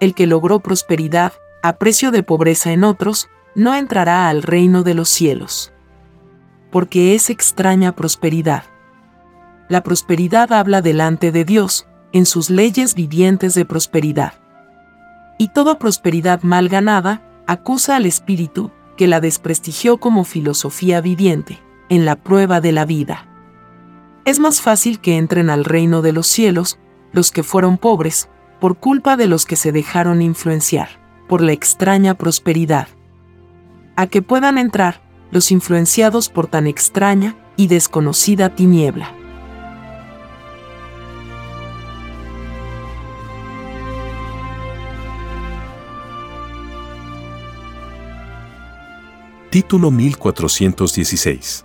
El 0.01 0.15
que 0.15 0.27
logró 0.27 0.61
prosperidad, 0.61 1.33
a 1.63 1.77
precio 1.77 2.11
de 2.11 2.23
pobreza 2.23 2.73
en 2.73 2.85
otros, 2.85 3.29
no 3.55 3.75
entrará 3.75 4.29
al 4.29 4.43
reino 4.43 4.83
de 4.83 4.95
los 4.95 5.09
cielos. 5.09 5.73
Porque 6.71 7.15
es 7.15 7.31
extraña 7.31 7.93
prosperidad. 7.93 8.65
La 9.69 9.83
prosperidad 9.83 10.53
habla 10.53 10.83
delante 10.83 11.33
de 11.33 11.45
Dios, 11.45 11.87
en 12.13 12.27
sus 12.27 12.51
leyes 12.51 12.95
vivientes 12.95 13.55
de 13.55 13.65
prosperidad 13.65 14.35
y 15.39 15.49
toda 15.49 15.79
prosperidad 15.79 16.43
mal 16.43 16.69
ganada 16.69 17.23
acusa 17.47 17.97
al 17.97 18.05
espíritu 18.05 18.73
que 18.97 19.07
la 19.07 19.21
desprestigió 19.21 19.99
como 19.99 20.25
filosofía 20.25 21.01
viviente, 21.01 21.61
en 21.89 22.05
la 22.05 22.17
prueba 22.17 22.61
de 22.61 22.73
la 22.73 22.85
vida. 22.85 23.27
Es 24.25 24.41
más 24.41 24.61
fácil 24.61 25.01
que 25.01 25.17
entren 25.17 25.49
al 25.49 25.65
reino 25.65 26.03
de 26.03 26.13
los 26.13 26.27
cielos 26.27 26.79
los 27.13 27.31
que 27.31 27.45
fueron 27.45 27.79
pobres, 27.79 28.29
por 28.61 28.77
culpa 28.77 29.17
de 29.17 29.29
los 29.29 29.47
que 29.47 29.55
se 29.55 29.71
dejaron 29.71 30.21
influenciar, 30.21 30.89
por 31.29 31.43
la 31.43 31.53
extraña 31.53 32.15
prosperidad. 32.15 32.89
A 33.97 34.07
que 34.07 34.23
puedan 34.23 34.59
entrar 34.59 35.03
los 35.31 35.53
influenciados 35.53 36.29
por 36.29 36.47
tan 36.47 36.67
extraña 36.67 37.37
y 37.57 37.67
desconocida 37.69 38.55
tiniebla. 38.55 39.15
Título 49.51 49.91
1416. 49.91 51.65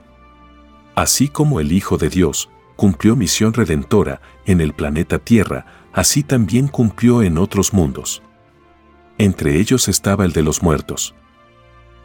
Así 0.96 1.28
como 1.28 1.60
el 1.60 1.72
Hijo 1.74 1.98
de 1.98 2.10
Dios 2.10 2.50
cumplió 2.76 3.16
misión 3.16 3.54
redentora 3.54 4.22
en 4.46 4.62
el 4.62 4.74
planeta 4.74 5.20
Tierra, 5.20 5.66
así 5.92 6.24
también 6.24 6.70
cumplió 6.70 7.22
en 7.24 7.38
otros 7.38 7.74
mundos. 7.74 8.24
Entre 9.18 9.60
ellos 9.60 9.88
estaba 9.88 10.26
el 10.26 10.34
de 10.34 10.44
los 10.44 10.64
muertos. 10.64 11.14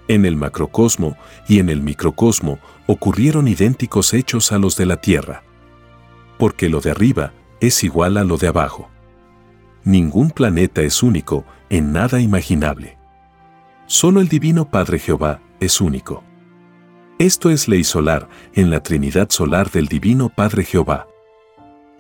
En 0.09 0.25
el 0.25 0.37
macrocosmo 0.37 1.17
y 1.49 1.59
en 1.59 1.69
el 1.69 1.83
microcosmo 1.83 2.59
ocurrieron 2.87 3.49
idénticos 3.49 4.15
hechos 4.15 4.53
a 4.53 4.59
los 4.59 4.77
de 4.77 4.87
la 4.87 5.01
Tierra. 5.01 5.43
Porque 6.39 6.69
lo 6.69 6.81
de 6.81 6.91
arriba 6.91 7.33
es 7.61 7.85
igual 7.85 8.17
a 8.17 8.25
lo 8.25 8.37
de 8.37 8.49
abajo. 8.49 8.89
Ningún 9.85 10.31
planeta 10.31 10.83
es 10.83 11.03
único 11.03 11.45
en 11.71 11.93
nada 11.93 12.21
imaginable. 12.21 12.99
Solo 13.87 14.21
el 14.21 14.29
Divino 14.29 14.71
Padre 14.71 14.99
Jehová 14.99 15.41
es 15.61 15.81
único. 15.81 16.23
Esto 17.19 17.51
es 17.51 17.69
ley 17.69 17.85
solar 17.85 18.29
en 18.55 18.71
la 18.71 18.83
Trinidad 18.83 19.31
solar 19.31 19.71
del 19.71 19.87
Divino 19.87 20.29
Padre 20.29 20.65
Jehová. 20.65 21.07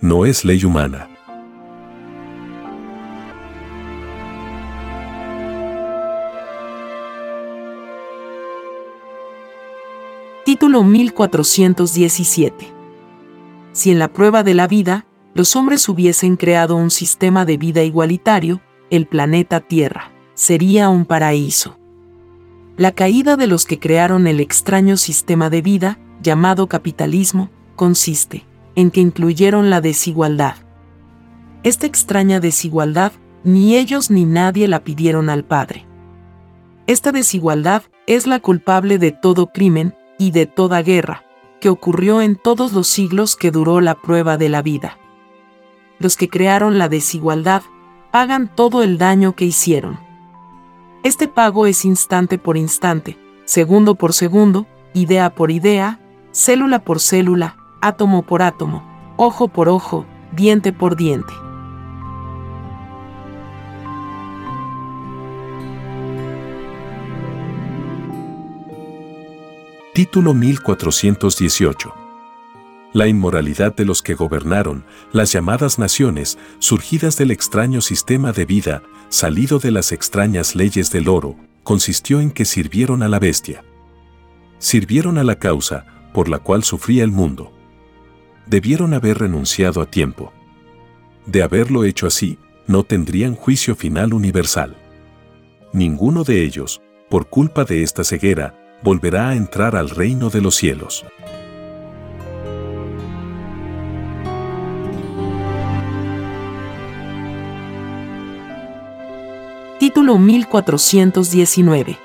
No 0.01 0.27
es 0.27 0.45
ley 0.45 0.65
humana. 0.65 1.09
Título 10.49 10.83
1417. 10.83 12.73
Si 13.73 13.91
en 13.91 13.99
la 13.99 14.09
prueba 14.09 14.43
de 14.43 14.55
la 14.55 14.67
vida, 14.67 15.05
los 15.35 15.55
hombres 15.57 15.87
hubiesen 15.91 16.37
creado 16.37 16.75
un 16.75 16.91
sistema 16.91 17.45
de 17.45 17.59
vida 17.59 17.83
igualitario, 17.83 18.63
el 18.89 19.07
planeta 19.07 19.61
Tierra 19.61 20.11
sería 20.33 20.89
un 20.89 21.05
paraíso. 21.05 21.79
La 22.79 22.93
caída 22.93 23.37
de 23.37 23.47
los 23.47 23.67
que 23.67 23.79
crearon 23.79 24.27
el 24.27 24.41
extraño 24.41 24.97
sistema 24.97 25.51
de 25.51 25.61
vida, 25.61 25.99
llamado 26.23 26.67
capitalismo, 26.67 27.51
consiste 27.77 28.47
en 28.75 28.91
que 28.91 29.03
incluyeron 29.03 29.69
la 29.69 29.83
desigualdad. 29.83 30.55
Esta 31.63 31.87
extraña 31.87 32.41
desigualdad, 32.41 33.13
ni 33.45 33.77
ellos 33.77 34.11
ni 34.11 34.25
nadie 34.25 34.67
la 34.67 34.83
pidieron 34.83 35.29
al 35.29 35.45
Padre. 35.45 35.85
Esta 36.87 37.13
desigualdad 37.13 37.83
es 38.07 38.27
la 38.27 38.41
culpable 38.41 38.97
de 38.97 39.13
todo 39.13 39.49
crimen 39.49 39.93
y 40.19 40.33
de 40.33 40.47
toda 40.47 40.83
guerra, 40.83 41.25
que 41.61 41.69
ocurrió 41.69 42.21
en 42.21 42.37
todos 42.37 42.73
los 42.73 42.89
siglos 42.89 43.37
que 43.37 43.51
duró 43.51 43.81
la 43.81 43.95
prueba 43.95 44.37
de 44.37 44.49
la 44.49 44.63
vida. 44.63 44.99
Los 45.99 46.17
que 46.17 46.29
crearon 46.29 46.79
la 46.79 46.89
desigualdad 46.89 47.63
pagan 48.11 48.55
todo 48.55 48.83
el 48.83 48.99
daño 48.99 49.35
que 49.35 49.45
hicieron. 49.45 49.99
Este 51.03 51.29
pago 51.29 51.67
es 51.67 51.85
instante 51.85 52.39
por 52.39 52.57
instante, 52.57 53.19
segundo 53.45 53.95
por 53.95 54.13
segundo, 54.13 54.67
idea 54.95 55.35
por 55.35 55.51
idea, 55.51 56.01
célula 56.33 56.81
por 56.81 57.01
célula, 57.01 57.57
átomo 57.81 58.23
por 58.23 58.43
átomo, 58.43 58.83
ojo 59.17 59.49
por 59.49 59.69
ojo, 59.69 60.07
diente 60.33 60.73
por 60.73 60.97
diente. 60.97 61.33
Título 69.99 70.33
1418 70.33 71.93
la 72.93 73.09
inmoralidad 73.09 73.75
de 73.75 73.85
los 73.85 74.01
que 74.01 74.15
gobernaron 74.15 74.85
las 75.11 75.33
llamadas 75.33 75.81
naciones 75.81 76.39
surgidas 76.61 77.17
del 77.17 77.33
extraño 77.33 77.81
sistema 77.81 78.31
de 78.31 78.45
vida, 78.45 78.85
salido 79.09 79.59
de 79.59 79.73
las 79.73 79.91
extrañas 79.91 80.55
leyes 80.55 80.93
del 80.93 81.09
oro, 81.09 81.35
consistió 81.65 82.21
en 82.21 82.31
que 82.31 82.45
sirvieron 82.45 83.03
a 83.03 83.09
la 83.09 83.19
bestia. 83.19 83.65
Sirvieron 84.59 85.19
a 85.19 85.25
la 85.25 85.35
causa 85.35 85.85
por 86.15 86.29
la 86.29 86.39
cual 86.39 86.63
sufría 86.63 87.03
el 87.03 87.11
mundo. 87.11 87.53
Debieron 88.47 88.95
haber 88.95 89.19
renunciado 89.19 89.83
a 89.83 89.87
tiempo. 89.91 90.33
De 91.27 91.43
haberlo 91.43 91.83
hecho 91.83 92.07
así, 92.07 92.39
no 92.69 92.85
tendrían 92.85 93.35
juicio 93.35 93.75
final 93.75 94.15
universal. 94.15 94.77
Ninguno 95.73 96.23
de 96.23 96.45
ellos, 96.45 96.81
por 97.11 97.29
culpa 97.29 97.65
de 97.65 97.83
esta 97.83 98.05
ceguera, 98.05 98.68
volverá 98.83 99.31
a 99.31 99.35
entrar 99.37 99.77
al 99.77 99.91
reino 99.91 100.31
de 100.31 100.41
los 100.41 100.55
cielos. 100.57 101.05
Título 109.79 110.19
1419. 110.19 111.99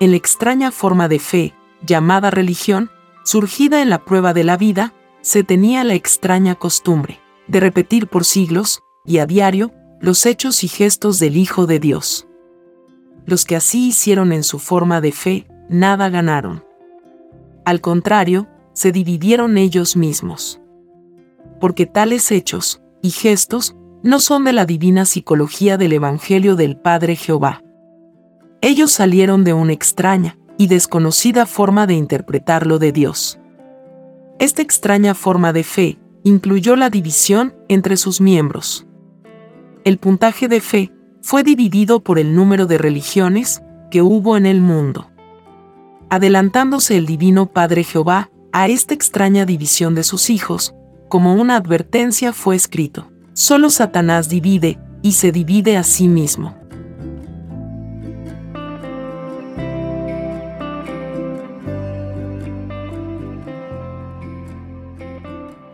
En 0.00 0.10
la 0.10 0.16
extraña 0.16 0.70
forma 0.70 1.08
de 1.08 1.18
fe, 1.18 1.54
llamada 1.84 2.30
religión, 2.30 2.90
surgida 3.24 3.82
en 3.82 3.90
la 3.90 4.04
prueba 4.04 4.32
de 4.32 4.44
la 4.44 4.56
vida, 4.56 4.94
se 5.20 5.42
tenía 5.42 5.82
la 5.84 5.94
extraña 5.94 6.54
costumbre 6.54 7.20
de 7.48 7.60
repetir 7.60 8.06
por 8.06 8.24
siglos, 8.24 8.84
y 9.04 9.18
a 9.18 9.26
diario, 9.26 9.72
los 10.00 10.26
hechos 10.26 10.62
y 10.62 10.68
gestos 10.68 11.18
del 11.18 11.36
Hijo 11.36 11.66
de 11.66 11.80
Dios. 11.80 12.28
Los 13.26 13.44
que 13.44 13.56
así 13.56 13.88
hicieron 13.88 14.32
en 14.32 14.44
su 14.44 14.58
forma 14.58 15.00
de 15.00 15.12
fe, 15.12 15.46
nada 15.68 16.08
ganaron. 16.08 16.64
Al 17.64 17.80
contrario, 17.80 18.48
se 18.72 18.92
dividieron 18.92 19.58
ellos 19.58 19.96
mismos. 19.96 20.60
Porque 21.60 21.86
tales 21.86 22.30
hechos 22.30 22.80
y 23.02 23.10
gestos 23.10 23.76
no 24.02 24.20
son 24.20 24.44
de 24.44 24.52
la 24.52 24.64
divina 24.64 25.04
psicología 25.04 25.76
del 25.76 25.92
Evangelio 25.92 26.54
del 26.56 26.76
Padre 26.76 27.16
Jehová. 27.16 27.62
Ellos 28.60 28.92
salieron 28.92 29.44
de 29.44 29.52
una 29.52 29.72
extraña 29.72 30.38
y 30.56 30.68
desconocida 30.68 31.46
forma 31.46 31.86
de 31.86 31.94
interpretarlo 31.94 32.78
de 32.78 32.92
Dios. 32.92 33.38
Esta 34.38 34.62
extraña 34.62 35.14
forma 35.14 35.52
de 35.52 35.64
fe 35.64 35.98
incluyó 36.22 36.76
la 36.76 36.90
división 36.90 37.54
entre 37.68 37.96
sus 37.96 38.20
miembros. 38.20 38.86
El 39.84 39.98
puntaje 39.98 40.48
de 40.48 40.60
fe 40.60 40.92
fue 41.22 41.42
dividido 41.42 42.00
por 42.00 42.18
el 42.18 42.34
número 42.34 42.66
de 42.66 42.78
religiones 42.78 43.62
que 43.90 44.02
hubo 44.02 44.36
en 44.36 44.46
el 44.46 44.60
mundo 44.60 45.10
adelantándose 46.10 46.96
el 46.96 47.06
Divino 47.06 47.46
Padre 47.46 47.84
Jehová 47.84 48.30
a 48.52 48.68
esta 48.68 48.94
extraña 48.94 49.44
división 49.44 49.94
de 49.94 50.04
sus 50.04 50.30
hijos, 50.30 50.74
como 51.08 51.34
una 51.34 51.56
advertencia 51.56 52.32
fue 52.32 52.56
escrito, 52.56 53.10
solo 53.34 53.70
Satanás 53.70 54.28
divide 54.28 54.78
y 55.02 55.12
se 55.12 55.32
divide 55.32 55.76
a 55.76 55.82
sí 55.82 56.08
mismo. 56.08 56.56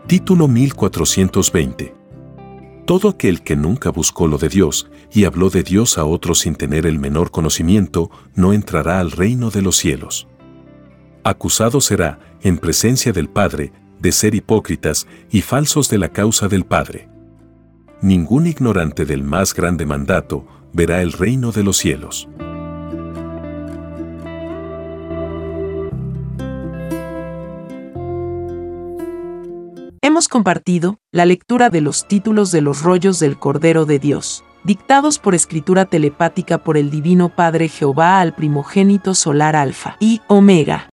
Título 0.07 0.47
1420 0.47 2.04
todo 2.85 3.09
aquel 3.09 3.41
que 3.41 3.55
nunca 3.55 3.89
buscó 3.89 4.27
lo 4.27 4.37
de 4.37 4.47
Dios 4.47 4.89
y 5.11 5.25
habló 5.25 5.49
de 5.49 5.63
Dios 5.63 5.97
a 5.97 6.05
otros 6.05 6.39
sin 6.39 6.55
tener 6.55 6.85
el 6.85 6.99
menor 6.99 7.31
conocimiento, 7.31 8.11
no 8.35 8.53
entrará 8.53 8.99
al 8.99 9.09
reino 9.09 9.49
de 9.49 9.63
los 9.63 9.75
cielos. 9.75 10.27
Acusado 11.23 11.81
será, 11.81 12.19
en 12.41 12.59
presencia 12.59 13.11
del 13.11 13.27
Padre, 13.27 13.73
de 13.99 14.11
ser 14.11 14.35
hipócritas 14.35 15.07
y 15.31 15.41
falsos 15.41 15.89
de 15.89 15.97
la 15.97 16.09
causa 16.09 16.47
del 16.47 16.63
Padre. 16.63 17.09
Ningún 18.01 18.45
ignorante 18.45 19.05
del 19.05 19.23
más 19.23 19.55
grande 19.55 19.87
mandato 19.87 20.45
verá 20.71 21.01
el 21.01 21.11
reino 21.11 21.51
de 21.51 21.63
los 21.63 21.77
cielos. 21.77 22.27
Hemos 30.07 30.27
compartido 30.27 30.99
la 31.11 31.25
lectura 31.25 31.71
de 31.71 31.81
los 31.81 32.07
títulos 32.07 32.51
de 32.51 32.61
los 32.61 32.83
rollos 32.83 33.19
del 33.19 33.39
Cordero 33.39 33.87
de 33.87 33.97
Dios, 33.97 34.43
dictados 34.63 35.17
por 35.17 35.33
escritura 35.33 35.85
telepática 35.85 36.59
por 36.59 36.77
el 36.77 36.91
Divino 36.91 37.29
Padre 37.29 37.69
Jehová 37.69 38.19
al 38.19 38.35
primogénito 38.35 39.15
solar 39.15 39.55
Alfa 39.55 39.97
y 39.99 40.21
Omega. 40.27 40.91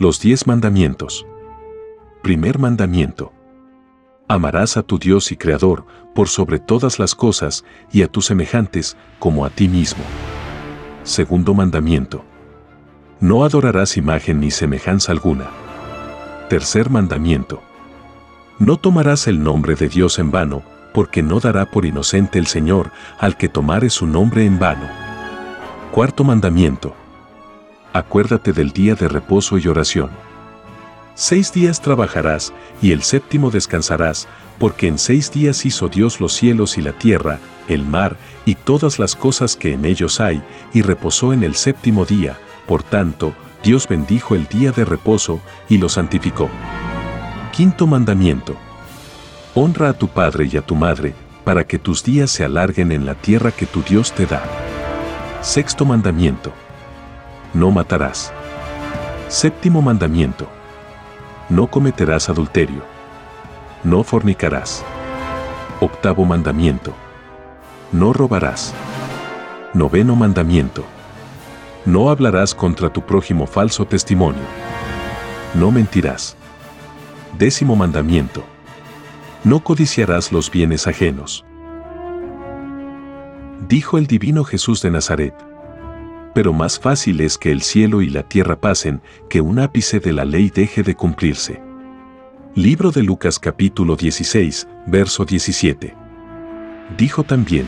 Los 0.00 0.18
diez 0.18 0.48
mandamientos. 0.48 1.24
Primer 2.20 2.58
mandamiento. 2.58 3.32
Amarás 4.26 4.76
a 4.76 4.82
tu 4.82 4.98
Dios 4.98 5.30
y 5.30 5.36
Creador 5.36 5.86
por 6.16 6.26
sobre 6.26 6.58
todas 6.58 6.98
las 6.98 7.14
cosas 7.14 7.64
y 7.92 8.02
a 8.02 8.08
tus 8.08 8.26
semejantes 8.26 8.96
como 9.20 9.44
a 9.44 9.50
ti 9.50 9.68
mismo. 9.68 10.02
Segundo 11.02 11.54
mandamiento. 11.54 12.24
No 13.20 13.44
adorarás 13.44 13.96
imagen 13.96 14.40
ni 14.40 14.50
semejanza 14.50 15.12
alguna. 15.12 15.46
Tercer 16.48 16.90
mandamiento. 16.90 17.62
No 18.58 18.76
tomarás 18.76 19.26
el 19.26 19.42
nombre 19.42 19.74
de 19.74 19.88
Dios 19.88 20.18
en 20.18 20.30
vano, 20.30 20.62
porque 20.92 21.22
no 21.22 21.40
dará 21.40 21.66
por 21.66 21.84
inocente 21.84 22.38
el 22.38 22.46
Señor 22.46 22.90
al 23.18 23.36
que 23.36 23.48
tomare 23.48 23.90
su 23.90 24.06
nombre 24.06 24.44
en 24.44 24.58
vano. 24.58 24.88
Cuarto 25.92 26.24
mandamiento 26.24 26.94
acuérdate 27.92 28.52
del 28.52 28.70
día 28.70 28.94
de 28.94 29.08
reposo 29.08 29.58
y 29.58 29.66
oración. 29.66 30.10
Seis 31.14 31.52
días 31.52 31.80
trabajarás 31.80 32.52
y 32.80 32.92
el 32.92 33.02
séptimo 33.02 33.50
descansarás, 33.50 34.28
porque 34.58 34.88
en 34.88 34.98
seis 34.98 35.30
días 35.30 35.66
hizo 35.66 35.88
Dios 35.88 36.20
los 36.20 36.32
cielos 36.32 36.78
y 36.78 36.82
la 36.82 36.92
tierra, 36.92 37.38
el 37.68 37.84
mar 37.84 38.16
y 38.44 38.54
todas 38.54 38.98
las 38.98 39.16
cosas 39.16 39.56
que 39.56 39.72
en 39.72 39.84
ellos 39.84 40.20
hay, 40.20 40.42
y 40.72 40.82
reposó 40.82 41.32
en 41.32 41.44
el 41.44 41.54
séptimo 41.54 42.04
día, 42.04 42.38
por 42.66 42.82
tanto, 42.82 43.34
Dios 43.62 43.88
bendijo 43.88 44.34
el 44.34 44.46
día 44.46 44.72
de 44.72 44.84
reposo 44.84 45.40
y 45.68 45.78
lo 45.78 45.88
santificó. 45.88 46.48
Quinto 47.52 47.86
mandamiento. 47.86 48.56
Honra 49.54 49.90
a 49.90 49.92
tu 49.92 50.08
padre 50.08 50.48
y 50.50 50.56
a 50.56 50.62
tu 50.62 50.74
madre, 50.74 51.14
para 51.44 51.66
que 51.66 51.78
tus 51.78 52.04
días 52.04 52.30
se 52.30 52.44
alarguen 52.44 52.92
en 52.92 53.04
la 53.04 53.14
tierra 53.14 53.50
que 53.50 53.66
tu 53.66 53.82
Dios 53.82 54.12
te 54.12 54.26
da. 54.26 54.42
Sexto 55.42 55.84
mandamiento 55.84 56.52
no 57.54 57.70
matarás. 57.70 58.32
Séptimo 59.28 59.82
mandamiento. 59.82 60.48
No 61.50 61.66
cometerás 61.66 62.28
adulterio. 62.28 62.84
No 63.82 64.04
fornicarás. 64.04 64.84
Octavo 65.80 66.24
mandamiento. 66.24 66.94
No 67.90 68.12
robarás. 68.12 68.72
Noveno 69.74 70.14
mandamiento. 70.14 70.84
No 71.84 72.08
hablarás 72.08 72.54
contra 72.54 72.92
tu 72.92 73.02
prójimo 73.02 73.48
falso 73.48 73.84
testimonio. 73.84 74.44
No 75.54 75.72
mentirás. 75.72 76.36
Décimo 77.36 77.74
mandamiento. 77.74 78.44
No 79.42 79.58
codiciarás 79.64 80.30
los 80.30 80.52
bienes 80.52 80.86
ajenos. 80.86 81.44
Dijo 83.66 83.98
el 83.98 84.06
divino 84.06 84.44
Jesús 84.44 84.82
de 84.82 84.92
Nazaret 84.92 85.49
pero 86.34 86.52
más 86.52 86.78
fácil 86.78 87.20
es 87.20 87.38
que 87.38 87.50
el 87.50 87.62
cielo 87.62 88.02
y 88.02 88.08
la 88.08 88.22
tierra 88.22 88.60
pasen, 88.60 89.00
que 89.28 89.40
un 89.40 89.58
ápice 89.58 90.00
de 90.00 90.12
la 90.12 90.24
ley 90.24 90.50
deje 90.50 90.82
de 90.82 90.94
cumplirse. 90.94 91.60
Libro 92.54 92.90
de 92.90 93.02
Lucas 93.02 93.38
capítulo 93.38 93.96
16, 93.96 94.68
verso 94.86 95.24
17. 95.24 95.94
Dijo 96.96 97.24
también, 97.24 97.66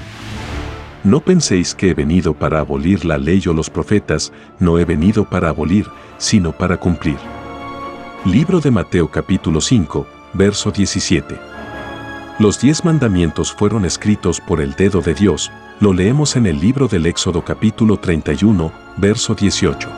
No 1.04 1.20
penséis 1.20 1.74
que 1.74 1.90
he 1.90 1.94
venido 1.94 2.34
para 2.34 2.60
abolir 2.60 3.04
la 3.04 3.18
ley 3.18 3.42
o 3.46 3.52
los 3.52 3.70
profetas, 3.70 4.32
no 4.58 4.78
he 4.78 4.84
venido 4.84 5.28
para 5.28 5.48
abolir, 5.48 5.86
sino 6.18 6.52
para 6.52 6.78
cumplir. 6.78 7.18
Libro 8.24 8.60
de 8.60 8.70
Mateo 8.70 9.10
capítulo 9.10 9.60
5, 9.60 10.06
verso 10.34 10.70
17. 10.70 11.51
Los 12.42 12.60
diez 12.60 12.84
mandamientos 12.84 13.52
fueron 13.52 13.84
escritos 13.84 14.40
por 14.40 14.60
el 14.60 14.72
dedo 14.72 15.00
de 15.00 15.14
Dios, 15.14 15.52
lo 15.78 15.92
leemos 15.92 16.34
en 16.34 16.46
el 16.46 16.58
libro 16.58 16.88
del 16.88 17.06
Éxodo 17.06 17.44
capítulo 17.44 17.98
31, 17.98 18.72
verso 18.96 19.36
18. 19.36 19.88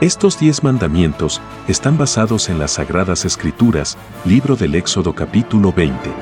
Estos 0.00 0.38
diez 0.38 0.62
mandamientos 0.62 1.42
están 1.66 1.98
basados 1.98 2.50
en 2.50 2.60
las 2.60 2.74
Sagradas 2.74 3.24
Escrituras, 3.24 3.98
libro 4.24 4.54
del 4.54 4.76
Éxodo 4.76 5.12
capítulo 5.12 5.72
20 5.72 6.12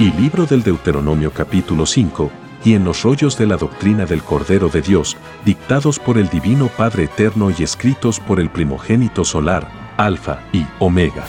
y 0.00 0.12
libro 0.12 0.44
del 0.44 0.62
Deuteronomio 0.62 1.30
capítulo 1.32 1.86
5, 1.86 2.30
y 2.62 2.74
en 2.74 2.84
los 2.84 3.04
rollos 3.04 3.38
de 3.38 3.46
la 3.46 3.56
doctrina 3.56 4.04
del 4.04 4.22
Cordero 4.22 4.68
de 4.68 4.82
Dios, 4.82 5.16
dictados 5.46 5.98
por 5.98 6.18
el 6.18 6.28
Divino 6.28 6.68
Padre 6.76 7.04
Eterno 7.04 7.50
y 7.58 7.62
escritos 7.62 8.20
por 8.20 8.38
el 8.38 8.50
primogénito 8.50 9.24
solar, 9.24 9.94
Alfa 9.96 10.40
y 10.52 10.66
Omega. 10.78 11.24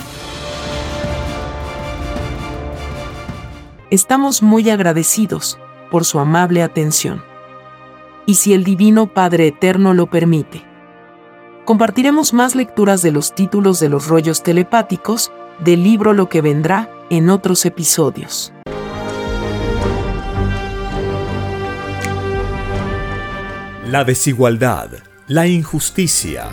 Estamos 3.89 4.43
muy 4.43 4.69
agradecidos 4.69 5.57
por 5.89 6.03
su 6.03 6.19
amable 6.19 6.61
atención. 6.61 7.23
Y 8.25 8.35
si 8.35 8.53
el 8.53 8.65
Divino 8.65 9.07
Padre 9.07 9.47
Eterno 9.47 9.93
lo 9.93 10.07
permite, 10.07 10.61
compartiremos 11.63 12.33
más 12.33 12.53
lecturas 12.53 13.01
de 13.01 13.11
los 13.11 13.33
títulos 13.33 13.79
de 13.79 13.87
los 13.87 14.07
rollos 14.09 14.43
telepáticos 14.43 15.31
del 15.59 15.85
libro 15.85 16.11
Lo 16.11 16.27
que 16.27 16.41
vendrá 16.41 16.91
en 17.09 17.29
otros 17.29 17.65
episodios. 17.65 18.51
La 23.85 24.03
desigualdad, 24.03 24.89
la 25.27 25.47
injusticia, 25.47 26.49